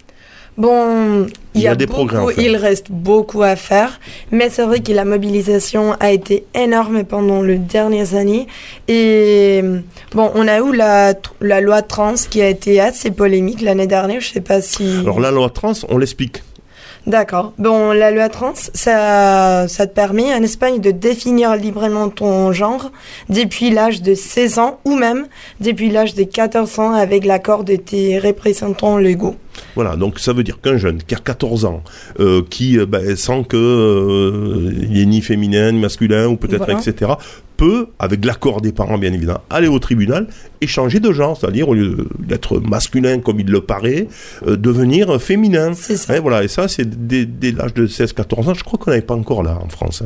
Bon, 0.56 1.26
il 1.56 1.62
y, 1.62 1.66
a, 1.66 1.74
des 1.74 1.86
beaucoup, 1.86 2.06
progrès, 2.06 2.34
il 2.38 2.54
reste 2.54 2.86
beaucoup 2.88 3.42
à 3.42 3.56
faire, 3.56 3.98
mais 4.30 4.50
c'est 4.50 4.62
vrai 4.62 4.78
que 4.78 4.92
la 4.92 5.04
mobilisation 5.04 5.94
a 5.98 6.12
été 6.12 6.44
énorme 6.54 7.02
pendant 7.02 7.42
les 7.42 7.58
dernières 7.58 8.14
années. 8.14 8.46
Et 8.86 9.62
bon, 10.14 10.30
on 10.36 10.46
a 10.46 10.58
eu 10.60 10.72
la, 10.76 11.14
la 11.40 11.60
loi 11.60 11.82
trans 11.82 12.14
qui 12.30 12.40
a 12.40 12.48
été 12.48 12.78
assez 12.78 13.10
polémique 13.10 13.62
l'année 13.62 13.88
dernière, 13.88 14.20
je 14.20 14.32
sais 14.32 14.40
pas 14.40 14.60
si... 14.60 14.84
Alors 15.00 15.18
la 15.18 15.32
loi 15.32 15.50
trans, 15.50 15.72
on 15.88 15.98
l'explique. 15.98 16.44
D'accord. 17.06 17.52
Bon, 17.58 17.92
la 17.92 18.10
loi 18.10 18.30
trans, 18.30 18.54
ça, 18.54 19.68
ça 19.68 19.86
te 19.86 19.94
permet 19.94 20.32
en 20.34 20.42
Espagne 20.42 20.80
de 20.80 20.90
définir 20.90 21.54
librement 21.54 22.08
ton 22.08 22.52
genre 22.52 22.90
depuis 23.28 23.70
l'âge 23.70 24.00
de 24.00 24.14
16 24.14 24.58
ans 24.58 24.80
ou 24.86 24.96
même 24.96 25.26
depuis 25.60 25.90
l'âge 25.90 26.14
de 26.14 26.24
14 26.24 26.78
ans 26.78 26.92
avec 26.92 27.26
l'accord 27.26 27.64
de 27.64 27.76
tes 27.76 28.18
représentants 28.18 28.96
légaux. 28.96 29.36
Voilà, 29.74 29.96
donc 29.96 30.18
ça 30.18 30.32
veut 30.32 30.44
dire 30.44 30.60
qu'un 30.60 30.76
jeune 30.76 31.02
qui 31.02 31.14
a 31.14 31.18
14 31.18 31.64
ans, 31.64 31.82
euh, 32.20 32.42
qui 32.48 32.78
euh, 32.78 32.86
ben, 32.86 33.14
sent 33.16 33.44
que 33.48 33.56
euh, 33.56 34.72
il 34.88 35.00
est 35.00 35.06
ni 35.06 35.20
féminin, 35.20 35.72
ni 35.72 35.80
masculin, 35.80 36.26
ou 36.26 36.36
peut-être 36.36 36.64
Voilà. 36.64 36.80
etc., 36.80 37.12
peut, 37.56 37.88
avec 37.98 38.24
l'accord 38.24 38.60
des 38.60 38.72
parents 38.72 38.98
bien 38.98 39.12
évidemment, 39.12 39.40
aller 39.50 39.68
au 39.68 39.78
tribunal 39.78 40.26
et 40.60 40.66
changer 40.66 41.00
de 41.00 41.12
genre, 41.12 41.36
c'est-à-dire 41.36 41.68
au 41.68 41.74
lieu 41.74 42.08
d'être 42.18 42.58
masculin 42.58 43.18
comme 43.20 43.40
il 43.40 43.46
le 43.46 43.60
paraît, 43.60 44.08
euh, 44.46 44.56
devenir 44.56 45.20
féminin. 45.20 45.72
C'est 45.74 45.96
ça. 45.96 46.14
Hein, 46.14 46.20
voilà, 46.20 46.44
et 46.44 46.48
ça 46.48 46.68
c'est 46.68 47.06
dès, 47.06 47.26
dès 47.26 47.52
l'âge 47.52 47.74
de 47.74 47.86
16-14 47.86 48.50
ans, 48.50 48.54
je 48.54 48.64
crois 48.64 48.78
qu'on 48.78 48.90
n'avait 48.90 49.02
pas 49.02 49.14
encore 49.14 49.42
là 49.42 49.58
en 49.62 49.68
France. 49.68 50.02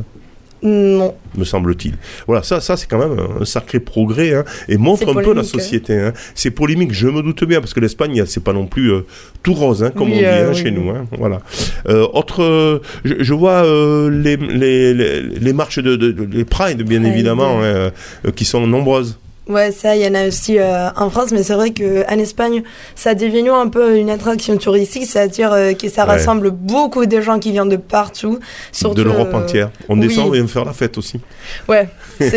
Hein, 0.63 0.67
Non. 0.69 1.15
me 1.37 1.43
semble-t-il. 1.43 1.95
Voilà, 2.27 2.43
ça, 2.43 2.59
ça 2.61 2.77
c'est 2.77 2.87
quand 2.87 2.97
même 2.99 3.17
un 3.41 3.45
sacré 3.45 3.79
progrès 3.79 4.33
hein, 4.33 4.43
et 4.67 4.77
montre 4.77 5.03
un 5.03 5.13
peu 5.13 5.19
la 5.19 5.23
polémique, 5.23 5.49
société. 5.49 5.93
Hein. 5.97 6.13
C'est 6.35 6.51
polémique, 6.51 6.91
je 6.93 7.07
me 7.07 7.21
doute 7.21 7.43
bien, 7.45 7.59
parce 7.59 7.73
que 7.73 7.79
l'Espagne, 7.79 8.23
c'est 8.25 8.43
pas 8.43 8.53
non 8.53 8.67
plus 8.67 8.91
euh, 8.91 9.05
tout 9.43 9.53
rose, 9.53 9.83
hein, 9.83 9.91
comme 9.95 10.07
Oui, 10.09 10.15
on 10.15 10.19
dit 10.19 10.25
euh, 10.25 10.47
hein, 10.47 10.51
oui, 10.53 10.61
chez 10.61 10.71
nous. 10.71 10.89
Hein, 10.89 11.05
voilà. 11.17 11.39
Euh, 11.87 12.07
autre, 12.13 12.81
je, 13.05 13.15
je 13.19 13.33
vois 13.33 13.63
les, 14.09 14.37
les, 14.37 14.93
les, 14.93 15.21
les 15.21 15.53
marches 15.53 15.79
de, 15.79 15.95
de, 15.95 16.11
de- 16.11 16.35
les 16.37 16.45
Pride, 16.45 16.83
bien 16.83 16.99
Pride. 17.01 17.13
évidemment, 17.13 17.59
hein, 17.63 17.91
qui 18.35 18.45
sont 18.45 18.65
nombreuses. 18.67 19.17
Ouais, 19.49 19.71
ça, 19.71 19.95
il 19.95 20.03
y 20.03 20.07
en 20.07 20.13
a 20.13 20.27
aussi 20.27 20.59
euh, 20.59 20.89
en 20.95 21.09
France, 21.09 21.31
mais 21.31 21.41
c'est 21.41 21.55
vrai 21.55 21.71
qu'en 21.73 22.19
Espagne, 22.19 22.61
ça 22.95 23.15
devenu 23.15 23.49
un 23.49 23.67
peu 23.67 23.97
une 23.97 24.11
attraction 24.11 24.55
touristique, 24.57 25.07
c'est-à-dire 25.07 25.51
euh, 25.51 25.73
que 25.73 25.89
ça 25.89 26.03
Ouais. 26.05 26.11
rassemble 26.11 26.51
beaucoup 26.51 27.05
de 27.07 27.19
gens 27.19 27.39
qui 27.39 27.51
viennent 27.51 27.67
de 27.67 27.75
partout. 27.75 28.39
Surtout, 28.71 28.95
de 28.95 29.01
l'Europe 29.01 29.29
euh, 29.33 29.37
entière. 29.37 29.71
On 29.89 29.99
oui. 29.99 30.07
descend 30.07 30.35
et 30.35 30.41
on 30.41 30.47
faire 30.47 30.65
la 30.65 30.73
fête 30.73 30.97
aussi. 30.99 31.19
Ouais, 31.67 31.89
ça 32.19 32.27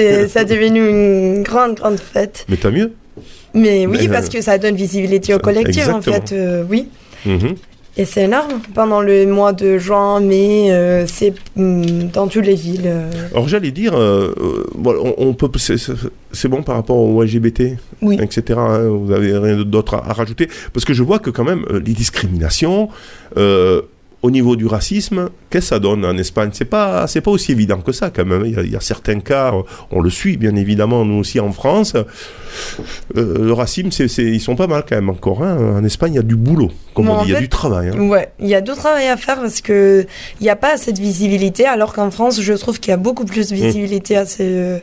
est 0.41 0.45
devenu 0.47 0.89
une 0.89 1.43
grande, 1.43 1.75
grande 1.75 1.99
fête. 2.01 2.47
Mais 2.49 2.57
tant 2.57 2.71
mieux. 2.73 2.93
Mais 3.55 3.87
oui, 3.87 3.99
Mais, 4.01 4.09
parce 4.09 4.27
euh, 4.29 4.31
que 4.31 4.41
ça 4.41 4.57
donne 4.57 4.75
visibilité 4.75 5.35
au 5.35 5.39
collectif, 5.39 5.89
en 5.89 6.01
fait, 6.01 6.33
euh, 6.33 6.65
oui. 6.69 6.89
Mhm. 7.27 7.57
Et 7.99 8.07
c'est 8.07 8.23
énorme. 8.25 8.61
Pendant 8.75 9.03
le 9.03 9.27
mois 9.27 9.53
de 9.53 9.77
juin, 9.77 10.19
mai, 10.21 10.73
euh, 10.73 11.07
c'est 11.07 11.35
hum, 11.59 12.09
dans 12.09 12.27
toutes 12.27 12.47
les 12.47 12.55
villes. 12.55 12.87
euh, 12.87 13.11
Alors 13.33 13.49
j'allais 13.49 13.71
dire, 13.71 13.93
euh, 13.95 14.33
on, 14.83 15.15
on 15.19 15.35
peut, 15.35 15.51
c'est- 15.59 16.49
bon 16.49 16.63
par 16.63 16.77
rapport 16.77 16.97
au 16.97 17.23
LGBT, 17.23 17.77
Oui. 18.01 18.17
etc. 18.21 18.59
hein, 18.59 18.89
vous 18.89 19.13
avez 19.13 19.37
rien 19.37 19.63
d'autre 19.63 19.95
à, 19.95 20.09
à 20.09 20.13
rajouter 20.15 20.49
Parce 20.73 20.87
que 20.87 20.95
je 20.95 21.03
vois 21.03 21.19
que 21.19 21.29
quand 21.29 21.45
même 21.45 21.67
les 21.71 21.93
discriminations 21.93 22.89
au 24.23 24.31
niveau 24.31 24.55
du 24.57 24.67
racisme, 24.67 25.31
qu'est-ce 25.51 25.67
que 25.67 25.69
ça 25.71 25.79
donne 25.81 26.05
en 26.05 26.17
Espagne? 26.17 26.51
C'est 26.53 26.65
pas, 26.65 27.07
c'est 27.09 27.21
pas 27.21 27.31
aussi 27.33 27.53
évident 27.53 27.79
que 27.81 27.91
ça 27.93 28.11
quand 28.11 28.25
même. 28.25 28.45
Il 28.47 28.53
y 28.55 28.57
a, 28.59 28.63
il 28.63 28.71
y 28.71 28.77
a 28.77 28.81
certains 28.81 29.19
cas, 29.21 29.53
euh, 29.53 29.63
on 29.91 30.01
le 30.01 30.11
suit 30.11 30.37
bien 30.37 30.55
évidemment 30.57 31.05
nous 31.05 31.19
aussi 31.21 31.41
en 31.41 31.51
France. 31.53 31.95
Euh, 33.17 33.39
le 33.47 33.53
racisme, 33.53 33.91
c'est, 33.91 34.07
ils 34.23 34.41
sont 34.41 34.57
pas 34.57 34.67
mal 34.67 34.85
quand 34.89 34.95
même 34.97 35.11
encore. 35.11 35.43
hein. 35.43 35.57
En 35.79 35.85
Espagne, 35.85 36.13
il 36.15 36.17
y 36.17 36.21
a 36.21 36.23
du 36.23 36.37
boulot, 36.37 36.71
comme 36.95 37.07
Bon, 37.07 37.15
on 37.19 37.23
dit, 37.25 37.31
il 37.31 37.33
y 37.33 37.37
a 37.37 37.41
du 37.41 37.49
travail. 37.49 37.89
hein. 37.89 37.99
Ouais, 38.01 38.33
il 38.41 38.49
y 38.49 38.55
a 38.55 38.61
du 38.61 38.71
travail 38.73 39.09
à 39.09 39.17
faire 39.17 39.41
parce 39.41 39.61
que 39.61 40.07
il 40.41 40.45
n'y 40.45 40.51
a 40.51 40.57
pas 40.57 40.77
cette 40.77 40.99
visibilité, 40.99 41.67
alors 41.67 41.93
qu'en 41.93 42.11
France, 42.11 42.41
je 42.41 42.53
trouve 42.53 42.79
qu'il 42.81 42.91
y 42.91 42.95
a 42.95 42.99
beaucoup 42.99 43.25
plus 43.25 43.49
de 43.51 43.55
visibilité 43.57 44.17
à 44.17 44.25
ces, 44.27 44.45
euh, 44.49 44.79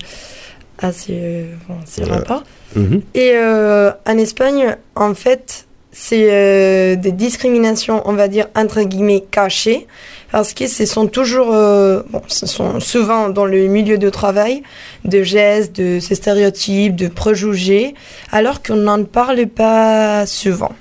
à 0.82 0.92
ces, 0.92 1.14
euh, 1.14 1.46
bon, 1.68 1.76
ces 1.86 2.04
Ouais. 2.04 2.10
rapports. 2.12 2.44
Mhm. 2.76 3.02
Et 3.14 3.32
euh, 3.36 3.92
en 4.06 4.18
Espagne, 4.18 4.76
en 4.96 5.14
fait, 5.14 5.66
c'est 6.02 6.30
euh, 6.32 6.96
des 6.96 7.12
discriminations, 7.12 8.02
on 8.06 8.14
va 8.14 8.30
dire, 8.30 8.48
entre 8.56 8.84
guillemets, 8.84 9.26
cachées, 9.30 9.86
parce 10.32 10.54
que 10.54 10.66
ce 10.66 10.86
sont 10.86 11.08
toujours, 11.08 11.54
euh, 11.54 12.04
bon, 12.10 12.22
ce 12.28 12.46
sont 12.46 12.80
souvent 12.80 13.28
dans 13.28 13.46
le 13.46 13.68
milieu 13.68 13.98
de 13.98 14.10
travail, 14.10 14.64
de 15.04 15.24
gestes, 15.24 15.76
de 15.76 16.00
stéréotypes, 16.00 16.96
de 16.96 17.10
préjugés, 17.10 17.96
alors 18.32 18.64
qu'on 18.64 18.78
n'en 18.78 19.04
parle 19.04 19.46
pas 19.48 20.26
souvent. 20.26 20.72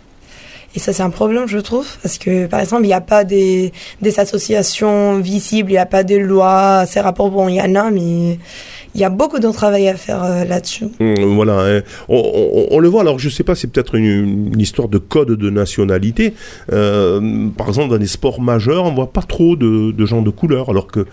Et 0.76 0.78
ça, 0.78 0.92
c'est 0.92 1.02
un 1.02 1.10
problème, 1.10 1.48
je 1.48 1.58
trouve, 1.58 1.88
parce 2.00 2.16
que, 2.16 2.46
par 2.46 2.60
exemple, 2.60 2.84
il 2.84 2.88
n'y 2.88 2.92
a 2.92 3.00
pas 3.00 3.24
des, 3.24 3.72
des 4.00 4.20
associations 4.20 5.18
visibles, 5.18 5.70
il 5.70 5.74
n'y 5.74 5.78
a 5.78 5.86
pas 5.86 6.04
de 6.04 6.14
lois, 6.14 6.84
ces 6.86 7.00
rapports, 7.00 7.30
bon, 7.30 7.48
il 7.48 7.56
y 7.56 7.60
en 7.60 7.74
a, 7.74 7.90
mais 7.90 8.38
il 8.98 9.02
y 9.02 9.04
a 9.04 9.10
beaucoup 9.10 9.38
de 9.38 9.48
travail 9.52 9.86
à 9.88 9.94
faire 9.94 10.24
euh, 10.24 10.44
là-dessus. 10.44 10.86
Mm, 10.98 11.34
Voilà, 11.36 11.60
hein. 11.60 11.82
on, 12.08 12.16
on- 12.18 12.66
on 12.76 12.78
le 12.80 12.88
voit. 12.88 13.02
Alors, 13.02 13.18
je 13.20 13.28
sais 13.28 13.44
pas, 13.44 13.54
c'est 13.54 13.68
peut-être 13.68 13.94
une, 13.94 14.50
une 14.52 14.60
histoire 14.60 14.88
de 14.88 14.98
code 14.98 15.30
de 15.30 15.50
nationalité. 15.50 16.34
Euh, 16.72 17.48
par 17.56 17.68
exemple, 17.68 17.90
dans 17.90 17.96
les 18.00 18.06
sports 18.08 18.40
majeurs, 18.40 18.84
on 18.84 18.92
voit 18.94 19.12
pas 19.12 19.22
trop 19.22 19.54
de, 19.56 19.92
de 19.92 20.04
gens 20.06 20.22
de 20.22 20.30
couleur, 20.30 20.68
alors 20.70 20.88
que 20.88 21.06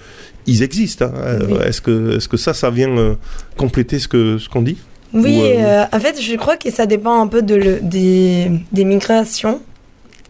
ils 0.48 0.64
existent. 0.64 1.06
hein. 1.06 1.14
Euh, 1.16 1.64
Est-ce 1.68 1.82
que, 1.82 2.18
est-ce 2.18 2.28
que 2.28 2.38
ça, 2.38 2.54
ça 2.54 2.70
vient 2.72 2.98
euh, 2.98 3.14
compléter 3.58 4.00
ce 4.00 4.08
que 4.08 4.38
ce 4.40 4.50
qu'on 4.50 4.62
dit? 4.64 4.78
Oui, 5.14 5.40
Ou, 5.40 5.96
en 5.96 6.00
fait, 6.00 6.20
je 6.22 6.36
crois 6.36 6.58
que 6.58 6.70
ça 6.72 6.86
dépend 6.88 7.22
un 7.22 7.28
peu 7.28 7.42
de 7.42 7.56
le- 7.56 7.80
des, 7.82 8.48
des 8.72 8.84
migrations 8.84 9.62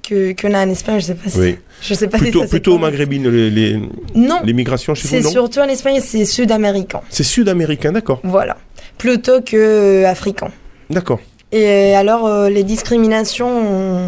que 0.08 0.34
qu'on 0.40 0.54
a 0.54 0.66
en 0.66 0.70
Espagne. 0.70 1.00
Je 1.00 1.06
sais 1.06 1.16
pas 1.16 1.30
si, 1.30 1.40
Oui. 1.40 1.56
je 1.82 1.94
sais 1.94 2.08
pas 2.08 2.18
plutôt 2.18 2.40
si 2.40 2.46
ça 2.46 2.52
c'est 2.52 2.60
plutôt 2.62 2.78
maghrébine 2.78 3.30
les, 3.30 3.50
les, 3.50 3.80
Non. 4.16 4.40
les 4.44 4.54
migrations 4.54 4.94
chez 4.96 5.08
C'est 5.08 5.18
vous, 5.20 5.26
non 5.26 5.32
surtout 5.32 5.60
en 5.60 5.68
Espagne, 5.68 6.00
c'est 6.02 6.26
sud-américain. 6.26 7.02
C'est 7.10 7.24
sud-américain, 7.24 7.92
d'accord. 7.92 8.20
Voilà, 8.24 8.58
plutôt 8.98 9.42
que 9.42 9.56
euh, 10.04 10.08
africain. 10.08 10.50
D'accord. 10.90 11.20
Et 11.52 11.66
euh, 11.66 11.96
alors, 11.98 12.28
euh, 12.28 12.50
les 12.50 12.64
discriminations, 12.64 13.48
on- 13.48 14.08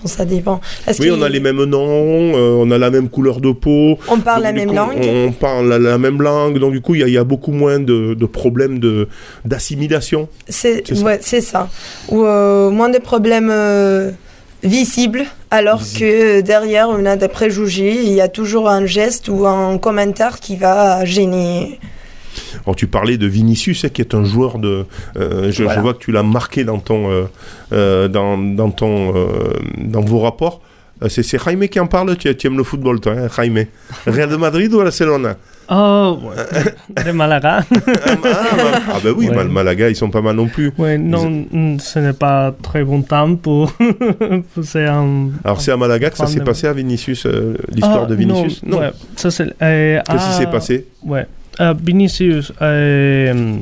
bon, 0.00 0.06
ça 0.08 0.24
dépend. 0.24 0.60
Parce 0.86 0.98
Oui, 1.00 1.08
que 1.08 1.12
on 1.12 1.22
a 1.22 1.28
les 1.28 1.40
mêmes 1.40 1.62
noms, 1.64 2.32
euh, 2.36 2.56
on 2.64 2.70
a 2.70 2.78
la 2.78 2.90
même 2.90 3.08
couleur 3.08 3.40
de 3.40 3.50
peau. 3.52 3.98
On 4.08 4.18
parle 4.20 4.42
la 4.44 4.52
même 4.52 4.68
coup, 4.68 4.74
langue. 4.76 4.98
On 5.04 5.32
parle 5.32 5.68
la, 5.68 5.78
la 5.78 5.98
même 5.98 6.22
langue, 6.22 6.58
donc 6.58 6.72
du 6.72 6.80
coup, 6.80 6.94
il 6.94 7.00
y, 7.00 7.04
a- 7.04 7.08
il 7.08 7.14
y 7.14 7.18
a 7.18 7.24
beaucoup 7.24 7.52
moins 7.52 7.78
de, 7.80 8.14
de 8.14 8.26
problèmes 8.26 8.78
de 8.78 9.08
d'assimilation. 9.44 10.28
C'est 10.48 10.82
C'est 10.86 10.94
ça. 10.94 11.04
ouais, 11.04 11.18
c'est 11.20 11.40
ça. 11.40 11.68
Ou 12.10 12.24
euh, 12.24 12.70
moins 12.70 12.88
de 12.90 12.98
problèmes 12.98 13.50
euh, 13.50 14.10
visibles, 14.62 15.24
alors 15.50 15.80
que 15.80 16.40
derrière 16.40 16.88
on 16.88 17.04
a 17.06 17.16
des 17.16 17.28
préjugés. 17.28 18.02
Il 18.02 18.12
y 18.12 18.20
a 18.20 18.28
toujours 18.28 18.68
un 18.68 18.86
geste 18.86 19.28
ou 19.28 19.46
un 19.46 19.78
commentaire 19.78 20.40
qui 20.40 20.56
va 20.56 21.04
gêner. 21.04 21.78
Alors 22.64 22.76
tu 22.76 22.86
parlais 22.86 23.18
de 23.18 23.26
Vinicius, 23.26 23.84
hein, 23.84 23.88
qui 23.88 24.00
est 24.00 24.14
un 24.14 24.24
joueur 24.24 24.58
de. 24.58 24.86
euh, 25.16 25.50
je, 25.50 25.64
vois 25.64 25.94
que 25.94 25.98
tu 25.98 26.12
l'as 26.12 26.22
marqué 26.22 26.64
dans 26.64 26.78
ton, 26.78 27.10
euh, 27.10 27.24
euh, 27.72 28.08
dans, 28.08 28.38
dans 28.38 28.70
ton, 28.70 29.14
euh, 29.16 29.54
dans 29.78 30.00
vos 30.00 30.20
rapports. 30.20 30.60
C'est, 31.08 31.22
c'est 31.22 31.42
Jaime 31.42 31.68
qui 31.68 31.78
en 31.78 31.86
parle. 31.86 32.16
Tu, 32.16 32.34
tu 32.36 32.46
aimes 32.48 32.56
le 32.56 32.64
football, 32.64 33.00
toi, 33.00 33.12
hein, 33.12 33.28
Jaime? 33.34 33.66
Real 34.06 34.28
de 34.28 34.36
Madrid 34.36 34.72
ou 34.72 34.78
Barcelona? 34.78 35.36
Oh, 35.70 36.18
ouais. 36.22 37.04
de 37.04 37.10
Malaga. 37.12 37.60
Ah 37.70 38.98
ben 39.04 39.12
oui, 39.16 39.28
Ouais. 39.28 39.34
Mal- 39.34 39.48
Malaga, 39.48 39.88
ils 39.90 39.96
sont 39.96 40.08
pas 40.10 40.22
mal 40.22 40.34
non 40.36 40.46
plus. 40.46 40.72
Ouais, 40.78 40.96
non, 40.96 41.28
mm, 41.50 41.78
ce 41.78 41.98
n'est 41.98 42.12
pas 42.14 42.54
très 42.62 42.82
bon 42.84 43.02
temps 43.02 43.36
pour, 43.36 43.70
pour 43.72 44.62
c'est 44.64 44.86
un. 44.86 45.28
Alors 45.44 45.60
c'est 45.60 45.72
à 45.72 45.76
Malaga 45.76 46.08
que 46.10 46.16
ça 46.16 46.26
s'est 46.26 46.38
de- 46.40 46.44
passé 46.44 46.66
à 46.68 46.72
Vinicius, 46.72 47.26
euh, 47.26 47.54
l'histoire 47.70 48.04
Ah, 48.04 48.06
de 48.06 48.14
Vinicius. 48.14 48.62
Non, 48.64 48.78
ouais, 48.80 48.92
ça 49.16 49.30
c'est. 49.30 49.52
euh, 49.62 50.00
Qu'est-ce 50.06 50.16
qui 50.16 50.30
ah, 50.30 50.38
s'est 50.38 50.46
passé 50.50 50.86
Ouais. 51.04 51.26
Euh, 51.60 51.74
Vinicius, 51.84 52.52
euh, 52.62 53.56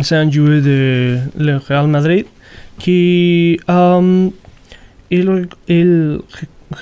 c'est 0.00 0.14
un 0.16 0.30
joueur 0.30 0.62
de 0.62 1.18
le 1.36 1.56
Real 1.56 1.88
Madrid 1.88 2.26
qui. 2.78 3.58
il, 5.10 5.48
il, 5.68 6.18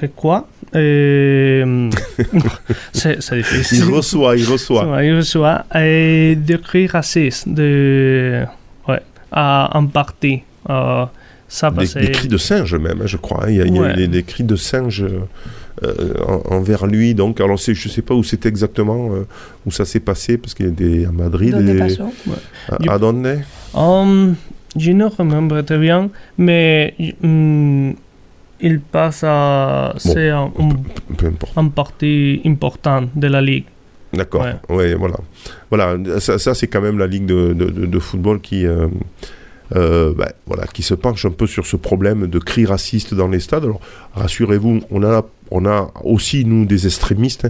je 0.01 0.07
crois, 0.15 0.49
Et, 0.49 0.56
c'est 2.93 3.19
difficile. 3.37 3.85
Il 3.89 3.95
reçoit, 3.95 4.37
il 4.37 4.45
reçoit. 4.45 5.03
Il 5.05 5.17
reçoit. 5.17 5.65
Et 5.75 6.37
des 6.37 6.59
cris 6.59 6.87
racistes, 6.87 7.49
de, 7.49 8.43
ouais, 8.89 9.01
à, 9.33 9.71
en 9.77 9.87
partie. 9.87 10.43
Euh, 10.69 11.05
ça, 11.49 11.71
Des, 11.71 11.87
des 12.07 12.11
cris 12.11 12.29
de 12.29 12.39
singe 12.39 12.75
même, 12.75 13.03
hein, 13.03 13.07
je 13.07 13.17
crois. 13.17 13.45
hein. 13.45 13.51
Il 13.51 13.57
y 13.57 13.63
a, 13.63 13.67
il 13.67 13.75
y 13.75 13.79
a 13.79 13.83
Ouais. 13.83 13.93
eu 13.93 13.97
des, 13.97 14.09
des 14.09 14.23
cris 14.25 14.43
de 14.43 14.57
singe 14.57 15.05
euh, 15.85 16.15
en- 16.27 16.43
envers 16.57 16.87
lui. 16.87 17.15
Donc, 17.15 17.41
alors 17.41 17.59
c'est- 17.61 17.75
je 17.75 17.89
sais 17.89 18.03
pas 18.03 18.15
où 18.15 18.25
c'était 18.25 18.49
exactement 18.49 19.13
euh, 19.15 19.27
où 19.65 19.71
ça 19.71 19.85
s'est 19.85 20.01
passé 20.01 20.39
parce 20.39 20.55
qu'il 20.55 20.67
y 20.67 20.69
a 20.69 20.73
des 20.73 21.07
à 21.07 21.13
Madrid. 21.13 21.53
Donde 21.53 21.69
et- 21.69 21.79
pasó? 21.79 22.03
à, 22.69 22.93
à 22.95 22.99
donde? 22.99 23.39
Um, 23.75 24.35
je 24.77 24.91
ne 24.91 25.05
remember 25.05 25.63
très 25.65 25.79
bien, 25.79 26.11
mais 26.37 26.95
mm, 27.23 27.93
il 28.61 28.81
passe 28.81 29.23
à. 29.25 29.95
c'est 29.99 30.31
un, 30.31 30.51
un- 30.59 31.15
peu 31.17 31.27
importe. 31.27 31.57
un 31.59 31.69
parti 31.69 32.41
important 32.45 33.05
de 33.15 33.27
la 33.27 33.41
Ligue. 33.41 33.65
D'accord. 34.13 34.43
Ouais. 34.69 34.75
Ouais. 34.77 34.95
voilà. 34.95 35.17
Voilà. 35.71 35.97
Ça, 36.21 36.39
ça, 36.39 36.55
c'est 36.55 36.67
quand 36.69 36.81
même 36.81 36.99
la 36.99 37.07
ligue 37.07 37.27
de, 37.27 37.53
de- 37.53 37.67
de- 37.71 37.87
de 37.87 37.99
football 37.99 38.41
qui, 38.41 38.67
euh, 38.67 38.89
euh, 39.75 40.15
bah, 40.17 40.31
voilà, 40.47 40.67
qui 40.67 40.83
se 40.83 40.95
penche 40.95 41.25
un 41.27 41.31
peu 41.33 41.47
sur 41.47 41.67
ce 41.67 41.77
problème 41.77 42.27
de 42.29 42.39
cris 42.39 42.67
racistes 42.67 43.15
dans 43.15 43.29
les 43.29 43.41
stades. 43.41 43.65
Alors, 43.65 43.81
rassurez-vous, 44.15 44.81
on 44.91 45.03
a, 45.03 45.25
on 45.51 45.67
a 45.67 45.93
aussi 46.05 46.45
nous 46.45 46.65
des 46.65 46.87
extrémistes 46.87 47.47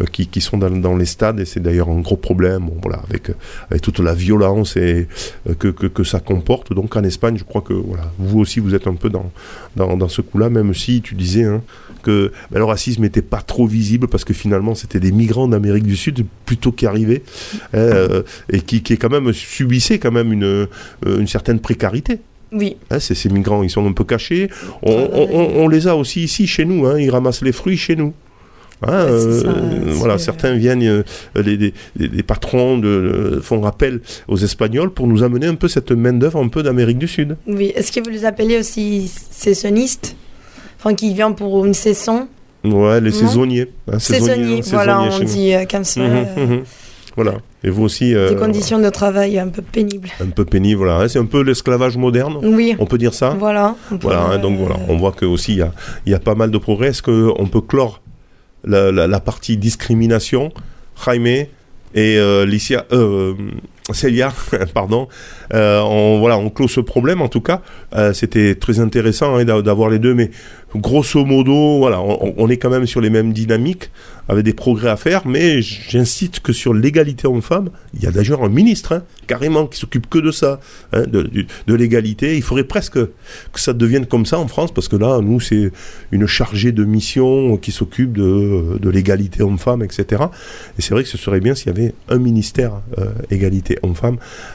euh, 0.00 0.04
qui, 0.04 0.40
sont 0.40 0.58
dans, 0.58 0.96
les 0.96 1.06
stades 1.06 1.40
et 1.40 1.44
c'est 1.44 1.60
d'ailleurs 1.60 1.88
un 1.88 2.00
gros 2.00 2.16
problème. 2.16 2.66
Bon, 2.66 2.76
voilà, 2.82 3.02
avec, 3.08 3.30
euh, 3.30 3.78
toute 3.80 4.00
la 4.00 4.14
violence 4.14 4.76
et 4.76 5.08
euh, 5.48 5.54
que, 5.54 6.04
ça 6.04 6.20
comporte. 6.20 6.72
Donc 6.72 6.96
en 6.96 7.04
Espagne, 7.04 7.36
je 7.38 7.44
crois 7.44 7.62
que 7.62 7.72
voilà, 7.72 8.10
vous 8.18 8.38
aussi 8.40 8.60
vous 8.60 8.74
êtes 8.74 8.86
un 8.86 8.94
peu 8.94 9.10
dans, 9.10 10.08
ce 10.08 10.20
coup-là, 10.20 10.50
même 10.50 10.74
si 10.74 11.00
tu 11.00 11.14
disais 11.14 11.44
hein, 11.44 11.62
que 12.02 12.32
bah, 12.50 12.58
le 12.58 12.64
racisme 12.64 13.02
n'était 13.02 13.22
pas 13.22 13.40
trop 13.40 13.66
visible 13.66 14.08
parce 14.08 14.24
que 14.24 14.32
finalement 14.34 14.74
c'était 14.74 15.00
des 15.00 15.12
migrants 15.12 15.48
d'Amérique 15.48 15.84
du 15.84 15.96
Sud 15.96 16.24
plutôt 16.46 16.72
qui 16.72 16.86
arrivaient 16.86 17.22
hein, 17.74 18.22
et 18.50 18.60
qui, 18.60 18.82
qui 18.82 18.96
quand 18.96 19.10
même 19.10 19.32
subissaient 19.32 19.98
quand 19.98 20.12
même 20.12 20.32
une 20.32 21.26
certaine 21.26 21.60
précarité. 21.60 22.20
Oui. 22.52 22.76
Hein, 22.90 22.98
ces, 23.00 23.14
ces 23.14 23.28
migrants, 23.28 23.62
ils 23.62 23.70
sont 23.70 23.86
un 23.86 23.92
peu 23.92 24.04
cachés. 24.04 24.48
On, 24.82 24.92
on- 24.92 25.28
on- 25.32 25.64
on 25.64 25.68
les 25.68 25.86
a 25.86 25.96
aussi 25.96 26.22
ici 26.22 26.46
chez 26.46 26.64
nous. 26.64 26.86
hein, 26.86 26.98
ils 26.98 27.10
ramassent 27.10 27.42
les 27.42 27.52
fruits 27.52 27.76
chez 27.76 27.96
nous. 27.96 28.14
Hein, 28.82 28.92
euh, 28.92 29.42
ça, 29.42 29.48
voilà, 29.94 30.18
certains 30.18 30.54
viennent, 30.54 30.84
euh, 30.84 31.02
les, 31.34 31.56
les- 31.56 31.72
les- 31.96 32.22
patrons 32.22 32.78
de, 32.78 32.86
euh, 32.86 33.40
font 33.42 33.64
appel 33.64 34.00
aux 34.28 34.36
Espagnols 34.36 34.90
pour 34.90 35.08
nous 35.08 35.24
amener 35.24 35.46
un 35.48 35.56
peu 35.56 35.66
cette 35.66 35.90
main 35.90 36.12
d'œuvre 36.12 36.38
un 36.40 36.46
peu 36.46 36.62
d'Amérique 36.62 36.98
du 36.98 37.08
Sud. 37.08 37.36
Oui. 37.48 37.72
Est-ce 37.74 37.90
que 37.90 37.98
vous 38.04 38.10
les 38.10 38.24
appelez 38.24 38.56
aussi 38.56 39.10
saisonnistes 39.30 40.14
Enfin, 40.78 40.94
qui 40.94 41.12
vient 41.12 41.32
pour 41.32 41.66
une 41.66 41.74
saison? 41.74 42.28
Ouais, 42.64 43.00
les 43.00 43.10
Non? 43.10 43.16
saisonniers. 43.16 43.66
hein, 43.90 43.98
Saisonniers, 43.98 44.60
voilà, 44.70 45.00
on 45.02 45.18
dit 45.24 45.54
euh, 45.54 45.64
comme 45.68 45.82
ça. 45.84 46.00
Mhm, 46.00 46.26
euh, 46.36 46.46
mhm. 46.46 46.62
Voilà. 47.16 47.32
Et 47.64 47.70
vous 47.70 47.82
aussi, 47.82 48.14
euh, 48.14 48.30
Des 48.30 48.36
conditions 48.36 48.78
de 48.78 48.88
travail 48.88 49.38
un 49.38 49.48
peu 49.48 49.62
pénibles. 49.62 50.08
un 50.20 50.30
peu 50.30 50.44
pénible. 50.44 50.78
Voilà. 50.84 51.00
hein, 51.00 51.08
C'est 51.08 51.18
un 51.18 51.24
peu 51.26 51.42
l'esclavage 51.42 51.96
moderne. 51.96 52.38
Oui. 52.42 52.76
On 52.78 52.86
peut 52.86 52.98
dire 52.98 53.14
ça. 53.14 53.30
Voilà. 53.38 53.74
Voilà, 54.00 54.22
hein, 54.22 54.38
donc 54.38 54.58
voilà, 54.58 54.76
on 54.88 54.96
voit 54.96 55.10
que 55.12 55.24
aussi 55.26 55.52
il 55.54 55.58
y 55.58 55.62
a, 55.62 55.72
il 56.06 56.12
y 56.12 56.14
a 56.14 56.20
pas 56.20 56.34
mal 56.36 56.50
de 56.52 56.58
progrès. 56.58 56.88
Est-ce 56.88 57.02
qu'on 57.02 57.46
peut 57.46 57.60
clore 57.60 58.00
la, 58.64 58.92
la- 58.92 59.06
la 59.08 59.20
partie 59.20 59.56
discrimination, 59.56 60.52
Jaime 61.04 61.26
et 61.26 61.46
euh, 61.96 62.44
Licia, 62.46 62.84
euh, 62.92 63.34
Célia, 63.94 64.32
pardon, 64.74 65.08
euh, 65.54 65.80
on, 65.80 66.18
voilà, 66.18 66.38
clôt 66.50 66.68
ce 66.68 66.80
problème 66.80 67.22
en 67.22 67.28
tout 67.28 67.40
cas. 67.40 67.62
Euh, 67.94 68.12
C'était 68.12 68.54
très 68.54 68.80
intéressant 68.80 69.36
hein, 69.36 69.44
d'a- 69.44 69.62
d'avoir 69.62 69.90
les 69.90 69.98
deux, 69.98 70.14
mais 70.14 70.30
grosso 70.74 71.24
modo, 71.24 71.78
voilà, 71.78 72.00
on, 72.02 72.48
est 72.48 72.58
quand 72.58 72.70
même 72.70 72.86
sur 72.86 73.00
les 73.00 73.10
mêmes 73.10 73.32
dynamiques, 73.32 73.90
avec 74.28 74.44
des 74.44 74.52
progrès 74.52 74.90
à 74.90 74.96
faire, 74.96 75.26
mais 75.26 75.62
j'incite 75.62 76.40
que 76.40 76.52
sur 76.52 76.74
l'égalité 76.74 77.26
homme-femme, 77.26 77.70
il 77.94 78.02
y 78.02 78.06
a 78.06 78.10
d'ailleurs 78.10 78.44
un 78.44 78.50
ministre, 78.50 78.92
hein, 78.92 79.02
carrément, 79.26 79.66
qui 79.66 79.78
s'occupe 79.78 80.10
que 80.10 80.18
de 80.18 80.30
ça, 80.30 80.60
hein, 80.92 81.04
de, 81.06 81.74
l'égalité. 81.74 82.36
Il 82.36 82.42
faudrait 82.42 82.64
presque 82.64 82.98
que 83.02 83.60
ça 83.60 83.72
devienne 83.72 84.04
comme 84.04 84.26
ça 84.26 84.38
en 84.38 84.46
France, 84.46 84.72
parce 84.74 84.88
que 84.88 84.96
là, 84.96 85.20
nous, 85.22 85.40
c'est 85.40 85.72
une 86.12 86.26
chargée 86.26 86.72
de 86.72 86.84
mission 86.84 87.56
qui 87.56 87.72
s'occupe 87.72 88.12
de, 88.12 88.78
de 88.78 88.90
l'égalité 88.90 89.42
homme-femme, 89.42 89.82
etc. 89.82 90.24
Et 90.78 90.82
c'est 90.82 90.92
vrai 90.92 91.02
que 91.02 91.08
ce 91.08 91.16
serait 91.16 91.40
bien 91.40 91.54
s'il 91.54 91.68
y 91.68 91.70
avait 91.70 91.94
un 92.10 92.18
ministère 92.18 92.72
euh, 92.98 93.06
égalité 93.30 93.77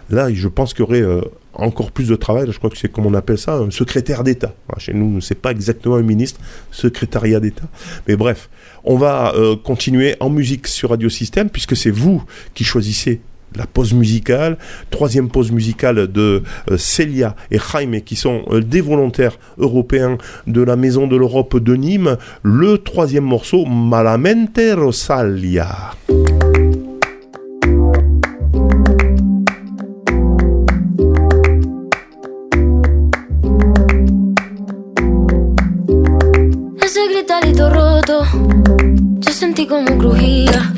Là, 0.10 0.34
je 0.34 0.48
pense 0.48 0.74
qu'il 0.74 0.86
y 0.86 0.88
aurait 0.88 1.02
euh, 1.02 1.22
encore 1.54 1.92
plus 1.92 2.08
de 2.08 2.16
travail. 2.16 2.48
Je 2.52 2.58
crois 2.58 2.70
que 2.70 2.78
c'est 2.78 2.92
comme 2.92 3.06
on 3.06 3.14
appelle 3.14 3.38
ça, 3.38 3.56
un 3.56 3.72
secrétaire 3.72 4.24
d'État. 4.24 4.54
Chez 4.78 4.94
nous, 4.94 5.22
c'est 5.22 5.40
pas 5.40 5.52
exactement 5.52 5.96
un 5.96 6.02
ministre, 6.02 6.40
secrétariat 6.72 7.40
d'État. 7.40 7.68
Mais 8.08 8.16
bref, 8.16 8.50
on 8.84 8.98
va 8.98 9.34
euh, 9.36 9.56
continuer 9.56 10.16
en 10.20 10.30
musique 10.30 10.68
sur 10.68 10.90
Radio 10.90 11.10
Système, 11.10 11.50
puisque 11.50 11.76
c'est 11.76 11.92
vous 11.92 12.24
qui 12.54 12.64
choisissez 12.64 13.22
la 13.56 13.68
pause 13.68 13.94
musicale, 13.94 14.58
troisième 14.90 15.30
pause 15.30 15.52
musicale 15.52 16.12
de 16.12 16.42
euh, 16.72 16.78
Célia 16.78 17.36
et 17.52 17.60
Jaime, 17.60 18.02
qui 18.02 18.16
sont 18.16 18.44
des 18.66 18.82
volontaires 18.82 19.38
européens 19.60 20.18
de 20.48 20.62
la 20.62 20.76
Maison 20.76 21.06
de 21.06 21.16
l'Europe 21.16 21.58
de 21.58 21.76
Nîmes. 21.76 22.18
Le 22.42 22.80
troisième 22.80 23.26
morceau, 23.26 23.66
Malamente 23.66 24.60
Rosalia. 24.76 25.92
Sentí 39.64 39.68
como 39.68 39.98
crujía. 39.98 40.74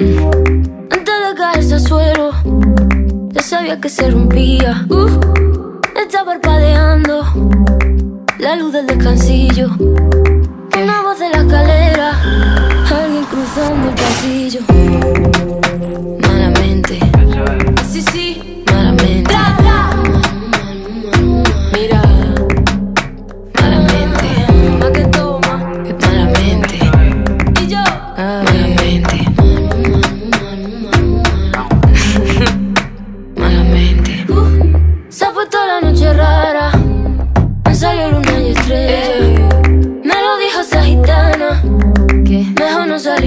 Antes 0.91 1.15
de 1.27 1.35
caerse 1.35 1.73
al 1.75 1.81
suelo, 1.81 2.31
ya 3.31 3.41
sabía 3.41 3.79
que 3.79 3.89
se 3.89 4.09
rompía. 4.09 4.85
Uh, 4.89 5.07
está 5.99 6.23
parpadeando 6.25 7.23
la 8.39 8.55
luz 8.55 8.73
del 8.73 8.87
descansillo. 8.87 9.69
Una 9.77 11.01
voz 11.03 11.19
de 11.19 11.29
la 11.29 11.37
escalera, 11.37 12.11
alguien 12.91 13.23
cruzando 13.25 13.89
el 13.89 13.95
pasillo. 13.95 14.59
Malamente, 16.21 16.99
sí, 17.89 18.01
sí, 18.11 18.44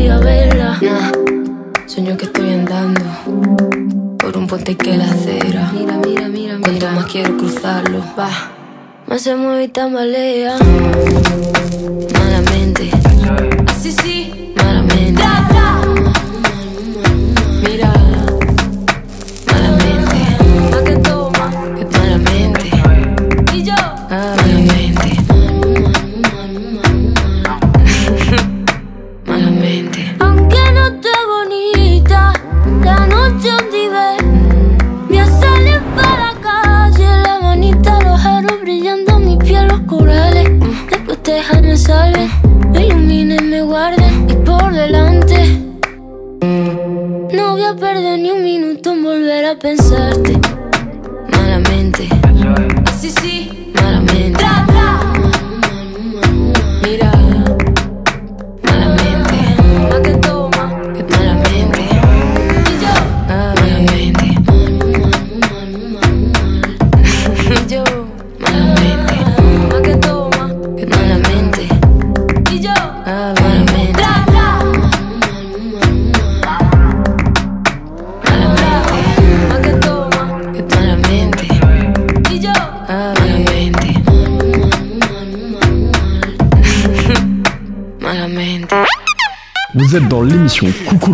salir 0.09 0.13
a 0.13 0.19
verla. 0.19 0.79
Nah, 0.81 1.13
Sueño 1.87 2.17
que 2.17 2.25
estoy 2.27 2.53
andando 2.53 3.01
por 4.19 4.37
un 4.37 4.47
puente 4.47 4.77
que 4.77 4.97
la 4.97 5.05
acera. 5.05 5.71
Mira, 5.73 5.99
mira, 6.05 6.29
mira, 6.29 6.59
Cuanto 6.61 6.91
más 6.91 7.07
quiero 7.07 7.37
cruzarlo, 7.37 8.03
va. 8.19 8.31
Más 9.07 9.23
se 9.23 9.35
mueve 9.37 9.65
y 9.65 9.69
tambalea. 9.69 10.57
Malamente. 12.15 12.91
Sí, 13.81 13.93
sí. 13.93 14.38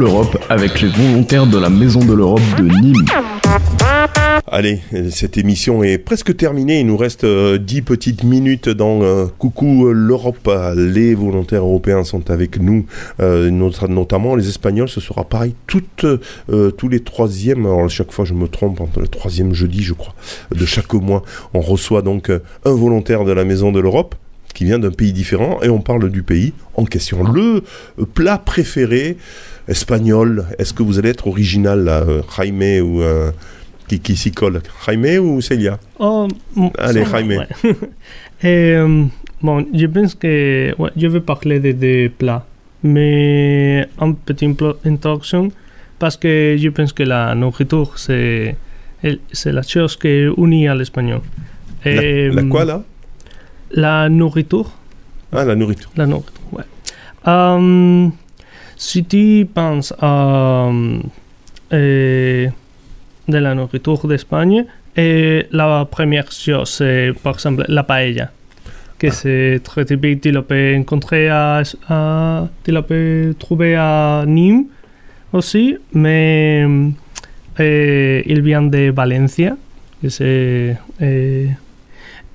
l'Europe 0.05 0.37
avec 0.51 0.83
les 0.83 0.89
volontaires 0.89 1.47
de 1.47 1.57
la 1.57 1.71
Maison 1.71 2.05
de 2.05 2.13
l'Europe 2.13 2.43
de 2.59 2.65
Nîmes. 2.65 3.07
Allez, 4.47 4.81
cette 5.11 5.39
émission 5.39 5.83
est 5.83 5.97
presque 5.97 6.37
terminée. 6.37 6.81
Il 6.81 6.87
nous 6.89 6.99
reste 6.99 7.25
euh, 7.25 7.57
10 7.57 7.81
petites 7.81 8.23
minutes 8.23 8.69
dans 8.69 9.01
euh, 9.03 9.25
Coucou 9.39 9.89
l'Europe. 9.95 10.51
Les 10.77 11.15
volontaires 11.15 11.63
européens 11.63 12.05
sont 12.05 12.31
avec 12.31 12.61
nous, 12.61 12.85
euh, 13.21 13.51
not- 13.51 13.89
notamment 13.89 14.37
les 14.37 14.47
Espagnols. 14.47 14.91
Ce 14.91 15.01
sera 15.01 15.25
pareil 15.25 15.55
toutes, 15.67 16.05
euh, 16.51 16.71
tous 16.71 16.91
les 16.91 17.01
troisièmes. 17.01 17.65
Alors, 17.65 17.85
à 17.87 17.89
chaque 17.89 18.13
fois, 18.13 18.27
je 18.27 18.35
me 18.35 18.47
trompe 18.47 18.83
entre 18.83 19.01
le 19.01 19.09
troisième 19.09 19.55
jeudi, 19.55 19.83
je 19.83 19.95
crois, 19.95 20.15
de 20.55 20.67
chaque 20.67 20.93
mois. 20.93 21.23
On 21.55 21.61
reçoit 21.63 22.03
donc 22.03 22.29
euh, 22.29 22.41
un 22.67 22.75
volontaire 22.75 23.25
de 23.25 23.33
la 23.33 23.45
Maison 23.47 23.73
de 23.73 23.81
l'Europe 23.81 24.15
qui 24.53 24.65
vient 24.67 24.79
d'un 24.79 24.91
pays 24.93 25.13
différent 25.13 25.59
et 25.63 25.69
on 25.69 25.81
parle 25.81 26.11
du 26.11 26.23
pays 26.23 26.53
en 26.77 26.85
question. 26.85 27.25
Le 27.25 27.65
euh, 27.99 28.05
plat 28.05 28.39
préféré 28.39 29.17
espagnol, 29.69 30.45
est-ce 30.59 30.73
que 30.73 30.83
vous 30.83 30.99
allez 30.99 31.11
être 31.11 31.27
original, 31.27 31.85
là, 31.85 32.01
euh, 32.03 32.23
Jaime 32.37 32.63
ou 32.85 33.03
euh, 33.03 33.31
qui, 33.89 34.01
qui 34.01 34.17
s'y 34.17 34.33
colle? 34.33 34.61
Jaime 34.87 35.19
ou 35.25 35.41
Celia? 35.41 35.79
Oh, 35.99 36.29
Allez, 36.79 37.05
Jaime. 37.05 37.29
ouais. 37.39 37.49
Et, 38.43 38.75
euh, 38.77 39.05
bon, 39.43 39.67
je 39.73 39.87
pense 39.87 40.15
que 40.15 40.75
ouais, 40.79 40.91
je 40.97 41.07
vais 41.07 41.21
parler 41.21 41.61
de 41.61 41.73
des 41.73 42.09
plats, 42.11 42.45
mais 42.83 43.89
un 43.99 44.13
petit 44.13 44.47
impro- 44.47 44.77
introduction 44.85 45.51
parce 45.99 46.17
que 46.17 46.57
je 46.59 46.69
pense 46.69 46.93
que 46.93 47.05
la 47.05 47.35
nourriture 47.35 47.97
c'est 47.99 48.57
c'est 49.33 49.53
la 49.53 49.63
chose 49.63 49.97
qui 49.97 50.27
unit 50.37 50.69
à 50.69 50.75
l'espagnol. 50.75 51.21
la, 51.85 52.43
quoi 52.51 52.65
là? 52.65 52.83
La 53.71 54.09
nourriture. 54.09 54.71
Ah, 55.33 55.45
la 55.45 55.55
nourriture. 55.55 55.91
La 55.97 56.07
nourriture, 56.07 56.41
ouais. 56.53 56.65
Si 58.77 59.47
penses 59.55 59.95
à 60.01 60.71
euh, 61.73 62.49
de 63.29 63.39
la 63.39 63.55
nourriture 63.55 64.07
d'Espagne, 64.07 64.65
et 64.97 65.47
la 65.51 65.85
première 65.91 66.31
chose, 66.31 66.69
c'est 66.71 67.13
par 67.23 67.35
exemple 67.35 67.65
la 67.69 67.83
paella, 67.83 68.31
que 68.99 69.11
c'est 69.11 69.61
très 69.65 69.85
typique, 69.85 70.21
tu 70.21 70.31
la 70.31 70.43
peux 70.43 70.75
rencontrer 70.77 71.29
à, 71.29 71.63
à- 71.89 72.49
tu 72.63 72.71
la 72.71 72.83
peux 72.83 73.35
trouver 73.39 73.75
à 73.77 74.25
Nîmes 74.27 74.67
aussi, 75.33 75.77
mais 75.93 76.65
euh, 77.61 78.23
il 78.27 78.41
vient 78.43 78.63
de 78.63 78.91
Valencia, 78.91 79.57
que 80.01 80.09
c'est... 80.09 80.77
euh, 81.03 81.47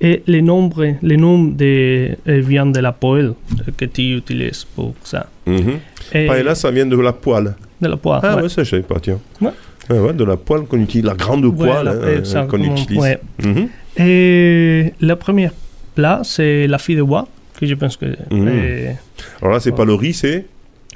et 0.02 0.22
le 0.26 0.40
nombre, 0.40 0.94
le 1.02 1.16
nom 1.16 1.44
de, 1.44 2.16
euh, 2.26 2.40
vient 2.40 2.64
de 2.64 2.80
la 2.80 2.92
poêle 2.92 3.34
que 3.76 3.84
tu 3.84 4.16
utilises 4.16 4.64
pour 4.64 4.94
ça. 5.04 5.26
Mhm. 5.50 5.78
Et- 6.14 6.26
Paella, 6.26 6.54
ça 6.54 6.70
vient 6.70 6.86
de 6.86 6.96
la 6.96 7.12
poêle. 7.12 7.54
De 7.80 7.88
la 7.88 7.96
poêle, 7.96 8.20
Ah 8.22 8.36
ouais. 8.36 8.42
ouais, 8.42 8.48
ça 8.48 8.62
je 8.64 8.70
savais 8.70 8.82
pas, 8.82 9.00
tiens. 9.00 9.18
Ouais. 9.40 9.50
Ouais, 9.88 9.98
ouais, 9.98 10.12
de 10.12 10.24
la 10.24 10.36
poêle 10.36 10.62
qu'on 10.64 10.78
utilise, 10.80 11.04
la 11.06 11.14
grande 11.14 11.54
poêle 11.56 11.84
la- 11.84 11.90
hein, 11.92 12.22
euh, 12.34 12.46
qu'on 12.46 12.62
utilise. 12.62 13.18
Mhm. 13.42 13.68
Et 13.98 14.92
le 15.00 15.14
premier 15.14 15.50
plat, 15.94 16.20
c'est 16.22 16.66
la 16.68 16.78
fideuà, 16.78 17.26
que 17.58 17.66
je 17.66 17.74
pense 17.74 17.96
que... 17.96 18.06
Mhm. 18.30 18.96
Alors 19.42 19.54
là, 19.54 19.60
c'est 19.60 19.72
pas 19.74 19.84
le 19.84 19.94
riz, 19.94 20.12
c'est 20.14 20.46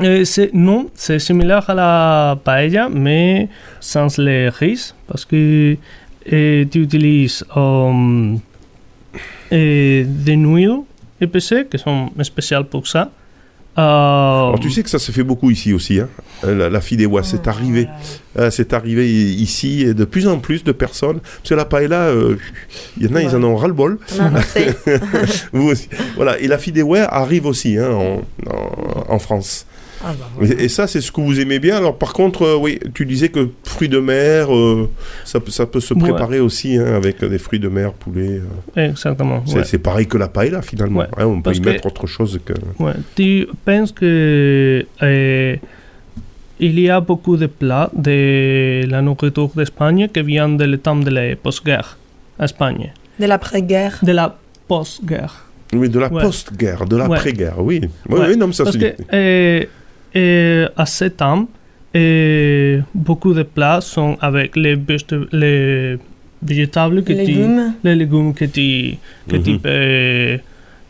euh, 0.02 0.24
c'est, 0.24 0.50
non, 0.52 0.90
c'est 0.94 1.20
similaire 1.20 1.70
à 1.70 1.74
la 1.74 2.36
paella, 2.44 2.88
mais 2.88 3.48
sans 3.80 4.18
les 4.18 4.48
riz, 4.48 4.92
parce 5.06 5.24
que 5.24 5.76
euh, 6.32 6.64
tu 6.70 6.82
utilises 6.82 7.44
euh, 7.56 8.34
euh, 9.52 10.04
des 10.06 10.34
huiles 10.36 10.80
épaissées, 11.20 11.66
qui 11.70 11.78
sont 11.78 12.10
spéciales 12.22 12.64
pour 12.64 12.86
ça. 12.86 13.10
Euh, 13.76 13.80
Alors 13.80 14.60
tu 14.60 14.70
sais 14.70 14.82
que 14.82 14.90
ça 14.90 14.98
se 15.00 15.10
fait 15.10 15.24
beaucoup 15.24 15.50
ici 15.50 15.72
aussi, 15.72 15.98
hein. 16.00 16.08
Euh, 16.44 16.54
la, 16.54 16.70
la 16.70 16.80
fideuà, 16.80 17.22
c'est 17.24 17.48
arrivé, 17.48 17.88
Euh, 18.38 18.50
c'est 18.50 18.72
arrivé 18.72 19.10
ici 19.10 19.82
et 19.82 19.94
de 19.94 20.04
plus 20.04 20.26
en 20.28 20.38
plus 20.38 20.62
de 20.64 20.72
personnes. 20.72 21.20
Parce 21.20 21.48
que 21.50 21.54
la 21.54 21.64
paella, 21.64 22.02
euh, 22.06 22.36
il 22.96 23.06
y 23.06 23.12
en 23.12 23.16
a, 23.16 23.22
ils 23.22 23.34
en 23.34 23.42
ont 23.42 23.56
ras 23.56 23.66
le 23.68 23.72
bol. 23.72 23.98
On 24.18 24.22
en 24.22 24.34
a 24.34 24.38
assez. 24.38 24.68
Vous 25.52 25.68
aussi. 25.70 25.88
Voilà, 26.16 26.38
et 26.38 26.46
la 26.48 26.58
fideuà 26.58 27.04
arrive 27.04 27.46
aussi 27.46 27.76
hein, 27.78 27.90
en, 27.90 28.22
en- 28.48 29.04
en 29.14 29.18
France. 29.18 29.66
Ah 30.06 30.12
bah 30.18 30.46
Et, 30.46 30.64
et 30.64 30.68
ça, 30.68 30.86
c'est 30.86 31.00
ce 31.00 31.10
que 31.10 31.20
vous 31.20 31.40
aimez 31.40 31.58
bien. 31.58 31.76
Alors 31.76 31.96
par 31.96 32.12
contre, 32.12 32.42
euh, 32.42 32.56
oui, 32.56 32.78
tu 32.94 33.06
disais 33.06 33.28
que 33.30 33.48
fruits 33.64 33.88
de 33.88 33.98
mer, 33.98 34.54
euh, 34.54 34.88
ça, 35.24 35.40
peut- 35.40 35.50
ça 35.50 35.66
peut 35.66 35.80
se 35.80 35.94
Ouais. 35.94 36.00
préparer 36.00 36.40
aussi 36.40 36.76
hein, 36.76 36.94
avec 36.94 37.24
des 37.24 37.38
fruits 37.38 37.60
de 37.60 37.68
mer, 37.68 37.92
poulet. 37.92 38.40
euh. 38.76 38.88
Exactement. 38.90 39.42
C'est 39.46 39.72
ouais. 39.72 39.78
pareil 39.78 40.06
que 40.06 40.18
la 40.18 40.28
paella 40.28 40.62
finalement. 40.62 41.00
Ouais, 41.00 41.06
hein, 41.16 41.26
on 41.26 41.36
peut 41.36 41.42
parce 41.44 41.56
y 41.58 41.60
que- 41.60 41.68
mettre 41.70 41.86
autre 41.86 42.06
chose 42.06 42.38
que. 42.44 42.52
Ouais. 42.82 42.92
Tu 43.16 43.46
penses 43.64 43.92
que 43.92 44.84
euh, 45.02 45.56
il 46.60 46.78
y 46.80 46.88
a 46.90 47.00
beaucoup 47.00 47.36
de 47.36 47.46
plats 47.46 47.90
de 47.94 48.84
la 48.88 49.02
nourriture 49.02 49.50
d'Espagne 49.56 50.08
qui 50.12 50.22
viennent 50.22 50.56
de 50.56 50.76
temps 50.76 50.96
de 50.96 51.10
la 51.10 51.34
post-guerre 51.36 51.98
à 52.38 52.44
Espagne? 52.44 52.92
De 53.18 53.26
l'après-guerre. 53.26 53.98
De 54.02 54.12
la 54.12 54.36
post-guerre. 54.68 55.46
Oui, 55.72 55.88
de 55.88 55.98
la 55.98 56.12
Ouais. 56.12 56.22
post-guerre, 56.22 56.84
de 56.86 56.94
Ouais. 56.96 57.02
l'après-guerre, 57.02 57.54
oui. 57.58 57.80
Oui, 58.08 58.18
Ouais. 58.20 58.26
oui, 58.28 58.36
non, 58.36 58.46
mais 58.46 58.52
ça 58.52 58.64
Parce 58.64 58.76
c'est. 58.78 59.68
Euh, 60.16 60.66
euh, 60.66 60.68
à 60.76 60.86
ce 60.86 61.06
temps, 61.06 61.46
euh, 61.96 62.80
beaucoup 62.94 63.34
de 63.34 63.42
plats 63.42 63.80
sont 63.80 64.16
avec 64.20 64.56
les, 64.56 64.76
les 65.32 65.98
végétables 66.42 67.02
que 67.04 67.12
Légumes. 67.12 67.74
tu, 67.82 67.88
les 67.88 67.94
légumes 67.94 68.34
que 68.34 68.44
tu, 68.46 68.96
que 69.28 69.36
tu 69.36 69.52
Mhm. 69.52 69.58
peux 69.60 70.38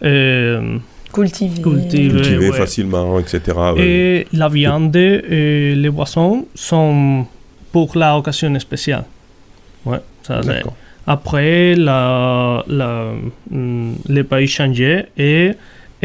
euh, 0.04 0.78
Cultiver. 1.12 1.62
cultiver. 1.62 2.08
Cultiver 2.10 2.50
ouais. 2.50 2.56
facilement, 2.56 3.18
etc. 3.20 3.40
ouais. 3.76 3.86
Et 3.86 4.26
la 4.32 4.48
viande 4.48 4.96
et 4.96 5.74
les 5.76 5.90
boissons 5.90 6.46
sont 6.54 7.26
pour 7.72 7.96
la 7.96 8.16
occasion 8.18 8.58
spéciale. 8.58 9.04
Ouais, 9.84 9.98
ça. 10.22 10.40
Après, 11.06 11.74
la, 11.74 12.64
la, 12.66 13.12
mm, 13.50 13.92
les 14.08 14.24
pays 14.24 14.46
changé 14.48 15.04
et, 15.18 15.52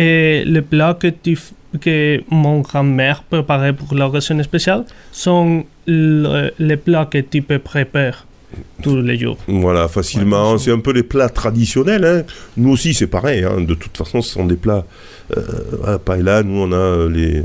et 0.03 0.43
les 0.53 0.61
plats 0.71 0.95
que, 1.01 1.07
tu 1.23 1.33
f- 1.33 1.53
que 1.83 2.21
mon 2.29 2.57
grand-mère 2.67 3.19
préparait 3.23 3.73
pour 3.79 3.91
l'occasion 3.99 4.41
spéciale 4.43 4.83
sont 5.11 5.65
le- 5.87 6.51
les 6.59 6.77
plats 6.85 7.05
que 7.13 7.19
tu 7.31 7.41
peux 7.41 7.59
préparer 7.59 8.17
tous 8.83 8.97
les 9.09 9.17
jours. 9.23 9.37
Voilà, 9.47 9.87
facilement. 9.87 10.57
c'est 10.57 10.71
un 10.71 10.79
peu 10.87 10.93
les 10.99 11.03
plats 11.13 11.29
traditionnels. 11.41 12.05
hein. 12.05 12.23
Nous 12.57 12.71
aussi, 12.75 12.93
c'est 12.99 13.07
pareil. 13.17 13.43
hein. 13.43 13.61
De 13.61 13.75
toute 13.75 13.95
façon, 14.01 14.21
ce 14.21 14.31
sont 14.37 14.45
des 14.53 14.55
plats. 14.65 14.85
Euh, 15.37 15.41
voilà, 15.81 15.99
paella, 15.99 16.41
nous, 16.47 16.59
on 16.65 16.71
a 16.71 16.75
euh, 16.75 17.09
les, 17.17 17.43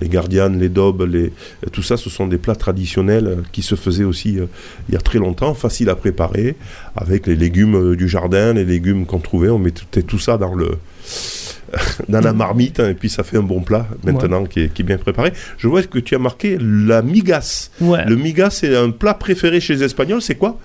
les 0.00 0.08
gardianes, 0.08 0.56
les 0.64 0.68
daubes, 0.68 1.02
les, 1.14 1.32
tout 1.72 1.82
ça, 1.82 1.96
ce 1.96 2.08
sont 2.08 2.28
des 2.28 2.38
plats 2.38 2.54
traditionnels 2.66 3.26
euh, 3.26 3.36
qui 3.50 3.62
se 3.62 3.74
faisaient 3.74 4.04
aussi 4.12 4.38
euh, 4.38 4.46
il 4.88 4.94
y 4.94 4.96
a 4.96 5.00
très 5.00 5.18
longtemps, 5.18 5.52
faciles 5.54 5.90
à 5.90 5.96
préparer, 5.96 6.54
avec 6.94 7.26
les 7.26 7.34
légumes 7.44 7.74
euh, 7.74 7.96
du 7.96 8.08
jardin, 8.08 8.52
les 8.52 8.64
légumes 8.64 9.04
qu'on 9.06 9.18
trouvait. 9.28 9.48
On 9.48 9.58
mettait 9.58 10.02
tout 10.12 10.20
ça 10.20 10.38
dans 10.38 10.54
le. 10.54 10.68
dans 12.08 12.20
la 12.20 12.32
marmite, 12.32 12.80
hein, 12.80 12.90
et 12.90 12.94
puis 12.94 13.08
ça 13.08 13.22
fait 13.22 13.36
un 13.38 13.42
bon 13.42 13.60
plat 13.60 13.86
maintenant 14.04 14.44
qui, 14.44 14.60
est, 14.60 14.72
qui 14.72 14.82
est 14.82 14.84
bien 14.84 14.98
préparé. 14.98 15.32
Je 15.58 15.68
vois 15.68 15.82
que 15.82 15.98
tu 15.98 16.14
as 16.14 16.18
marqué 16.18 16.58
la 16.60 17.02
migas. 17.02 17.70
Ouais. 17.80 18.04
Le 18.06 18.16
migas, 18.16 18.50
c'est 18.50 18.76
un 18.76 18.90
plat 18.90 19.14
préféré 19.14 19.60
chez 19.60 19.74
les 19.74 19.84
Espagnols, 19.84 20.22
c'est 20.22 20.34
quoi? 20.36 20.58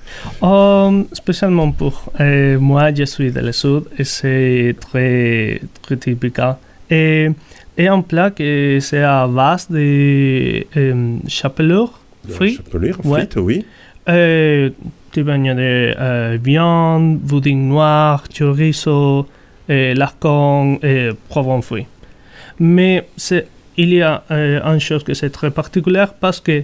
Euh, 0.44 1.04
spécialement 1.14 1.72
pour 1.72 2.12
euh, 2.20 2.58
moi, 2.60 2.94
je 2.94 3.04
suis 3.06 3.32
de 3.32 3.40
le 3.40 3.52
sud 3.52 3.84
et 3.98 4.04
c'est 4.04 4.76
très, 4.80 5.62
très 5.82 5.98
typique. 5.98 6.40
Et, 6.90 7.30
et 7.78 7.88
un 7.88 8.02
plat 8.02 8.32
que 8.32 8.80
c'est 8.82 9.04
à 9.04 9.28
base 9.28 9.70
de 9.70 10.66
euh, 10.78 11.18
chapelure 11.28 12.00
frites. 12.30 12.58
Chapelure, 12.58 12.98
Ouais. 13.06 13.20
frites, 13.22 13.36
oui. 13.38 13.66
Euh, 14.08 14.70
tu 15.12 15.24
peux 15.24 15.32
añadir 15.32 15.96
euh, 16.00 16.38
viande, 16.44 17.18
boudin 17.20 17.56
noir, 17.56 18.24
chorizo, 18.36 19.28
et 19.70 19.94
poivron 21.30 21.62
fruit. 21.62 21.86
Mais 22.60 23.08
c'est, 23.16 23.48
il 23.78 23.94
y 23.94 24.02
a 24.02 24.24
euh, 24.32 24.60
une 24.64 24.80
chose 24.80 25.04
que 25.04 25.14
c'est 25.14 25.30
très 25.30 25.52
particulière 25.52 26.14
parce 26.14 26.40
que, 26.40 26.64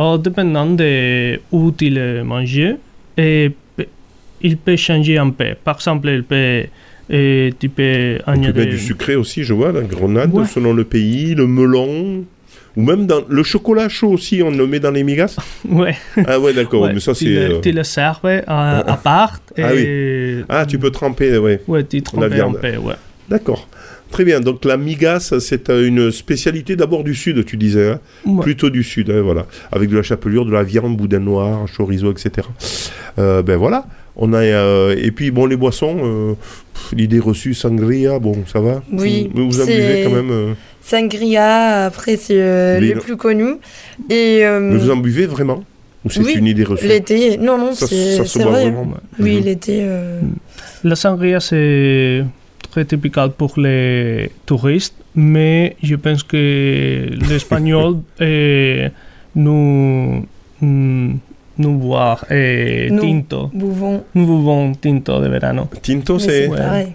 euh, 0.00 0.18
dépendant 0.18 0.66
de 0.66 1.40
où 1.52 1.70
tu 1.72 1.90
le 1.90 2.22
manges, 2.24 2.76
et 3.16 3.50
il 4.42 4.56
peut 4.56 4.76
changer 4.76 5.18
un 5.18 5.30
peu. 5.30 5.54
Par 5.64 5.76
exemple, 5.76 6.08
il 6.08 6.22
peut, 6.24 6.64
euh, 7.12 7.50
tu 7.58 7.68
peux 7.68 8.18
añadir... 8.26 8.66
du 8.66 8.78
sucré 8.78 9.14
aussi, 9.16 9.44
je 9.44 9.52
vois, 9.54 9.72
la 9.72 9.82
grenade, 9.82 10.32
Ouais. 10.32 10.46
selon 10.46 10.72
le 10.72 10.84
pays, 10.84 11.34
le 11.34 11.46
melon, 11.46 12.24
ou 12.76 12.82
même 12.82 13.06
dans 13.06 13.22
le 13.28 13.42
chocolat 13.42 13.88
chaud 13.88 14.10
aussi, 14.10 14.42
on 14.42 14.50
le 14.50 14.66
met 14.66 14.80
dans 14.80 14.90
les 14.90 15.02
migas 15.02 15.36
Ouais. 15.68 15.96
Ah 16.26 16.38
ouais, 16.38 16.52
d'accord, 16.52 16.82
Ouais, 16.82 16.92
mais 16.94 17.00
ça 17.00 17.14
tu 17.14 17.24
c'est... 17.24 17.30
le, 17.48 17.54
euh, 17.56 17.60
tu 17.60 17.72
le 17.72 17.82
serves 17.84 18.24
à, 18.46 18.78
à 18.92 18.96
part. 18.96 19.40
Ah 19.58 19.70
oui. 19.74 20.42
Ah, 20.48 20.66
tu 20.66 20.78
peux 20.78 20.90
tremper, 20.90 21.36
ouais. 21.38 21.60
Ouais, 21.66 21.84
tu 21.84 21.96
la 21.96 22.02
trempes 22.02 22.22
un 22.24 22.28
viande. 22.28 22.60
peu, 22.60 22.76
ouais. 22.76 22.94
D'accord. 23.28 23.68
Très 24.10 24.24
bien, 24.24 24.40
donc 24.40 24.64
la 24.64 24.76
migas, 24.76 25.32
c'est 25.38 25.70
euh, 25.70 25.86
une 25.86 26.10
spécialité 26.10 26.74
d'abord 26.74 27.04
du 27.04 27.14
sud, 27.14 27.44
tu 27.44 27.56
disais, 27.56 27.90
hein 27.90 28.00
Ouais. 28.26 28.42
plutôt 28.42 28.68
du 28.68 28.82
sud, 28.82 29.08
hein, 29.08 29.20
voilà, 29.22 29.46
avec 29.70 29.88
de 29.88 29.96
la 29.96 30.02
chapelure, 30.02 30.44
de 30.44 30.50
la 30.50 30.64
viande, 30.64 30.96
boudin 30.96 31.20
noir, 31.20 31.66
chorizo, 31.76 32.10
etc. 32.10 32.48
Euh, 33.20 33.42
ben 33.42 33.56
voilà, 33.56 33.84
On 34.22 34.32
a 34.34 34.38
euh, 34.38 34.94
et 35.02 35.10
puis 35.12 35.30
bon 35.30 35.46
les 35.46 35.56
boissons, 35.56 35.96
euh, 36.02 36.34
pff, 36.74 36.92
l'idée 36.94 37.18
reçue 37.18 37.54
sangria, 37.54 38.18
bon 38.18 38.36
ça 38.46 38.60
va. 38.60 38.82
Oui, 38.92 39.30
Vous, 39.34 39.50
vous 39.50 39.66
buvez 39.66 40.02
quand 40.04 40.10
même. 40.10 40.30
euh, 40.30 40.52
Sangria, 40.82 41.86
après, 41.86 42.16
c'est 42.16 42.40
euh, 42.40 42.80
le 42.80 42.98
plus 42.98 43.16
connu. 43.16 43.54
Et, 44.10 44.44
euh, 44.44 44.60
Mais 44.60 44.76
vous 44.76 44.90
en 44.90 44.96
buvez 44.96 45.26
vraiment 45.26 45.64
Ou 46.04 46.10
c'est 46.10 46.20
oui, 46.20 46.34
une 46.36 46.46
idée 46.46 46.64
reçue? 46.64 46.86
L'été, 46.86 47.36
non, 47.38 47.56
non, 47.58 47.72
Ça- 47.74 47.86
c'est 47.86 48.16
ça 48.16 48.24
se 48.24 48.38
c'est 48.38 48.42
boit 48.42 48.52
vrai. 48.52 48.62
vraiment, 48.64 48.86
Oui, 49.18 49.36
Mhm. 49.38 49.44
l'été. 49.44 49.78
euh, 49.82 50.20
La 50.84 50.96
sangria, 50.96 51.40
c'est 51.40 52.24
très 52.70 52.84
typique 52.86 53.16
pour 53.38 53.52
les 53.58 54.30
touristes, 54.46 54.94
mais 55.14 55.76
je 55.82 55.94
pense 55.96 56.22
que 56.22 56.36
les 57.20 57.32
Espagnols 57.34 57.96
eh, 58.20 58.88
nous, 59.34 60.24
mm, 60.60 61.14
nous 61.58 61.76
boivent 61.78 62.24
eh, 62.30 62.88
Nous 62.90 63.00
tinto. 63.02 63.50
buvons. 63.52 64.04
Nous 64.14 64.26
buvons 64.26 64.72
tinto 64.74 65.20
de 65.20 65.28
verano. 65.28 65.68
Tinto, 65.82 66.18
c'est 66.18 66.48
pareil. 66.48 66.94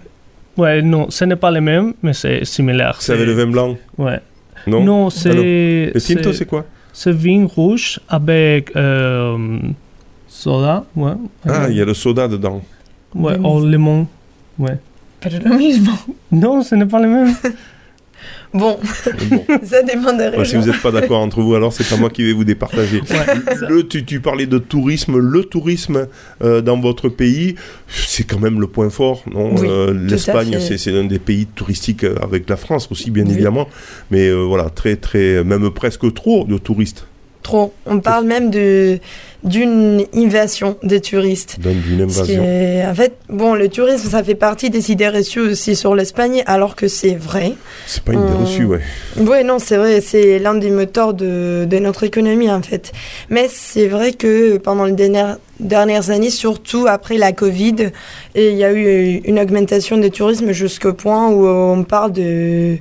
Ouais, 0.56 0.80
non, 0.82 1.10
ce 1.10 1.24
n'est 1.24 1.36
pas 1.36 1.50
le 1.50 1.60
même, 1.60 1.92
mais 2.02 2.14
c'est 2.14 2.44
similaire. 2.44 2.96
C'est 3.00 3.12
avec 3.12 3.26
le 3.26 3.32
vin 3.34 3.46
blanc 3.46 3.76
Ouais. 3.98 4.20
Non? 4.66 4.82
Non, 4.82 5.10
c'est. 5.10 5.32
Le 5.34 6.00
tinto, 6.00 6.32
c'est 6.32 6.46
quoi? 6.46 6.64
C'est 6.92 7.12
vin 7.12 7.46
rouge 7.46 8.00
avec 8.08 8.74
euh, 8.74 9.58
soda, 10.26 10.84
ouais. 10.96 11.12
Ah, 11.46 11.66
il 11.68 11.76
y 11.76 11.80
a 11.82 11.84
le 11.84 11.94
soda 11.94 12.26
dedans. 12.26 12.62
Ouais, 13.14 13.36
au 13.38 13.64
limon, 13.64 14.06
ouais. 14.58 14.78
Pero 15.20 15.38
lo 15.44 15.56
mismo. 15.56 15.92
Non, 16.30 16.62
ce 16.62 16.74
n'est 16.74 16.86
pas 16.86 17.00
le 17.00 17.08
même. 17.08 17.34
Bon, 18.56 18.78
ça 19.64 19.82
des 19.82 19.96
Ouais, 20.36 20.44
si 20.44 20.56
vous 20.56 20.66
n'êtes 20.66 20.80
pas 20.80 20.90
d'accord 20.90 21.20
entre 21.20 21.40
vous, 21.40 21.54
alors 21.54 21.72
c'est 21.72 21.88
pas 21.88 21.96
moi 21.96 22.10
qui 22.10 22.24
vais 22.24 22.32
vous 22.32 22.44
départager. 22.44 23.00
le, 23.68 23.86
tu, 23.86 24.04
tu 24.04 24.20
parlais 24.20 24.46
de 24.46 24.58
tourisme, 24.58 25.18
le 25.18 25.44
tourisme 25.44 26.06
euh, 26.42 26.60
dans 26.62 26.78
votre 26.80 27.08
pays, 27.08 27.54
c'est 27.88 28.24
quand 28.24 28.38
même 28.38 28.60
le 28.60 28.66
point 28.66 28.90
fort, 28.90 29.22
non 29.30 29.54
Oui, 29.54 29.66
Euh, 29.68 29.92
L'Espagne, 29.92 30.56
c'est 30.60 30.78
c'est 30.78 30.92
l'un 30.92 31.04
des 31.04 31.18
pays 31.18 31.46
touristiques 31.46 32.04
euh, 32.04 32.16
avec 32.22 32.48
la 32.48 32.56
France 32.56 32.88
aussi, 32.90 33.10
bien 33.10 33.24
Oui. 33.24 33.32
évidemment, 33.32 33.68
mais 34.10 34.28
euh, 34.28 34.36
voilà, 34.44 34.70
très 34.70 34.96
très, 34.96 35.44
même 35.44 35.70
presque 35.70 36.12
trop 36.14 36.44
de 36.44 36.56
touristes. 36.58 37.06
Trop. 37.42 37.72
On 37.84 38.00
parle 38.00 38.26
même 38.26 38.50
de 38.50 38.98
d'une 39.46 40.04
invasion 40.14 40.76
des 40.82 41.00
touristes. 41.00 41.58
Donne 41.60 41.80
d'une 41.80 42.02
invasion. 42.02 42.42
est- 42.44 42.84
en 42.86 42.94
fait, 42.94 43.14
bon, 43.28 43.54
le 43.54 43.68
tourisme, 43.68 44.08
ça 44.10 44.22
fait 44.22 44.34
partie 44.34 44.70
des 44.70 44.90
idées 44.90 45.08
reçues 45.08 45.40
aussi 45.40 45.76
sur 45.76 45.94
l'Espagne, 45.94 46.42
alors 46.46 46.76
que 46.76 46.88
c'est 46.88 47.14
vrai. 47.14 47.52
C'est 47.86 48.02
pas 48.02 48.12
une 48.12 48.20
idée 48.24 48.32
Euh, 48.32 48.36
reçue, 48.44 48.64
ouais. 48.64 48.80
Oui, 49.18 49.44
non, 49.44 49.58
c'est 49.58 49.76
vrai, 49.76 50.00
c'est 50.00 50.38
l'un 50.38 50.54
des 50.54 50.70
moteurs 50.70 51.14
de, 51.14 51.66
de 51.68 51.78
notre 51.78 52.02
économie 52.04 52.50
en 52.50 52.60
fait. 52.62 52.92
Mais 53.30 53.46
c'est 53.48 53.86
vrai 53.86 54.12
que 54.12 54.56
pendant 54.58 54.84
les 54.84 54.92
dernières, 54.92 55.38
dernières 55.60 56.10
années, 56.10 56.30
surtout 56.30 56.86
après 56.88 57.16
la 57.16 57.32
Covid, 57.32 57.76
et 58.34 58.50
il 58.50 58.56
y 58.56 58.64
a 58.64 58.72
eu 58.72 59.20
une 59.24 59.38
augmentation 59.38 59.96
des 59.96 60.10
tourismes 60.10 60.52
jusqu'au 60.52 60.92
point 60.92 61.28
où 61.30 61.46
on 61.46 61.84
parle 61.84 62.12
de, 62.12 62.76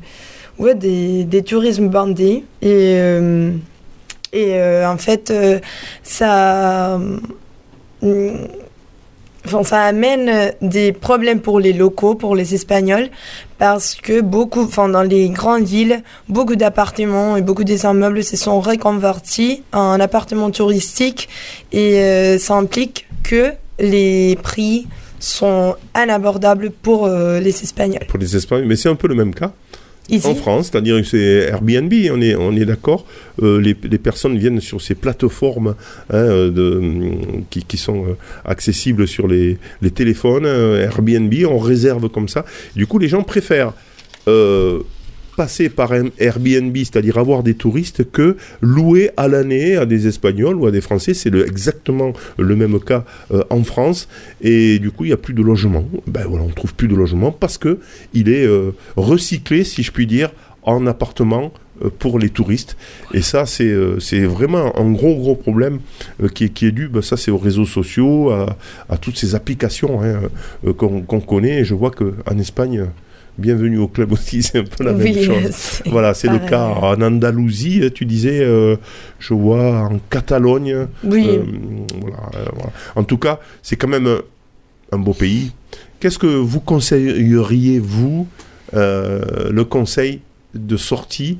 ouais, 0.59 0.73
des, 0.75 1.23
des 1.25 1.43
tourismes 1.43 1.87
bandés. 1.89 2.43
Et, 2.61 2.95
euh, 2.97 3.51
et 4.35 4.59
euh, 4.59 4.87
en 4.87 4.97
fait, 4.97 5.31
euh, 5.31 5.59
ça. 6.03 6.99
euh, 8.03 8.37
Enfin, 9.47 9.63
ça 9.63 9.81
amène 9.83 10.53
des 10.63 10.91
problèmes 10.91 11.39
pour 11.39 11.59
les 11.59 11.71
locaux, 11.71 12.15
pour 12.15 12.35
les 12.35 12.55
Espagnols, 12.55 13.09
parce 13.59 13.93
que 13.93 14.19
beaucoup, 14.21 14.63
enfin, 14.63 14.89
dans 14.89 15.03
les 15.03 15.29
grandes 15.29 15.65
villes, 15.65 16.01
beaucoup 16.27 16.55
d'appartements 16.55 17.37
et 17.37 17.43
beaucoup 17.43 17.63
des 17.63 17.83
immeubles 17.83 18.23
se 18.23 18.37
sont 18.37 18.59
reconvertis 18.59 19.61
en 19.71 19.99
appartements 19.99 20.49
touristiques 20.49 21.29
et 21.71 22.39
ça 22.39 22.55
implique 22.55 23.05
que 23.21 23.51
les 23.77 24.35
prix 24.41 24.87
sont 25.19 25.75
inabordables 25.95 26.71
pour 26.71 27.07
les 27.07 27.61
Espagnols. 27.61 28.07
Pour 28.07 28.17
les 28.17 28.35
Espagnols, 28.35 28.65
mais 28.65 28.75
c'est 28.75 28.89
un 28.89 28.95
peu 28.95 29.07
le 29.07 29.13
même 29.13 29.35
cas. 29.35 29.51
En 30.11 30.35
France, 30.35 30.69
c'est-à-dire 30.71 30.97
que 30.97 31.03
c'est 31.03 31.47
Airbnb, 31.49 31.91
on 32.11 32.21
est, 32.21 32.35
on 32.35 32.55
est 32.55 32.65
d'accord, 32.65 33.05
euh, 33.41 33.59
les, 33.59 33.73
personnes 33.97 34.37
viennent 34.37 34.61
sur 34.61 34.79
ces 34.79 34.93
plateformes 34.93 35.75
hein, 36.11 36.15
euh, 36.15 36.77
hum, 36.77 37.43
qui, 37.49 37.77
sont 37.77 38.05
euh, 38.05 38.17
accessibles 38.45 39.07
sur 39.07 39.27
les, 39.27 39.57
téléphones, 39.95 40.45
Airbnb, 40.45 41.33
on 41.49 41.57
réserve 41.57 42.09
comme 42.09 42.27
ça. 42.27 42.45
Du 42.75 42.85
coup, 42.85 42.99
les 42.99 43.07
gens 43.07 43.23
préfèrent 43.23 43.73
passer 45.35 45.69
par 45.69 45.91
un 45.91 46.05
Airbnb, 46.17 46.75
c'est-à-dire 46.77 47.17
avoir 47.17 47.43
des 47.43 47.53
touristes, 47.55 48.09
que 48.11 48.37
louer 48.61 49.11
à 49.17 49.27
l'année 49.27 49.75
à 49.75 49.85
des 49.85 50.07
Espagnols 50.07 50.55
ou 50.55 50.67
à 50.67 50.71
des 50.71 50.81
Français. 50.81 51.13
C'est 51.13 51.33
exactement 51.35 52.13
le 52.37 52.55
même 52.55 52.79
cas 52.79 53.05
euh, 53.31 53.43
en 53.49 53.63
France. 53.63 54.07
Et 54.41 54.79
du 54.79 54.91
coup, 54.91 55.05
il 55.05 55.07
n'y 55.07 55.13
a 55.13 55.17
plus 55.17 55.33
de 55.33 55.41
logement. 55.41 55.85
Ben 56.07 56.25
voilà, 56.27 56.45
on 56.45 56.49
trouve 56.49 56.73
plus 56.73 56.87
de 56.87 56.95
logement 56.95 57.31
parce 57.31 57.57
que 57.57 57.79
il 58.13 58.29
est 58.29 58.45
euh, 58.45 58.71
recyclé, 58.95 59.63
si 59.63 59.83
je 59.83 59.91
puis 59.91 60.07
dire, 60.07 60.31
en 60.63 60.87
appartement 60.87 61.51
euh, 61.83 61.89
pour 61.99 62.19
les 62.19 62.29
touristes. 62.29 62.77
Et 63.13 63.21
ça, 63.21 63.45
c'est 63.45 63.73
vraiment 64.25 64.77
un 64.77 64.91
gros, 64.91 65.15
gros 65.15 65.35
problème 65.35 65.79
qui, 66.33 66.45
est, 66.45 66.71
dû, 66.71 66.87
ben, 66.87 67.01
ça 67.01 67.17
c'est 67.17 67.31
aux 67.31 67.37
réseaux 67.37 67.65
sociaux, 67.65 68.31
à, 68.31 68.97
toutes 68.99 69.17
ces 69.17 69.35
applications 69.35 70.01
hein, 70.01 70.21
qu'on 70.77 71.19
connaît. 71.21 71.59
Et 71.59 71.65
je 71.65 71.75
vois 71.75 71.91
qu'en 71.91 72.37
Espagne, 72.37 72.87
bienvenue 73.37 73.77
au 73.77 73.87
club 73.87 74.11
aussi, 74.13 74.41
c'est 74.43 74.59
un 74.59 74.63
peu 74.63 74.83
la 74.83 74.93
Oui, 74.93 75.13
même 75.13 75.23
chose. 75.23 75.81
Voilà, 75.87 76.13
c'est 76.13 76.27
le 76.29 76.39
cas 76.39 76.65
en 76.67 77.01
Andalousie, 77.01 77.81
euh, 77.83 77.89
tu 77.89 78.05
disais, 78.05 78.39
euh, 78.41 78.75
je 79.19 79.33
vois 79.33 79.81
en 79.89 79.99
Catalogne. 80.09 80.87
Oui. 81.03 81.27
euh, 81.29 81.43
voilà, 81.99 82.17
euh, 82.35 82.45
voilà. 82.53 82.71
En 82.95 83.03
tout 83.03 83.17
cas, 83.17 83.39
c'est 83.61 83.75
quand 83.75 83.87
même 83.87 84.07
un, 84.91 84.97
beau 84.97 85.13
pays. 85.13 85.51
Qu'est-ce 85.99 86.19
que 86.19 86.27
vous 86.27 86.59
conseilleriez, 86.59 87.79
vous, 87.79 88.27
euh, 88.73 89.49
le 89.51 89.63
conseil 89.65 90.21
de 90.53 90.77
sortie 90.77 91.37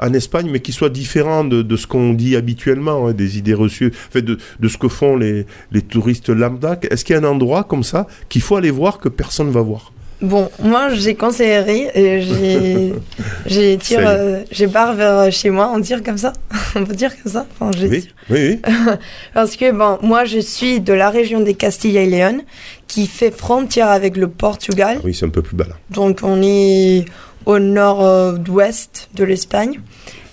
en 0.00 0.14
Espagne, 0.14 0.48
mais 0.50 0.60
qui 0.60 0.72
soit 0.72 0.88
différent 0.88 1.44
de, 1.44 1.60
de 1.60 1.76
ce 1.76 1.86
qu'on 1.86 2.14
dit 2.14 2.34
habituellement, 2.34 3.06
hein, 3.08 3.12
des 3.12 3.36
idées 3.36 3.52
reçues, 3.54 3.92
fait, 3.92 4.22
de, 4.22 4.38
de 4.58 4.68
ce 4.68 4.78
que 4.78 4.88
font 4.88 5.16
les, 5.16 5.44
les 5.70 5.82
touristes 5.82 6.30
lambda? 6.30 6.78
Est-ce 6.90 7.04
qu'il 7.04 7.14
y 7.14 7.18
a 7.18 7.20
un 7.20 7.24
endroit 7.28 7.64
comme 7.64 7.82
ça 7.84 8.06
qu'il 8.30 8.40
faut 8.40 8.56
aller 8.56 8.70
voir 8.70 8.98
que 8.98 9.10
personne 9.10 9.48
ne 9.48 9.52
va 9.52 9.60
voir? 9.60 9.92
Bon, 10.24 10.50
moi 10.58 10.88
j'ai 10.88 11.14
conseillerie 11.14 11.86
et 11.94 12.22
j'ai 12.22 12.94
j'ai 13.46 13.74
est. 13.74 13.98
euh, 13.98 14.42
j'ai 14.50 14.66
barre 14.66 14.94
vers 14.94 15.30
chez 15.30 15.50
moi, 15.50 15.70
on 15.74 15.80
tire 15.82 16.02
comme 16.02 16.16
ça, 16.16 16.32
on 16.74 16.84
peut 16.84 16.94
dire 16.94 17.10
comme 17.22 17.30
ça. 17.30 17.46
Enfin, 17.52 17.70
je 17.78 17.86
Oui, 17.86 18.08
oui, 18.30 18.60
oui. 18.66 18.72
Parce 19.34 19.56
que 19.56 19.70
bon, 19.70 19.98
moi 20.00 20.24
je 20.24 20.38
suis 20.38 20.80
de 20.80 20.94
la 20.94 21.10
région 21.10 21.40
des 21.40 21.52
Castilla 21.52 22.00
et 22.02 22.08
León 22.08 22.40
qui 22.86 23.06
fait 23.06 23.30
frontière 23.30 23.88
avec 23.88 24.16
le 24.16 24.28
Portugal. 24.28 24.98
Oui, 25.04 25.12
c'est 25.14 25.26
un 25.26 25.30
peu 25.30 25.42
plus 25.42 25.56
bas 25.56 25.66
là. 25.68 25.76
Donc 25.90 26.20
on 26.22 26.40
est 26.42 27.04
au 27.44 27.58
nord-ouest 27.58 29.10
de 29.14 29.24
l'Espagne 29.24 29.80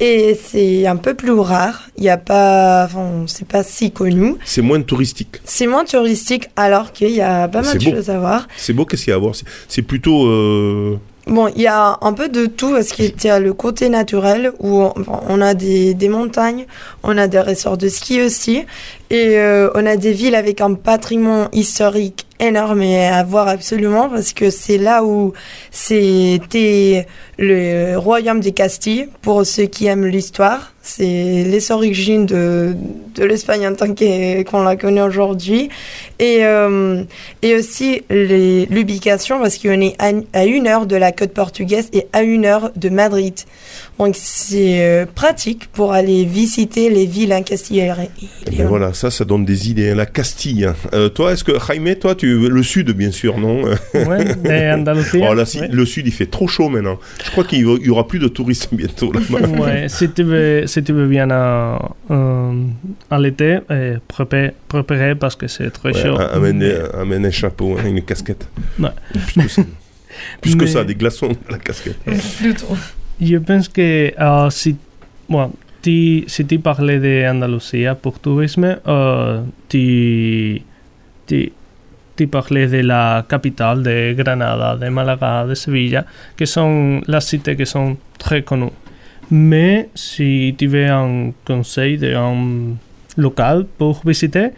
et 0.02 0.38
c'est 0.44 0.88
un 0.88 0.96
peu 0.98 1.14
plus 1.14 1.32
rare. 1.32 1.84
Il 1.98 2.04
y 2.04 2.10
a 2.10 2.18
pas, 2.18 2.86
enfin, 2.86 3.24
c'est 3.28 3.48
pas 3.48 3.64
si 3.64 3.92
connu. 3.92 4.36
C'est 4.44 4.62
moins 4.64 4.82
touristique. 4.82 5.40
C'est 5.46 5.68
moins 5.68 5.86
touristique 5.86 6.50
alors 6.56 6.92
qu'il 6.92 7.12
y 7.12 7.22
a 7.22 7.48
pas 7.48 7.62
mal 7.62 7.78
de 7.78 7.86
beau. 7.86 7.92
choses 7.92 8.10
à 8.10 8.18
voir. 8.20 8.48
C'est 8.58 8.74
beau, 8.74 8.84
qu'est-ce 8.86 9.04
qu'il 9.04 9.12
y 9.12 9.14
a 9.14 9.18
à 9.18 9.20
voir? 9.20 9.36
C'est- 9.68 9.82
plutôt. 9.84 10.26
euh, 10.28 10.98
Bon, 11.28 11.50
il 11.56 11.62
y 11.62 11.68
a 11.68 12.00
un 12.02 12.14
peu 12.14 12.30
de 12.30 12.48
tout 12.48 12.72
parce 12.72 12.90
qu'il 12.92 13.14
y 13.24 13.30
a 13.30 13.40
le 13.40 13.54
côté 13.54 13.90
naturel 13.90 14.54
où 14.60 14.84
on 15.30 15.40
a 15.42 15.54
des, 15.54 15.94
des 15.94 16.10
montagnes, 16.10 16.66
on 17.04 17.16
a 17.16 17.28
des 17.28 17.40
ressorts 17.40 17.78
de 17.78 17.90
ski 17.90 18.22
aussi 18.24 18.64
et 19.12 19.38
euh, 19.38 19.70
on 19.76 19.86
a 19.86 19.98
des 19.98 20.14
villes 20.14 20.34
avec 20.34 20.62
un 20.62 20.74
patrimoine 20.74 21.48
historique 21.54 22.26
énorme 22.42 22.82
et 22.82 23.08
à 23.08 23.24
voir 23.24 23.48
absolument 23.48 24.10
parce 24.10 24.34
que 24.34 24.50
c'est 24.50 24.78
là 24.78 25.04
où 25.04 25.34
c'était 25.70 27.08
le 27.38 27.98
royaume 27.98 28.40
des 28.40 28.52
Castilles 28.52 29.10
pour 29.22 29.46
ceux 29.46 29.66
qui 29.66 29.86
aiment 29.86 30.06
l'histoire. 30.06 30.74
C'est 30.84 31.44
les 31.48 31.72
origines 31.72 32.26
de, 32.26 32.76
de 33.16 33.24
l'Espagne 33.24 33.68
en 33.68 33.76
tant 33.76 33.94
que- 33.94 34.42
qu'on 34.44 34.64
la 34.64 34.76
connaît 34.76 35.02
aujourd'hui. 35.04 35.70
Et, 36.20 36.40
euh, 36.42 37.04
et 37.44 37.56
aussi 37.56 38.02
les- 38.10 38.66
l'ubication 38.66 39.40
parce 39.40 39.58
qu'on 39.60 39.80
est 39.80 39.96
à, 40.00 40.12
à 40.34 40.46
une 40.46 40.68
heure 40.68 40.88
de 40.88 40.96
la 40.96 41.12
côte 41.12 41.34
portugaise 41.34 41.90
et 41.94 42.08
à 42.14 42.24
une 42.24 42.46
heure 42.46 42.72
de 42.76 42.90
Madrid. 42.90 43.36
Donc 44.00 44.16
c'est 44.18 44.80
euh, 44.84 45.06
pratique 45.06 45.68
pour 45.72 45.94
aller 45.94 46.26
visiter 46.26 46.90
les 46.90 47.06
villes 47.06 47.34
en 47.34 47.44
Castille 47.44 47.80
et 47.82 47.92
ben 48.58 48.68
voilà, 48.68 48.94
ça, 48.94 49.12
ça 49.12 49.24
donne 49.26 49.46
des 49.46 49.70
idées. 49.70 49.94
La 49.94 50.08
Castille. 50.08 50.68
Euh, 50.94 51.10
toi, 51.10 51.34
est-ce 51.34 51.44
que 51.44 51.52
Jaime, 51.68 51.94
toi, 51.96 52.16
tu 52.16 52.50
le 52.50 52.64
sud, 52.64 52.90
bien 52.92 53.12
sûr, 53.12 53.38
non? 53.38 53.62
Andalousie. 53.94 55.22
Oh, 55.22 55.36
ouais. 55.36 55.68
Le 55.72 55.86
sud, 55.86 56.08
il 56.08 56.14
fait 56.14 56.26
trop 56.26 56.48
chaud 56.48 56.70
maintenant. 56.70 56.98
Je 57.24 57.30
crois 57.32 57.44
qu'il 57.44 57.60
y 57.60 57.90
aura 57.90 58.08
plus 58.08 58.20
de 58.20 58.28
touristes 58.28 58.70
bientôt 58.74 59.12
là-bas. 59.12 59.48
Ouais, 59.48 59.86
si 59.90 60.10
tu 60.10 60.24
veux, 60.24 60.66
si 60.72 60.84
tu 60.84 60.94
veux 60.94 61.08
bien 61.08 61.30
à, 61.32 61.78
à 63.10 63.20
l'été, 63.20 63.60
eh, 63.70 63.96
prépare- 64.08 64.52
préparer 64.68 65.16
parce 65.16 65.36
que 65.36 65.48
c'est 65.48 65.70
très 65.72 65.94
Ouais, 65.94 66.02
chaud. 66.02 66.18
amène, 66.20 66.58
Mais- 66.60 67.00
amène 67.02 67.26
un 67.26 67.32
chapeau, 67.32 67.78
hein, 67.78 67.86
une 67.88 68.02
casquette. 68.04 68.48
Ouais. 68.80 68.90
Plus 69.12 69.44
que 69.44 69.48
ça, 69.50 69.62
Plus 70.42 70.56
que 70.56 70.66
ça, 70.66 70.84
des 70.84 70.96
glaçons 70.96 71.32
à 71.48 71.52
la 71.54 71.58
casquette. 71.58 71.98
Plutôt. 72.40 72.76
Je 73.20 73.38
pense 73.38 73.68
que 73.70 74.14
euh, 74.20 74.50
si, 74.50 74.76
bon, 75.30 75.52
tu, 75.82 76.24
si 76.28 76.46
tu 76.46 76.60
parlais 76.60 77.00
d'Andalousie 77.00 77.86
pour 78.02 78.20
tourisme, 78.20 78.78
euh, 78.88 79.42
tu, 79.70 80.62
tu, 81.28 81.52
tu 82.16 82.28
parlais 82.28 82.68
de 82.68 82.82
la 82.82 83.26
capitale, 83.28 83.84
de 83.84 84.14
Granada, 84.14 84.76
de 84.76 84.90
Malaga, 84.90 85.46
de 85.48 85.54
Sevilla, 85.56 86.06
qui 86.38 86.46
sont 86.48 87.02
les 87.08 87.22
cités 87.22 87.56
qui 87.56 87.66
sont 87.66 87.96
très 88.18 88.42
connues. 88.44 88.72
Mais 89.32 89.90
si 89.96 90.54
tu 90.58 90.68
veux 90.68 90.88
un 90.88 91.32
conseil 91.46 91.98
d'un 91.98 92.76
local 93.18 93.66
pour 93.78 94.02
visiter, 94.06 94.50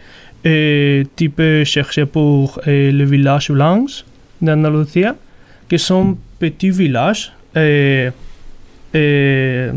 et 0.44 1.04
tu 1.16 1.30
peux 1.30 1.64
chercher 1.64 2.06
pour 2.06 2.60
le 2.66 3.04
village 3.04 3.50
blanc 3.50 3.86
d'Andalousie, 4.42 5.04
qui 5.68 5.78
sont 5.78 6.16
petits 6.38 6.70
villages. 6.70 7.32
euh, 7.56 8.10
euh, 8.96 9.72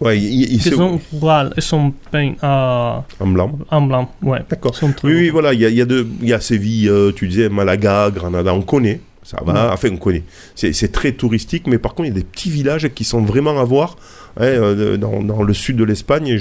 Ouais, 0.00 0.18
il- 0.18 0.42
il- 0.42 0.48
qui 0.58 0.60
c'est- 0.60 0.70
sont 0.76 1.00
rurales 1.12 1.52
et 1.56 1.60
sont 1.60 1.92
peints 2.12 2.34
à- 2.42 3.02
En 3.18 3.26
blanc. 3.26 3.58
en 3.70 3.82
blanc. 3.82 4.12
Ouais. 4.22 4.40
D'accord. 4.48 4.74
Oui, 5.02 5.12
oui, 5.14 5.28
voilà, 5.30 5.52
il 5.54 5.60
y 5.60 5.66
a, 5.66 5.70
y, 5.70 5.80
a 5.80 5.84
de- 5.86 6.06
il 6.22 6.28
y 6.28 6.32
a 6.34 6.40
Séville, 6.40 6.88
euh, 6.88 7.12
tu 7.12 7.26
disais, 7.28 7.48
Malaga, 7.48 8.10
Granada, 8.14 8.52
on 8.54 8.62
connaît. 8.62 9.00
Ça 9.22 9.38
va, 9.44 9.52
Ouais. 9.54 9.72
enfin 9.72 9.88
on 9.92 9.96
connaît. 9.96 10.22
C'est 10.54 10.92
très 10.92 11.10
touristique, 11.12 11.66
mais 11.66 11.78
par 11.78 11.94
contre 11.94 12.08
il 12.08 12.12
y 12.12 12.16
a 12.16 12.20
des 12.20 12.24
petits 12.24 12.48
villages 12.50 12.88
qui 12.94 13.02
sont 13.02 13.22
vraiment 13.22 13.58
à 13.60 13.64
voir. 13.64 13.96
Hein, 14.36 14.44
euh, 14.44 14.96
dans, 14.96 15.22
dans 15.22 15.42
le 15.42 15.52
sud 15.54 15.76
de 15.76 15.84
l'Espagne, 15.84 16.38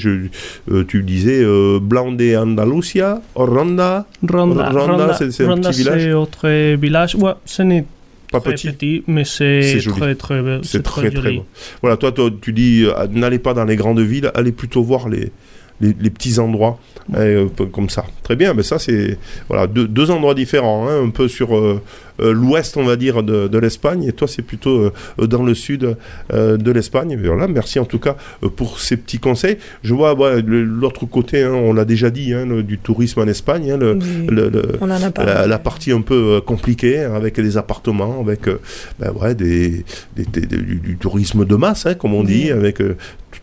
euh, 0.71 0.83
tu 0.87 1.03
disais 1.03 1.41
euh, 1.43 1.79
Blanc 1.81 2.11
de 2.11 2.35
Andalusia, 2.35 3.21
Ronda, 3.35 4.05
Ronda, 4.27 4.69
Ronda, 4.69 5.13
c'est 5.17 5.43
un 5.43 5.49
Ronda, 5.49 5.69
petit 5.69 5.79
village. 5.79 6.01
c'est 6.03 6.13
autre 6.13 6.75
village. 6.75 7.15
Ouais, 7.15 7.33
ce 7.45 7.61
n'est 7.63 7.85
Pas 8.31 8.39
très 8.39 8.53
petit. 8.53 9.03
mais 9.07 9.23
c'est 9.23 9.79
très 9.87 10.15
très 10.15 10.59
C'est 10.63 10.83
très 10.83 11.11
très 11.11 11.33
bon. 11.33 11.45
Voilà, 11.81 11.97
toi, 11.97 12.11
toi, 12.11 12.29
tu 12.41 12.51
dis, 12.53 12.83
euh, 12.85 13.07
n'allez 13.11 13.39
pas 13.39 13.53
dans 13.53 13.65
les 13.65 13.75
grandes 13.75 13.99
villes, 14.01 14.31
allez 14.33 14.51
plutôt 14.51 14.83
voir 14.83 15.07
les, 15.09 15.31
les, 15.81 15.95
les 15.99 16.09
petits 16.09 16.39
endroits 16.39 16.79
euh, 17.15 17.45
peu- 17.55 17.67
comme 17.67 17.89
ça. 17.89 18.05
Très 18.23 18.35
bien, 18.35 18.53
mais 18.55 18.63
ça 18.63 18.79
c'est 18.79 19.17
voilà 19.47 19.67
deux, 19.67 19.87
deux 19.87 20.09
endroits 20.09 20.33
différents, 20.33 20.87
hein, 20.89 21.03
un 21.05 21.09
peu 21.11 21.27
sur 21.27 21.55
euh, 21.55 21.81
l'ouest, 22.19 22.77
on 22.77 22.83
va 22.83 22.95
dire, 22.95 23.23
de, 23.23 23.47
de 23.47 23.57
l'Espagne, 23.57 24.03
et 24.03 24.11
toi 24.13 24.27
c'est 24.27 24.41
plutôt 24.41 24.77
euh, 24.85 24.93
euh, 25.21 25.27
dans 25.27 25.43
le 25.43 25.53
sud 25.53 25.97
euh, 26.33 26.57
de 26.57 26.71
l'Espagne. 26.71 27.19
Voilà, 27.23 27.47
merci 27.47 27.79
en 27.79 27.85
tout 27.85 27.99
cas 27.99 28.15
euh, 28.43 28.49
pour 28.49 28.79
ces 28.79 28.97
petits 28.97 29.19
conseils. 29.19 29.57
Je 29.83 29.93
vois 29.93 30.15
le- 30.41 30.63
l'autre 30.63 31.05
côté, 31.05 31.43
hein, 31.43 31.51
on 31.53 31.73
l'a 31.73 31.85
déjà 31.85 32.09
dit, 32.09 32.33
hein, 32.33 32.45
le- 32.45 32.63
du 32.63 32.77
tourisme 32.77 33.19
en 33.21 33.27
Espagne, 33.27 33.71
hein, 33.71 33.77
le, 33.77 33.93
Oui, 33.95 34.27
le- 34.29 34.49
le- 34.49 34.71
on 34.81 34.85
en 34.85 35.01
a 35.01 35.11
parlé. 35.11 35.31
la, 35.33 35.47
la 35.47 35.59
partie 35.59 35.91
un 35.91 36.01
peu 36.01 36.35
euh, 36.37 36.41
compliquée 36.41 36.99
hein, 37.03 37.13
avec 37.15 37.39
des 37.39 37.57
appartements, 37.57 38.19
avec 38.21 38.47
euh, 38.47 38.59
ben 38.99 39.11
ouais, 39.11 39.35
des, 39.35 39.83
des- 40.15 40.25
des- 40.25 40.41
des- 40.45 40.57
du, 40.57 40.75
du 40.75 40.97
tourisme 40.97 41.45
de 41.45 41.55
masse, 41.55 41.87
comme 41.99 42.13
on 42.13 42.23
dit, 42.23 42.51
avec 42.51 42.81
euh, 42.81 42.95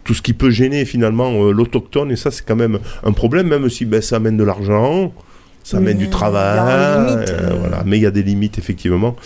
tout- 0.04 0.14
ce 0.14 0.22
qui 0.22 0.32
peut 0.32 0.50
gêner 0.50 0.84
finalement 0.84 1.30
euh, 1.46 1.52
l'autochtone. 1.52 2.10
Et 2.10 2.16
ça, 2.16 2.30
c'est 2.30 2.44
quand 2.46 2.56
même 2.56 2.78
un 3.04 3.12
problème, 3.12 3.48
même 3.48 3.68
si 3.68 3.84
ben, 3.84 4.00
ça 4.00 4.16
amène 4.16 4.36
de 4.36 4.44
l'argent. 4.44 5.12
Ça 5.64 5.76
amène 5.78 5.98
du 5.98 6.08
travail, 6.08 6.58
il 6.58 6.68
y 6.68 6.72
a 6.72 6.98
une 6.98 7.06
limite, 7.06 7.30
euh, 7.30 7.56
voilà. 7.58 7.82
mais 7.86 7.98
il 7.98 8.02
y 8.02 8.06
a 8.06 8.10
des 8.10 8.22
limites 8.22 8.58
effectivement. 8.58 9.16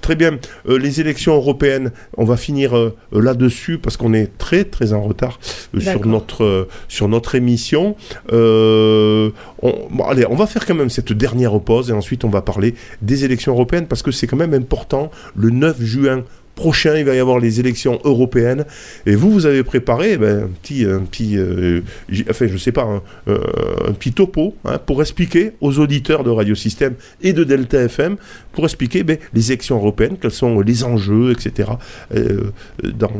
Très 0.00 0.16
bien, 0.16 0.38
Euh, 0.68 0.78
les 0.78 1.00
élections 1.00 1.34
européennes, 1.34 1.92
on 2.16 2.24
va 2.24 2.36
finir 2.36 2.76
euh, 2.76 2.96
là-dessus 3.12 3.78
parce 3.78 3.96
qu'on 3.96 4.14
est 4.14 4.36
très 4.38 4.64
très 4.64 4.92
en 4.92 5.02
retard 5.02 5.38
sur 5.78 6.06
notre 6.06 6.68
sur 6.88 7.08
notre 7.08 7.34
émission. 7.34 7.94
On, 8.30 9.32
bon, 9.62 10.04
allez, 10.08 10.26
on 10.28 10.34
va 10.34 10.46
faire 10.46 10.66
quand 10.66 10.74
même 10.74 10.90
cette 10.90 11.12
dernière 11.12 11.58
pause 11.60 11.90
et 11.90 11.92
ensuite 11.92 12.24
on 12.24 12.30
va 12.30 12.42
parler 12.42 12.74
des 13.00 13.24
élections 13.24 13.52
européennes 13.52 13.86
parce 13.86 14.02
que 14.02 14.10
c'est 14.10 14.26
quand 14.26 14.36
même 14.36 14.54
important. 14.54 15.10
Le 15.36 15.50
9 15.50 15.80
juin 15.82 16.24
prochain, 16.54 16.96
il 16.98 17.04
va 17.04 17.14
y 17.14 17.18
avoir 17.18 17.38
les 17.38 17.60
élections 17.60 17.98
européennes 18.04 18.64
et 19.06 19.14
vous, 19.14 19.30
vous 19.30 19.46
avez 19.46 19.62
préparé 19.62 20.16
ben, 20.18 20.44
un 20.44 20.48
petit, 20.48 20.84
un 20.84 21.00
petit, 21.00 21.36
euh, 21.38 21.80
enfin 22.28 22.46
je 22.46 22.56
sais 22.56 22.72
pas, 22.72 22.82
un, 22.84 23.02
euh, 23.28 23.38
petit 23.98 24.12
topo 24.12 24.54
hein, 24.64 24.78
pour 24.84 25.00
expliquer 25.00 25.52
aux 25.60 25.78
auditeurs 25.78 26.24
de 26.24 26.30
Radio 26.30 26.54
Système 26.54 26.94
et 27.22 27.32
de 27.32 27.44
Delta 27.44 27.82
FM 27.82 28.16
pour 28.52 28.64
expliquer 28.64 29.02
ben, 29.02 29.16
les 29.32 29.50
élections 29.50 29.76
européennes, 29.76 30.16
quels 30.20 30.30
sont 30.30 30.60
les 30.60 30.84
enjeux, 30.84 31.32
etc. 31.32 31.70
euh, 32.14 32.50
dans- 32.82 33.10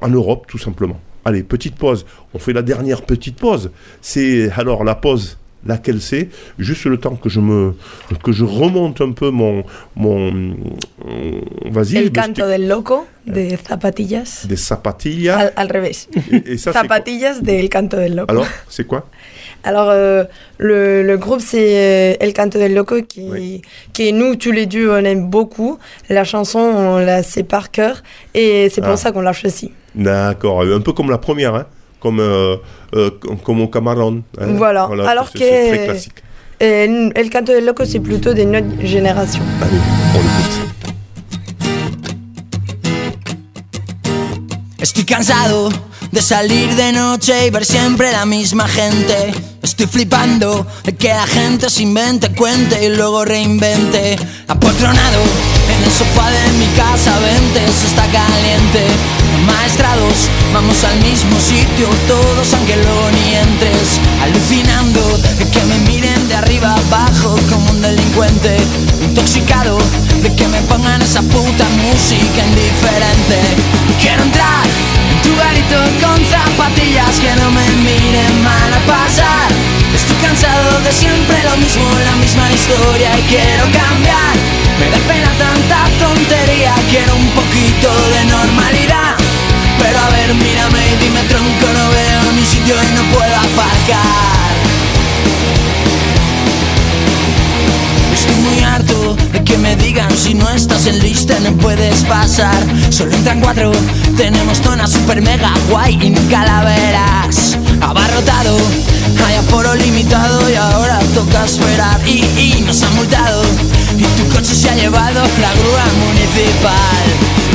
en 0.00 0.08
Europe 0.08 0.46
tout 0.48 0.58
simplement. 0.58 1.00
Allez, 1.24 1.42
petite 1.42 1.76
pause. 1.76 2.06
On 2.32 2.38
fait 2.38 2.52
la 2.52 2.62
dernière 2.62 3.02
petite 3.02 3.36
pause. 3.36 3.70
C'est 4.00 4.50
alors 4.52 4.84
la 4.84 4.94
pause. 4.94 5.36
Laquelle 5.66 6.00
c'est 6.00 6.28
Juste 6.58 6.86
le 6.86 6.96
temps 6.98 7.16
que 7.16 7.28
je 7.28 7.40
me 7.40 7.74
que 8.22 8.32
je 8.32 8.44
remonte 8.44 9.00
un 9.02 9.12
peu 9.12 9.30
mon 9.30 9.62
mon 9.94 10.54
vas-y. 11.70 11.96
El 11.96 12.12
canto 12.12 12.46
del 12.46 12.66
loco 12.68 13.06
de 13.26 13.56
Zapatillas. 13.68 14.46
des 14.48 14.56
zapatillas. 14.56 15.36
Al, 15.38 15.52
al 15.56 15.68
revés. 15.70 16.08
Et, 16.46 16.56
ça, 16.56 16.72
Zapatillas 16.72 17.42
del 17.42 17.68
canto 17.68 17.96
del 17.98 18.16
loco. 18.16 18.30
Alors, 18.32 18.46
c'est 18.68 18.86
quoi? 18.86 19.06
Alors, 19.62 19.90
euh, 19.90 20.24
le, 20.56 21.02
le 21.02 21.18
groupe, 21.18 21.40
c'est 21.42 22.14
euh, 22.14 22.16
El 22.18 22.32
Canto 22.32 22.58
del 22.58 22.72
Loco, 22.74 23.02
qui, 23.02 23.60
qui 23.92 24.10
nous, 24.14 24.34
tous 24.36 24.52
les 24.52 24.64
deux, 24.64 24.88
on 24.90 25.04
aime 25.04 25.28
beaucoup. 25.28 25.78
La 26.08 26.24
chanson, 26.24 26.58
on 26.60 26.96
la 26.98 27.22
sait 27.22 27.42
par 27.42 27.70
cœur, 27.70 28.02
et 28.32 28.70
c'est 28.70 28.80
pour 28.80 28.92
Ah. 28.92 28.96
ça 28.96 29.12
qu'on 29.12 29.20
l'a 29.20 29.34
choisi. 29.34 29.70
D'accord, 29.94 30.62
un 30.62 30.80
peu 30.80 30.94
comme 30.94 31.10
la 31.10 31.18
première, 31.18 31.54
hein 31.54 31.66
comme, 32.00 32.20
euh, 32.20 32.56
euh, 32.94 33.10
comme, 33.44 33.60
au 33.62 33.68
Cameroun. 33.68 34.22
hein. 34.40 34.46
Voilà. 34.56 34.88
Alors 35.06 35.28
c'est- 35.32 35.38
c'est 35.38 35.68
très 35.68 35.78
que 35.78 35.84
classique. 35.90 36.22
euh, 36.62 37.10
El 37.14 37.30
Canto 37.30 37.52
del 37.52 37.64
Loco, 37.66 37.84
c'est 37.84 38.00
plutôt 38.00 38.32
de 38.34 38.42
notre 38.44 38.84
génération. 38.84 39.42
Allez, 39.62 39.80
on 40.14 40.18
l'écoute. 40.18 40.66
Estoy 44.80 45.04
cansado 45.04 45.68
de 46.10 46.20
salir 46.20 46.74
de 46.74 46.92
noche 46.92 47.46
y 47.46 47.50
ver 47.50 47.64
siempre 47.64 48.10
la 48.12 48.24
misma 48.24 48.66
gente. 48.66 49.32
Estoy 49.62 49.86
flipando 49.86 50.66
de 50.84 50.92
que 50.96 51.08
la 51.08 51.26
gente 51.26 51.68
se 51.68 51.82
invente, 51.82 52.30
cuente 52.34 52.82
y 52.84 52.88
luego 52.96 53.24
reinvente. 53.26 54.16
Apotronado 54.48 55.20
en 55.68 55.84
el 55.84 55.90
sofá 55.90 56.30
de 56.30 56.52
mi 56.58 56.66
casa, 56.76 57.12
vente, 57.20 57.60
se 57.72 57.86
está 57.88 58.02
caliente. 58.10 58.86
Maestrados, 59.46 60.28
vamos 60.52 60.84
al 60.84 60.98
mismo 61.00 61.38
sitio, 61.40 61.88
todos 62.06 62.54
luego 62.76 63.10
ni 63.10 63.34
entres. 63.34 64.00
Alucinando 64.22 65.00
de 65.38 65.48
que 65.48 65.62
me 65.64 65.78
miren 65.90 66.28
de 66.28 66.34
arriba 66.34 66.74
abajo 66.74 67.36
como 67.50 67.70
un 67.70 67.82
delincuente. 67.82 68.56
Intoxicado 69.02 69.78
de 70.22 70.34
que 70.34 70.46
me 70.48 70.60
pongan 70.62 71.02
esa 71.02 71.22
puta 71.22 71.64
música 71.82 72.44
indiferente. 72.46 73.38
Quiero 74.00 74.22
entrar 74.22 74.66
en 75.10 75.22
tu 75.22 75.36
garito 75.36 75.78
con 76.00 76.24
zapatillas 76.24 77.18
que 77.18 77.34
no 77.36 77.50
me 77.50 77.66
miren 77.82 78.42
mal 78.42 78.72
a 78.72 78.80
pasar. 78.86 79.79
Estoy 79.94 80.16
cansado 80.22 80.80
de 80.80 80.92
siempre 80.92 81.36
lo 81.44 81.56
mismo, 81.56 81.84
la 82.04 82.16
misma 82.16 82.50
historia 82.52 83.10
y 83.18 83.22
quiero 83.22 83.64
cambiar. 83.64 84.34
Me 84.78 84.88
da 84.90 84.98
pena 85.06 85.30
tanta 85.38 85.78
tontería, 85.98 86.74
quiero 86.90 87.16
un 87.16 87.28
poquito 87.30 87.88
de 88.14 88.24
normalidad. 88.26 89.16
Pero 89.78 89.98
a 89.98 90.10
ver, 90.10 90.34
mírame 90.34 90.80
y 90.92 91.04
dime 91.04 91.22
tronco, 91.28 91.66
no 91.72 91.90
veo 91.90 92.32
ni 92.32 92.44
sitio 92.44 92.74
y 92.74 92.94
no 92.94 93.02
puedo 93.12 93.36
aparcar. 93.36 94.50
Estoy 98.14 98.36
muy 98.36 98.62
harto 98.62 99.16
de 99.32 99.44
que 99.44 99.58
me 99.58 99.76
digan 99.76 100.10
si 100.16 100.34
no 100.34 100.48
estás 100.50 100.86
en 100.86 100.98
lista 101.00 101.38
no 101.40 101.52
puedes 101.56 102.04
pasar. 102.04 102.62
Solo 102.90 103.12
entran 103.14 103.40
cuatro, 103.40 103.72
tenemos 104.16 104.58
zona 104.58 104.86
super 104.86 105.20
mega 105.22 105.52
guay 105.68 105.98
y 106.00 106.10
ni 106.10 106.20
calaveras. 106.28 107.56
Abarrotado, 107.80 108.56
hay 109.26 109.34
aforo 109.36 109.74
limitado 109.74 110.50
y 110.50 110.54
ahora 110.54 110.98
toca 111.14 111.44
esperar. 111.44 112.00
Y, 112.06 112.24
y 112.38 112.62
nos 112.66 112.82
han 112.82 112.94
multado 112.96 113.42
y 113.98 114.04
tu 114.16 114.28
coche 114.34 114.54
se 114.54 114.70
ha 114.70 114.74
llevado 114.74 115.22
la 115.40 115.52
grúa 115.54 115.84
municipal. 116.06 117.04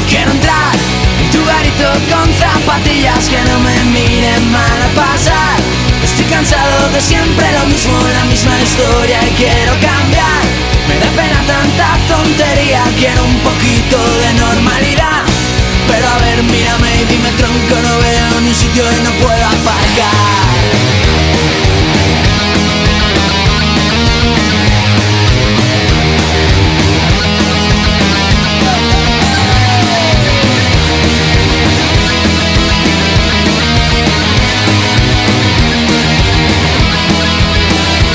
Quiero 0.08 0.32
entrar 0.32 0.76
en 1.22 1.32
tu 1.32 1.44
garito 1.46 1.90
con 2.12 2.28
zapatillas 2.34 3.30
que 3.30 3.42
no 3.50 3.60
me 3.60 3.76
miren 3.86 4.52
mal 4.52 4.82
a 4.82 4.90
pasar. 4.96 5.58
Estoy 6.04 6.26
cansado 6.26 6.90
de 6.94 7.02
siempre 7.02 7.46
lo 7.60 7.66
mismo, 7.68 7.98
la 8.20 8.26
misma 8.26 8.54
historia 8.62 9.18
y 9.28 9.32
quiero 9.36 9.74
cambiar. 9.82 10.44
Me 10.88 11.00
da 11.00 11.10
pena 11.18 11.42
tanta 11.48 11.98
tontería, 12.08 12.84
quiero 12.98 13.24
un 13.24 13.40
poquito 13.40 13.98
de 13.98 14.34
normalidad. 14.40 15.25
Pero 15.88 16.08
a 16.10 16.18
ver, 16.20 16.44
mírame 16.44 17.02
y 17.02 17.06
dime 17.06 17.30
tronco, 17.38 17.76
no 17.82 17.98
veo 18.00 18.42
ni 18.42 18.50
un 18.50 18.56
sitio 18.56 18.84
y 18.92 19.04
no 19.04 19.12
puedo 19.12 19.46
aparcar. 19.46 20.36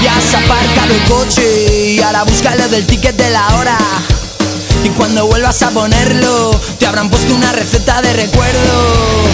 Ya 0.02 0.16
has 0.16 0.34
aparcado 0.34 0.94
el 0.94 1.02
coche 1.04 1.94
y 1.94 2.00
ahora 2.00 2.24
búscalo 2.24 2.68
del 2.68 2.86
ticket 2.86 3.16
de 3.16 3.30
la 3.30 3.56
hora. 3.56 3.78
Y 4.82 4.88
cuando 4.90 5.26
vuelvas 5.26 5.60
a 5.62 5.70
ponerlo, 5.70 6.58
te 6.78 6.86
habrán 6.86 7.10
puesto 7.10 7.34
una 7.34 7.52
receta 7.52 8.00
de 8.00 8.12
recuerdo. 8.14 9.24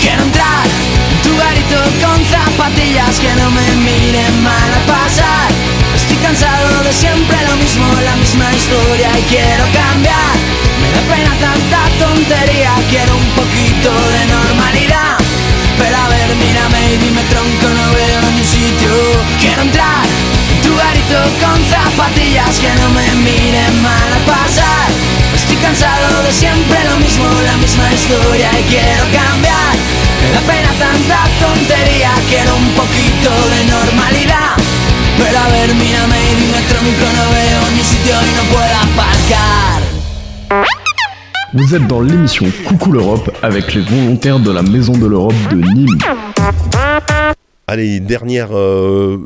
Quiero 0.00 0.22
entrar 0.22 0.64
en 1.10 1.22
tu 1.22 1.36
garito 1.36 1.76
con 2.00 2.24
zapatillas 2.24 3.18
que 3.18 3.34
no 3.34 3.50
me 3.50 3.66
miren 3.82 4.42
mal 4.44 4.70
a 4.74 4.86
pasar. 4.86 5.50
Estoy 5.96 6.16
cansado 6.18 6.84
de 6.84 6.92
siempre 6.92 7.36
lo 7.48 7.56
mismo, 7.56 7.84
la 8.04 8.14
misma 8.16 8.52
historia 8.54 9.10
y 9.18 9.22
quiero 9.22 9.64
cambiar. 9.74 10.34
Me 10.82 10.88
da 10.92 11.02
pena 11.16 11.34
tanta 11.40 11.80
tontería, 11.98 12.74
quiero 12.90 13.16
un 13.16 13.30
poquito 13.34 13.90
de 13.90 14.26
normalidad. 14.26 15.18
Pero 15.78 15.96
a 15.96 16.08
ver, 16.10 16.36
mírame 16.36 16.94
y 16.94 16.96
dime 16.98 17.22
tronco, 17.30 17.68
no 17.74 17.92
veo 17.92 18.22
ni 18.36 18.44
sitio. 18.44 18.90
Quiero 19.40 19.62
entrar 19.62 20.37
en 20.68 20.74
tu 20.74 20.76
garito 20.76 21.20
con 21.40 21.58
zapatillas 21.64 22.58
que 22.60 22.68
no 22.80 22.88
me 22.90 23.06
miren 23.24 23.82
mal 23.82 24.12
a 24.12 24.20
pasar. 24.26 24.88
Estoy 25.34 25.56
cansado 25.56 26.22
de 26.22 26.32
siempre 26.32 26.78
lo 26.90 26.98
mismo, 26.98 27.24
la 27.44 27.56
misma 27.56 27.92
historia 27.92 28.50
y 28.58 28.62
quiero 28.64 29.04
cambiar. 29.12 29.74
Me 30.20 30.28
da 30.32 30.40
pena 30.40 30.72
tanta 30.78 31.20
tontería, 31.40 32.10
quiero 32.28 32.56
un 32.56 32.70
poquito 32.72 33.30
de 33.52 33.64
normalidad. 33.70 34.56
Pero 35.16 35.38
a 35.38 35.48
ver, 35.48 35.74
mírame 35.74 36.18
y 36.32 36.34
dime 36.40 36.60
tronco, 36.68 37.06
no 37.16 37.24
veo 37.32 37.60
ni 37.74 37.82
sitio 37.82 38.14
y 38.20 38.32
no 38.36 38.42
puedo 38.52 38.76
aparcar. 38.86 39.80
Vous 41.54 41.74
êtes 41.74 41.86
dans 41.86 42.02
l'émission 42.02 42.46
Coucou 42.66 42.92
l'Europe 42.92 43.30
avec 43.42 43.74
les 43.74 43.80
volontaires 43.80 44.38
de 44.38 44.50
la 44.50 44.62
Maison 44.62 44.92
de 44.92 45.06
l'Europe 45.06 45.48
de 45.50 45.56
Nîmes. 45.56 45.98
Allez, 47.66 48.00
dernière, 48.00 48.48
euh, 48.56 49.18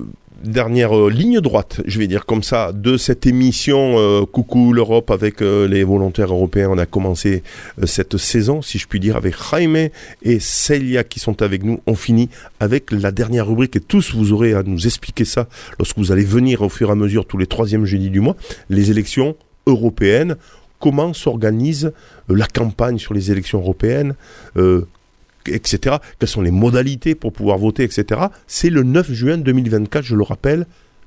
dernière 0.42 0.96
euh, 0.96 1.10
ligne 1.10 1.40
droite, 1.40 1.80
je 1.86 1.98
vais 1.98 2.06
dire 2.06 2.26
comme 2.26 2.42
ça, 2.42 2.72
de 2.72 2.96
cette 2.96 3.26
émission 3.26 3.94
euh, 3.98 4.24
Coucou 4.24 4.72
l'Europe 4.72 5.10
avec 5.10 5.40
euh, 5.42 5.66
les 5.66 5.84
volontaires 5.84 6.32
européens. 6.32 6.68
On 6.70 6.78
a 6.78 6.86
commencé 6.86 7.42
cette 7.84 8.16
saison, 8.16 8.62
si 8.62 8.78
je 8.78 8.86
puis 8.86 9.00
dire, 9.00 9.16
avec 9.16 9.34
Jaime 9.50 9.88
et 10.22 10.40
Celia 10.40 11.04
qui 11.04 11.20
sont 11.20 11.42
avec 11.42 11.62
nous. 11.64 11.80
On 11.86 11.94
finit 11.94 12.28
avec 12.60 12.90
la 12.90 13.12
dernière 13.12 13.46
rubrique 13.46 13.76
et 13.76 13.80
tous 13.80 14.14
vous 14.14 14.32
aurez 14.32 14.54
à 14.54 14.62
nous 14.62 14.86
expliquer 14.86 15.24
ça 15.24 15.48
lorsque 15.78 15.98
vous 15.98 16.12
allez 16.12 16.24
venir 16.24 16.62
au 16.62 16.68
fur 16.68 16.88
et 16.88 16.92
à 16.92 16.96
mesure 16.96 17.26
tous 17.26 17.38
les 17.38 17.46
troisièmes 17.46 17.84
jeudis 17.84 18.10
du 18.10 18.20
mois, 18.20 18.36
les 18.68 18.90
élections 18.90 19.36
européennes. 19.66 20.36
Comment 20.78 21.12
s'organise 21.12 21.92
la 22.28 22.46
campagne 22.46 22.98
sur 22.98 23.14
les 23.14 23.30
élections 23.30 23.60
européennes 23.60 24.14
etc. 25.46 25.96
Quelles 26.18 26.28
sont 26.28 26.42
les 26.42 26.50
modalités 26.50 27.14
pour 27.14 27.32
pouvoir 27.32 27.58
voter, 27.58 27.82
etc. 27.84 28.20
C'est 28.46 28.70
le 28.70 28.82
9 28.82 29.12
juin 29.12 29.36
2024, 29.38 30.04
je 30.04 30.16
le 30.16 30.22
rappelle. 30.22 30.66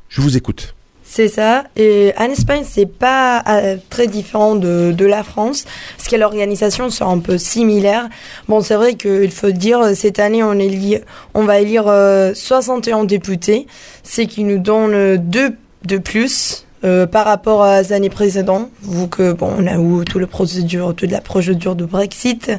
Je 0.10 0.22
vous 0.22 0.38
écoute. 0.38 0.76
C'est 1.08 1.28
ça. 1.28 1.66
Et 1.76 2.14
en 2.18 2.26
Espagne, 2.26 2.64
c'est 2.68 2.88
pas 2.88 3.44
euh, 3.48 3.78
très 3.92 4.08
différent 4.08 4.56
de, 4.56 4.92
de 4.92 5.06
la 5.06 5.24
France, 5.24 5.66
parce 5.98 6.10
que 6.10 6.16
l'organisation 6.16 6.90
sont 6.90 7.08
un 7.08 7.20
peu 7.20 7.38
similaire. 7.38 8.10
Bon, 8.48 8.62
c'est 8.62 8.74
vrai 8.76 8.96
qu'il 8.96 9.30
faut 9.32 9.52
dire, 9.52 9.80
euh, 9.82 9.94
cette 9.94 10.18
année, 10.18 10.42
on, 10.42 10.54
élit, 10.54 10.98
on 11.36 11.44
va 11.44 11.60
élire 11.60 11.86
euh, 11.88 12.34
61 12.34 13.04
députés, 13.04 13.68
ce 14.04 14.22
qui 14.22 14.44
nous 14.44 14.58
donne 14.58 14.94
euh, 14.96 15.18
deux 15.18 15.54
de 15.86 16.00
plus. 16.00 16.66
euh, 16.84 17.08
par 17.08 17.26
rapport 17.26 17.62
aux 17.62 17.94
années 17.94 18.10
précédentes, 18.10 18.70
vu 18.84 19.08
que 19.08 19.32
bon, 19.34 19.52
on 19.58 19.66
a 19.68 19.76
eu 19.78 20.06
toute 20.06 20.22
la 20.22 20.28
procédure, 20.28 20.94
toute 20.96 21.10
la 21.12 21.22
procédure 21.22 21.76
de 21.76 21.86
Brexit. 21.86 22.52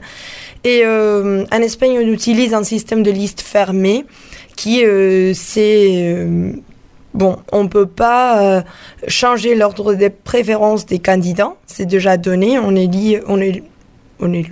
Et 0.67 0.83
euh, 0.85 1.45
en 1.53 1.59
Espagne, 1.59 1.97
on 2.03 2.09
utilise 2.13 2.53
un 2.53 2.65
système 2.65 3.05
de 3.05 3.11
liste 3.13 3.41
fermée 3.41 4.05
qui 4.57 4.85
euh, 4.85 5.33
c'est 5.35 5.87
euh, 6.03 6.51
Bon, 7.15 7.39
on 7.53 7.63
ne 7.63 7.69
peut 7.69 7.87
pas 7.87 8.43
euh, 8.59 8.63
changer 9.09 9.55
l'ordre 9.55 9.95
des 9.95 10.11
préférences 10.11 10.85
des 10.85 10.99
candidats, 10.99 11.55
c'est 11.67 11.87
déjà 11.87 12.17
donné, 12.19 12.59
on 12.59 12.75
élit, 12.75 13.19
on 13.27 13.41
est, 13.41 13.63
on 14.21 14.33
est, 14.35 14.45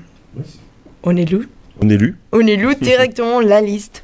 on 1.03 1.15
élu, 1.17 1.49
On 1.83 1.89
est 1.91 1.97
lu. 1.99 2.17
on 2.33 2.47
élu 2.47 2.75
directement 2.81 3.41
la 3.41 3.61
liste. 3.61 4.03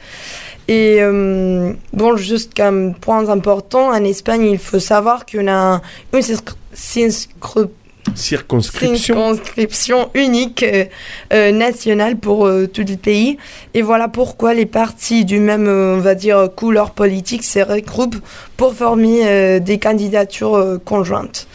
Et 0.68 0.98
euh, 1.00 1.72
bon, 1.94 2.16
juste 2.16 2.52
comme 2.54 2.94
point 2.94 3.28
important, 3.30 3.88
en 3.88 4.04
Espagne, 4.04 4.44
il 4.50 4.58
faut 4.58 4.78
savoir 4.80 5.24
qu'on 5.26 5.48
a 5.48 5.80
une 6.12 6.20
circ- 6.20 6.54
circonscription 6.74 7.70
Circonscription. 8.14 8.96
circonscription 8.96 10.10
unique 10.14 10.62
euh, 10.62 10.84
euh, 11.32 11.52
nationale 11.52 12.16
pour 12.16 12.46
euh, 12.46 12.66
tout 12.66 12.84
le 12.88 12.96
pays. 12.96 13.38
Et 13.74 13.82
voilà 13.82 14.08
pourquoi 14.08 14.54
les 14.54 14.66
partis 14.66 15.24
du 15.24 15.38
même, 15.40 15.66
on 15.68 15.98
va 15.98 16.14
dire, 16.14 16.48
couleur 16.54 16.90
politique 16.92 17.44
se 17.44 17.58
regroupent 17.60 18.18
pour 18.56 18.74
former 18.74 19.60
des 19.60 19.78
candidatures 19.78 20.78
conjointes. 20.84 21.46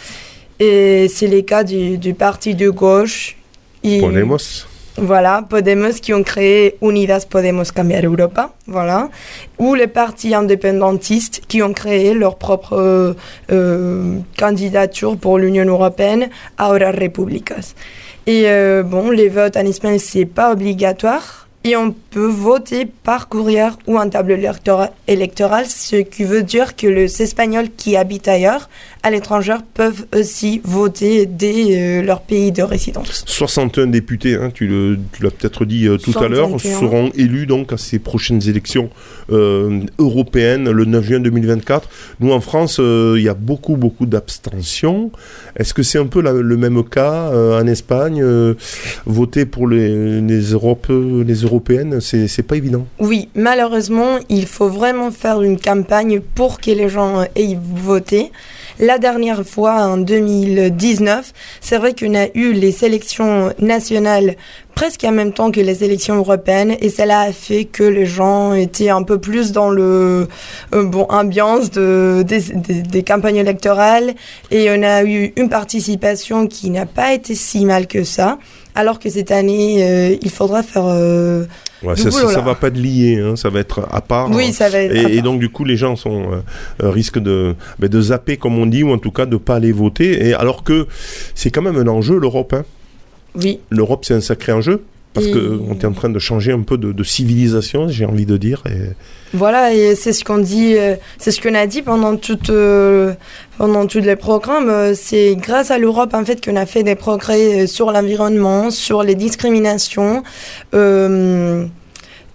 Et 0.60 1.08
c'est 1.10 1.28
le 1.28 1.42
cas 1.42 1.64
du, 1.64 1.98
du 1.98 2.14
parti 2.14 2.56
de 2.56 2.70
gauche. 2.70 3.36
Et- 3.84 4.00
Podemos. 4.00 4.66
Voilà, 4.98 5.44
Podemos 5.50 6.00
qui 6.02 6.14
ont 6.14 6.24
créé 6.24 6.78
Unidas 6.82 7.26
Podemos 7.30 7.66
Cambiar 7.76 8.06
Europa, 8.06 8.54
voilà, 8.66 9.10
ou 9.60 9.76
les 9.76 9.88
partis 9.88 10.34
indépendantistes 10.34 11.42
qui 11.48 11.62
ont 11.62 11.74
créé 11.74 12.14
leur 12.14 12.38
propre 12.38 12.74
euh, 12.74 13.14
euh, 13.52 14.20
candidature 14.38 15.18
pour 15.18 15.38
l'Union 15.38 15.66
européenne, 15.66 16.30
Ahora 16.58 16.92
Repúblicas. 16.92 17.74
Et 18.26 18.44
euh, 18.46 18.84
bon, 18.84 19.12
les 19.12 19.28
votes 19.28 19.58
en 19.58 19.66
Espagne, 19.66 20.00
c'est 20.00 20.26
pas 20.26 20.52
obligatoire. 20.52 21.48
Peut 22.16 22.28
voter 22.52 22.86
par 23.04 23.28
courrier 23.28 23.68
ou 23.88 23.98
en 23.98 24.08
table 24.10 24.32
électora- 24.32 24.92
électorale, 25.16 25.66
ce 25.68 25.98
qui 25.98 26.24
veut 26.24 26.44
dire 26.44 26.78
que 26.78 26.88
les 26.88 27.22
Espagnols 27.22 27.68
qui 27.76 27.98
habitent 27.98 28.30
ailleurs, 28.30 28.70
à 29.04 29.12
l'étranger, 29.12 29.58
peuvent 29.74 30.06
aussi 30.18 30.62
voter 30.64 31.26
dès 31.26 31.62
euh, 31.78 32.02
leur 32.10 32.22
pays 32.22 32.52
de 32.54 32.64
résidence. 32.64 33.26
61 33.28 33.88
députés, 33.88 34.36
hein, 34.36 34.50
tu 34.54 34.66
le- 34.66 34.98
tu 35.14 35.24
l'as 35.24 35.30
peut-être 35.30 35.66
dit 35.66 35.88
euh, 35.88 35.98
tout 35.98 36.18
à 36.18 36.28
l'heure, 36.30 36.50
61. 36.52 36.80
seront 36.80 37.12
élus 37.16 37.48
donc 37.48 37.74
à 37.74 37.78
ces 37.78 38.00
prochaines 38.00 38.42
élections 38.48 38.90
euh, 39.32 39.82
européennes 40.00 40.70
le 40.72 40.86
9 40.86 41.04
juin 41.04 41.20
2024. 41.20 41.90
Nous 42.22 42.32
en 42.32 42.40
France, 42.40 42.80
il 42.80 43.22
y 43.22 43.30
a 43.30 43.34
beaucoup 43.34 43.76
beaucoup 43.76 44.06
d'abstention. 44.06 45.12
Est-ce 45.58 45.74
que 45.74 45.84
c'est 45.84 46.00
un 46.00 46.08
peu 46.08 46.22
la- 46.22 46.32
le 46.34 46.58
même 46.58 46.82
cas 46.86 47.30
en 47.62 47.68
Espagne 47.68 48.24
Voter 49.06 49.46
pour 49.46 49.68
les, 49.68 50.22
les, 50.22 50.42
Europes, 50.54 50.88
les 50.90 51.40
européennes, 51.48 52.00
c'est 52.28 52.44
pas 52.44 52.56
évident. 52.58 52.86
Oui, 53.00 53.30
malheureusement, 53.36 54.18
il 54.30 54.46
faut 54.46 54.70
vraiment 54.70 55.12
faire 55.12 55.42
une 55.42 55.60
campagne 55.60 56.20
pour 56.20 56.60
que 56.62 56.72
les 56.72 56.90
gens 56.90 57.22
euh, 57.22 57.26
aient 57.36 57.58
voté. 57.76 58.32
La 58.80 58.98
dernière 59.00 59.44
fois, 59.46 59.74
en 59.86 59.98
2019, 59.98 61.32
c'est 61.62 61.78
vrai 61.78 61.94
qu'on 61.94 62.14
a 62.16 62.28
eu 62.34 62.52
les 62.54 62.72
sélections 62.72 63.52
nationales 63.60 64.36
presque 64.76 65.06
en 65.06 65.14
même 65.14 65.32
temps 65.32 65.52
que 65.52 65.62
les 65.62 65.86
élections 65.86 66.16
européennes 66.18 66.76
et 66.82 66.90
cela 66.90 67.22
a 67.22 67.32
fait 67.32 67.64
que 67.64 67.84
les 67.84 68.06
gens 68.06 68.54
étaient 68.54 68.90
un 68.90 69.04
peu 69.04 69.18
plus 69.20 69.54
dans 69.54 69.70
le 69.70 70.28
euh, 70.74 70.84
bon 70.84 71.06
ambiance 71.08 71.72
de, 71.72 72.24
des, 72.28 72.42
des- 72.54 72.82
des 72.82 73.04
campagnes 73.04 73.38
électorales 73.38 74.14
et 74.52 74.70
on 74.72 74.84
a 74.84 75.04
eu 75.06 75.32
une 75.38 75.48
participation 75.48 76.48
qui 76.48 76.70
n'a 76.70 76.86
pas 76.86 77.14
été 77.14 77.36
si 77.36 77.64
mal 77.64 77.88
que 77.88 78.04
ça 78.04 78.38
alors 78.76 79.00
que 79.00 79.10
cette 79.10 79.32
année 79.32 79.84
euh, 79.84 80.16
il 80.22 80.30
faudra 80.30 80.62
faire 80.64 80.86
euh, 80.86 81.46
Ouais, 81.84 81.96
ça, 81.96 82.10
boulot, 82.10 82.28
ça, 82.28 82.34
ça 82.34 82.38
là. 82.40 82.46
va 82.46 82.56
pas 82.56 82.68
être 82.68 82.78
lié, 82.78 83.20
hein, 83.20 83.36
ça 83.36 83.50
va 83.50 83.60
être 83.60 83.88
à 83.92 84.02
part. 84.02 84.32
Oui, 84.32 84.54
ça 84.54 84.70
va 84.70 84.80
être 84.80 84.96
Et, 84.96 85.06
à 85.06 85.10
et 85.10 85.16
part. 85.16 85.24
donc 85.24 85.40
du 85.40 85.50
coup, 85.50 85.66
les 85.66 85.78
gens 85.78 85.96
sont 85.96 86.32
euh, 86.32 86.36
euh, 86.84 86.90
risquent 86.90 87.20
de 87.20 87.54
ben, 87.80 87.90
de 87.90 88.02
zapper, 88.02 88.38
comme 88.38 88.58
on 88.58 88.66
dit, 88.66 88.82
ou 88.84 88.92
en 88.92 88.98
tout 88.98 89.12
cas 89.12 89.26
de 89.26 89.38
pas 89.38 89.56
aller 89.56 89.72
voter. 89.72 90.28
Et 90.28 90.34
alors 90.34 90.64
que 90.64 90.88
c'est 91.36 91.52
quand 91.52 91.62
même 91.62 91.78
un 91.78 91.88
enjeu 91.88 92.18
l'Europe. 92.18 92.54
Hein. 92.54 92.64
Oui. 93.36 93.60
L'Europe, 93.70 94.04
c'est 94.06 94.14
un 94.16 94.22
sacré 94.22 94.52
enjeu 94.54 94.84
parce 95.16 95.26
Et- 95.28 95.32
que 95.32 95.60
on 95.70 95.74
est 95.74 95.86
en 95.86 95.94
train 95.94 96.10
de 96.10 96.20
changer 96.20 96.52
un 96.52 96.62
peu 96.62 96.78
de, 96.78 96.92
de 96.92 97.04
civilisation, 97.04 97.88
j'ai 97.88 98.06
envie 98.06 98.28
de 98.28 98.38
dire. 98.38 98.62
Et... 98.70 98.90
Voilà, 99.34 99.74
et 99.74 99.96
c'est 99.96 100.14
ce 100.14 100.24
qu'on 100.24 100.38
dit, 100.38 100.76
euh, 100.78 100.96
c'est 101.18 101.32
ce 101.32 101.42
qu'on 101.42 101.56
a 101.56 101.66
dit 101.66 101.82
pendant 101.82 102.16
toute, 102.18 102.50
euh, 102.52 103.14
pendant 103.58 103.88
tous 103.88 104.00
les 104.02 104.16
programmes. 104.16 104.70
euh, 104.70 104.94
C'est 104.96 105.36
grâce 105.36 105.72
à 105.72 105.78
l'Europe 105.80 106.14
en 106.14 106.24
fait 106.24 106.44
qu'on 106.46 106.56
a 106.58 106.66
fait 106.68 106.84
des 106.84 106.96
progrès 106.96 107.66
sur 107.66 107.92
l'environnement, 107.92 108.70
sur 108.72 109.02
les 109.04 109.16
discriminations, 109.16 110.22
euh, 110.74 111.66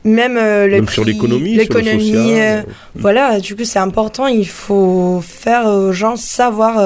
même 0.04 0.36
euh, 0.38 0.66
Même 0.68 0.88
sur 0.88 1.02
prix- 1.02 1.12
l'économie, 1.12 1.50
sur 1.64 1.74
l'économie. 1.78 2.40
euh, 2.40 2.62
voilà, 2.94 3.38
du 3.40 3.54
coup 3.56 3.64
c'est 3.64 3.78
important. 3.78 4.26
Il 4.26 4.48
faut 4.48 5.20
faire 5.22 5.66
aux 5.66 5.92
gens 5.92 6.16
savoir 6.16 6.78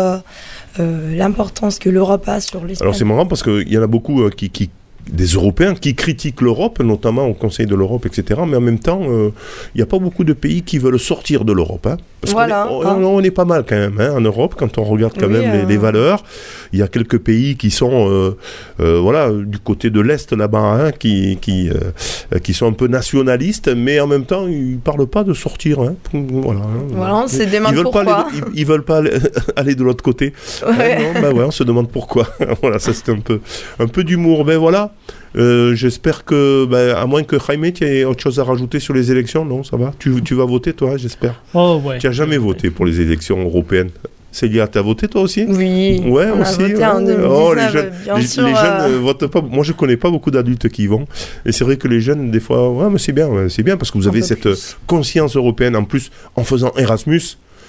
euh, 0.81 1.17
l'importance 1.17 1.79
que 1.79 1.89
l'Europe 1.89 2.29
a 2.29 2.41
sur 2.41 2.65
l'Espagne. 2.65 2.85
Alors 2.87 2.95
c'est 2.97 3.05
marrant 3.05 3.27
parce 3.27 3.43
qu'il 3.45 3.73
y 3.73 3.79
en 3.79 3.83
a 3.83 3.87
beaucoup 3.87 4.29
qui, 4.31 4.51
qui 4.51 4.71
des 5.11 5.27
Européens 5.27 5.75
qui 5.75 5.95
critiquent 5.95 6.41
l'Europe, 6.41 6.81
notamment 6.81 7.27
au 7.27 7.35
Conseil 7.35 7.67
de 7.67 7.75
l'Europe, 7.75 8.07
etc. 8.07 8.41
Mais 8.47 8.57
en 8.57 8.61
même 8.61 8.79
temps, 8.79 9.03
euh, 9.05 9.31
il 9.75 9.79
n'y 9.79 9.83
a 9.83 9.87
pas 9.87 9.99
beaucoup 9.99 10.25
de 10.25 10.33
pays 10.33 10.63
qui 10.63 10.79
veulent 10.79 10.99
sortir 10.99 11.45
de 11.45 11.53
l'Europe. 11.53 11.87
Hein, 11.87 11.97
parce 12.21 12.33
qu'on 12.33 12.39
Voilà, 12.39 12.67
est- 12.71 12.73
on, 12.73 12.83
hein. 12.87 12.97
on 13.03 13.21
est 13.23 13.31
pas 13.31 13.45
mal 13.45 13.65
quand 13.69 13.77
même 13.77 14.01
hein, 14.01 14.13
en 14.17 14.21
Europe 14.21 14.55
quand 14.57 14.79
on 14.79 14.85
regarde 14.85 15.13
quand 15.19 15.27
Oui, 15.27 15.33
même 15.35 15.53
les, 15.53 15.59
euh. 15.65 15.67
les 15.67 15.77
valeurs. 15.77 16.25
Il 16.73 16.79
y 16.79 16.83
a 16.83 16.89
quelques 16.89 17.19
pays 17.19 17.57
qui 17.57 17.71
sont, 17.71 18.09
euh, 18.09 18.37
euh, 18.81 18.99
voilà, 19.01 19.31
du 19.31 19.59
côté 19.59 19.91
de 19.91 20.01
l'est 20.01 20.33
là-bas, 20.33 20.59
hein, 20.87 20.91
qui 20.93 21.37
qui 21.41 21.69
euh, 21.69 22.39
qui 22.39 22.55
sont 22.55 22.67
un 22.67 22.73
peu 22.73 22.87
nationalistes, 22.87 23.69
mais 23.77 24.01
en 24.01 24.07
même 24.07 24.25
temps 24.25 24.47
ils 24.49 24.79
parlent 24.79 25.07
pas 25.07 25.23
de 25.25 25.35
sortir. 25.35 25.79
Voilà. 26.13 26.61
Voilà, 26.89 27.17
on 27.17 27.29
se 27.29 27.43
demande 27.43 27.73
ils 27.73 27.77
veulent 27.77 27.85
pas 27.91 28.05
pourquoi. 28.05 28.27
aller 28.29 28.41
de- 28.41 28.47
ils, 28.55 28.61
ils 28.61 28.67
veulent 28.67 28.85
pas 28.85 28.97
aller, 28.99 29.11
aller 29.57 29.75
de 29.75 29.85
l'autre 29.85 30.03
côté. 30.03 30.33
Ouais. 30.67 30.97
Ah 30.99 31.03
non, 31.15 31.21
bah 31.21 31.31
ouais, 31.33 31.45
on 31.45 31.51
se 31.51 31.63
demande 31.65 31.91
pourquoi. 31.91 32.27
voilà, 32.63 32.79
ça 32.79 32.95
c'était 32.95 33.13
un 33.13 33.21
peu, 33.21 33.41
un 33.79 33.87
peu 33.87 34.03
d'humour. 34.03 34.45
Ben 34.47 34.57
voilà, 34.59 34.94
Euh, 35.37 35.75
J'espère 35.75 36.25
que, 36.25 36.65
ben, 36.67 36.95
à 36.97 37.07
moins 37.07 37.23
que 37.25 37.37
Jaime, 37.39 37.73
tu 37.73 37.85
aies 37.85 38.05
autre 38.05 38.23
chose 38.23 38.39
à 38.39 38.45
rajouter 38.45 38.79
sur 38.81 38.95
les 38.95 39.11
élections, 39.11 39.45
non 39.45 39.65
Ça 39.65 39.77
va? 39.77 39.93
Tu, 39.99 40.23
tu 40.23 40.35
vas 40.35 40.45
voter, 40.45 40.73
toi, 40.73 40.97
j'espère 40.97 41.43
Oh, 41.55 41.81
ouais. 41.85 41.99
Tu 41.99 42.07
n'as 42.07 42.13
jamais 42.13 42.37
voté 42.39 42.71
pour 42.71 42.87
les 42.87 43.01
élections 43.01 43.41
européennes 43.43 43.91
Célia, 44.31 44.67
t'as 44.67 44.83
voté 44.83 45.07
toi 45.07 45.23
aussi? 45.23 45.45
Oui. 45.49 46.03
Ouais, 46.07 46.27
on 46.35 46.41
aussi. 46.43 46.55
a 46.55 46.67
voté 46.67 46.75
ouais. 46.77 46.85
en 46.87 47.01
2019, 47.01 47.31
Oh, 47.31 47.55
les 47.55 47.69
jeunes, 47.69 47.91
bien 48.05 48.17
les, 48.19 48.27
sûr, 48.27 48.43
les 48.45 48.55
jeunes 48.55 48.81
euh, 48.93 48.99
votent 49.01 49.27
pas. 49.29 49.41
Moi, 49.41 49.63
je 49.63 49.73
connais 49.73 49.97
pas 49.97 50.11
beaucoup 50.11 50.33
d'adultes 50.33 50.69
qui 50.71 50.83
y 50.83 50.87
vont. 50.89 51.07
Et 51.47 51.53
c'est 51.53 51.63
vrai 51.63 51.77
que 51.77 51.87
les 51.87 52.01
jeunes, 52.01 52.33
des 52.33 52.41
fois, 52.41 52.69
ouais, 52.69 52.91
mais 52.91 52.99
c'est 52.99 53.13
bien, 53.13 53.29
c'est 53.49 53.63
bien 53.63 53.77
parce 53.77 53.93
que 53.93 53.99
vous 53.99 54.09
avez 54.09 54.23
cette 54.23 54.49
conscience 54.89 55.37
européenne. 55.37 55.77
En 55.77 55.85
plus, 55.85 56.11
en 56.35 56.43
faisant 56.43 56.73
Erasmus. 56.77 57.21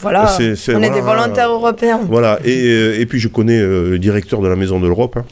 Voilà, 0.01 0.35
on 0.39 0.41
est 0.41 0.55
voilà. 0.71 0.89
des 0.89 1.01
volontaires 1.01 1.51
européens. 1.51 1.99
Voilà, 2.09 2.39
et, 2.43 2.63
euh, 2.65 2.99
et 2.99 3.05
puis 3.05 3.19
je 3.19 3.27
connais 3.27 3.59
euh, 3.59 3.91
le 3.91 3.99
directeur 3.99 4.41
de 4.41 4.47
la 4.47 4.55
Maison 4.55 4.79
de 4.79 4.87
l'Europe. 4.87 5.17
hein. 5.17 5.25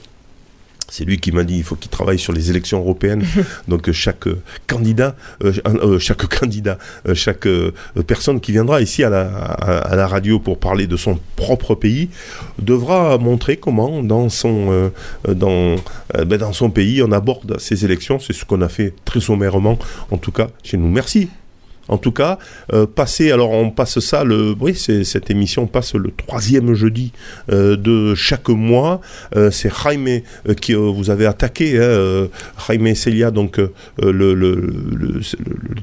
C'est 0.95 1.05
lui 1.05 1.17
qui 1.17 1.31
m'a 1.31 1.43
dit 1.43 1.57
il 1.57 1.63
faut 1.63 1.75
qu'il 1.75 1.89
travaille 1.89 2.19
sur 2.19 2.33
les 2.33 2.51
élections 2.51 2.77
européennes. 2.79 3.25
Donc 3.67 3.91
chaque 3.91 4.27
candidat, 4.67 5.15
chaque 5.97 6.27
candidat, 6.27 6.77
chaque 7.15 7.47
personne 8.05 8.39
qui 8.39 8.51
viendra 8.51 8.79
ici 8.79 9.03
à 9.03 9.09
la, 9.09 9.23
à, 9.23 9.77
à 9.77 9.95
la 9.95 10.05
radio 10.05 10.37
pour 10.37 10.59
parler 10.59 10.85
de 10.85 10.95
son 10.95 11.17
propre 11.35 11.73
pays 11.73 12.09
devra 12.59 13.17
montrer 13.17 13.57
comment 13.57 14.03
dans 14.03 14.29
son 14.29 14.71
euh, 14.71 14.89
euh, 15.27 15.33
dans 15.33 15.75
euh, 16.15 16.25
ben, 16.25 16.37
dans 16.37 16.53
son 16.53 16.69
pays 16.69 17.01
on 17.01 17.11
aborde 17.11 17.59
ces 17.59 17.85
élections. 17.85 18.19
C'est 18.19 18.33
ce 18.33 18.45
qu'on 18.45 18.61
a 18.61 18.69
fait 18.69 18.93
très 19.03 19.19
sommairement, 19.19 19.79
en 20.11 20.17
tout 20.17 20.31
cas 20.31 20.49
chez 20.63 20.77
nous. 20.77 20.89
Merci. 20.89 21.29
En 21.89 21.97
tout 21.97 22.11
cas, 22.13 22.39
euh, 22.71 22.85
passer, 22.85 23.31
alors 23.31 23.51
on 23.51 23.69
passe 23.69 23.99
ça, 23.99 24.23
le, 24.23 24.55
oui, 24.59 24.73
cette 24.75 25.29
émission 25.29 25.67
passe 25.67 25.95
le 25.95 26.11
troisième 26.11 26.73
jeudi 26.73 27.11
euh, 27.51 27.75
de 27.75 28.15
chaque 28.15 28.47
mois. 28.49 29.01
Euh, 29.35 29.51
c'est 29.51 29.71
Jaime 29.71 30.21
qui 30.61 30.73
vous 30.73 31.09
avez 31.09 31.25
attaqué, 31.25 31.77
hein, 31.77 32.27
Jaime 32.67 32.95
Celia, 32.95 33.31
donc 33.31 33.59
le, 34.01 34.71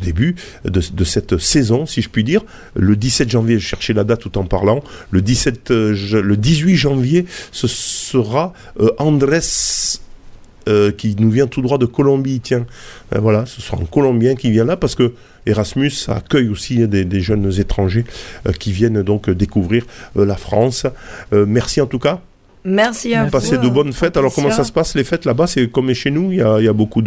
début 0.02 0.36
de, 0.64 1.04
cette 1.04 1.38
saison, 1.38 1.84
si 1.84 2.00
je 2.00 2.08
puis 2.08 2.24
dire. 2.24 2.42
Le 2.74 2.96
17 2.96 3.28
janvier, 3.28 3.58
je 3.58 3.66
cherchais 3.66 3.92
la 3.92 4.04
date 4.04 4.20
tout 4.20 4.38
en 4.38 4.44
parlant. 4.44 4.82
Le 5.10 5.20
17, 5.20 5.92
je- 5.92 6.16
le 6.18 6.36
18 6.36 6.76
janvier, 6.76 7.26
ce 7.52 7.66
sera 7.66 8.52
Andrés 8.98 9.40
qui 10.96 11.16
nous 11.18 11.30
vient 11.30 11.46
tout 11.46 11.62
droit 11.62 11.78
de 11.78 11.86
Colombie, 11.86 12.40
tiens. 12.40 12.64
Voilà, 13.14 13.44
ce 13.44 13.60
sera 13.60 13.76
un 13.78 13.84
Colombien 13.84 14.34
qui 14.34 14.50
vient 14.50 14.64
là 14.64 14.76
parce 14.76 14.94
que 14.94 15.12
Erasmus 15.46 15.92
accueille 16.08 16.48
aussi 16.48 16.82
hein, 16.82 16.86
des, 16.86 17.20
jeunes 17.20 17.52
étrangers 17.58 18.04
euh, 18.46 18.52
qui 18.52 18.72
viennent 18.72 19.02
donc 19.02 19.30
découvrir 19.30 19.84
euh, 20.16 20.24
la 20.24 20.36
France. 20.36 20.86
Euh, 21.32 21.46
merci 21.46 21.80
en 21.80 21.86
tout 21.86 21.98
cas. 21.98 22.20
Merci 22.64 23.14
à 23.14 23.24
vous. 23.24 23.30
Passez 23.30 23.56
de 23.58 23.68
bonnes 23.68 23.92
fêtes. 23.92 24.16
Alors 24.16 24.34
comment 24.34 24.50
ça 24.50 24.64
se 24.64 24.72
passe 24.72 24.94
les 24.94 25.04
fêtes 25.04 25.24
là-bas? 25.24 25.46
C'est 25.46 25.68
comme 25.70 25.92
chez 25.94 26.10
nous, 26.10 26.30
il 26.32 26.38
y 26.38 26.42
a, 26.42 26.58
il 26.58 26.64
y 26.64 26.68
a 26.68 26.72
beaucoup 26.72 27.00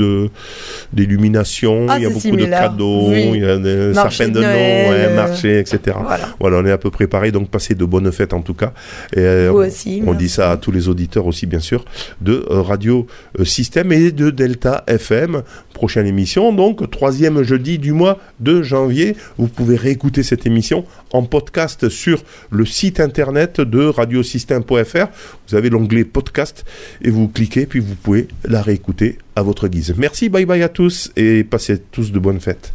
d'illumination, 0.93 1.85
Ah, 1.89 1.97
il 1.99 2.03
y 2.03 2.05
a 2.05 2.09
beaucoup 2.09 2.21
similaire. 2.21 2.47
de 2.63 2.67
cadeaux, 2.69 3.09
Oui. 3.09 3.31
il 3.35 3.41
y 3.41 3.45
a 3.45 3.57
des 3.57 3.93
sapins 3.93 4.27
de 4.27 4.33
de 4.33 4.39
Noël, 4.41 5.09
ouais, 5.09 5.15
marché, 5.15 5.59
etc. 5.59 5.95
Voilà. 6.03 6.29
on 6.39 6.65
est 6.65 6.71
à 6.71 6.77
peu 6.77 6.89
près 6.89 7.07
pareil. 7.07 7.31
Donc 7.31 7.49
passez 7.49 7.75
de 7.75 7.85
bonnes 7.85 8.11
fêtes 8.11 8.33
en 8.33 8.41
tout 8.41 8.53
cas. 8.55 8.73
Et, 9.15 9.19
euh, 9.19 9.49
Vous 9.51 9.59
aussi, 9.59 10.01
On 10.07 10.13
dit 10.13 10.29
ça 10.29 10.51
à 10.51 10.57
tous 10.57 10.71
les 10.71 10.87
auditeurs 10.89 11.27
aussi, 11.27 11.45
bien 11.45 11.59
sûr, 11.59 11.85
de 12.21 12.45
euh, 12.49 12.61
Radio 12.61 13.05
euh, 13.39 13.45
Système 13.45 13.91
et 13.91 14.11
de 14.11 14.29
Delta 14.31 14.83
FM. 14.87 15.43
Prochaine 15.73 16.05
émission, 16.07 16.53
donc 16.53 16.89
troisième 16.91 17.41
jeudi 17.43 17.79
du 17.79 17.93
mois 17.93 18.19
de 18.39 18.61
janvier. 18.61 19.15
Vous 19.37 19.47
pouvez 19.47 19.75
réécouter 19.75 20.21
cette 20.23 20.45
émission 20.45 20.85
en 21.11 21.23
podcast 21.23 21.89
sur 21.89 22.21
le 22.51 22.65
site 22.65 22.99
internet 22.99 23.59
de 23.59 23.85
radiosystème.fr. 23.85 25.07
Vous 25.47 25.55
avez 25.55 25.69
l'onglet 25.69 26.03
podcast 26.03 26.65
et 27.01 27.09
vous 27.09 27.27
cliquez, 27.27 27.65
puis 27.65 27.79
vous 27.79 27.95
pouvez 27.95 28.27
la 28.45 28.61
réécouter 28.61 29.17
à 29.35 29.41
votre 29.41 29.67
guise. 29.67 29.93
Merci, 29.97 30.29
bye 30.29 30.45
bye 30.45 30.63
à 30.63 30.69
tous 30.69 31.11
et 31.15 31.43
passez 31.43 31.79
tous 31.79 32.11
de 32.11 32.19
bonnes 32.19 32.39
fêtes. 32.39 32.71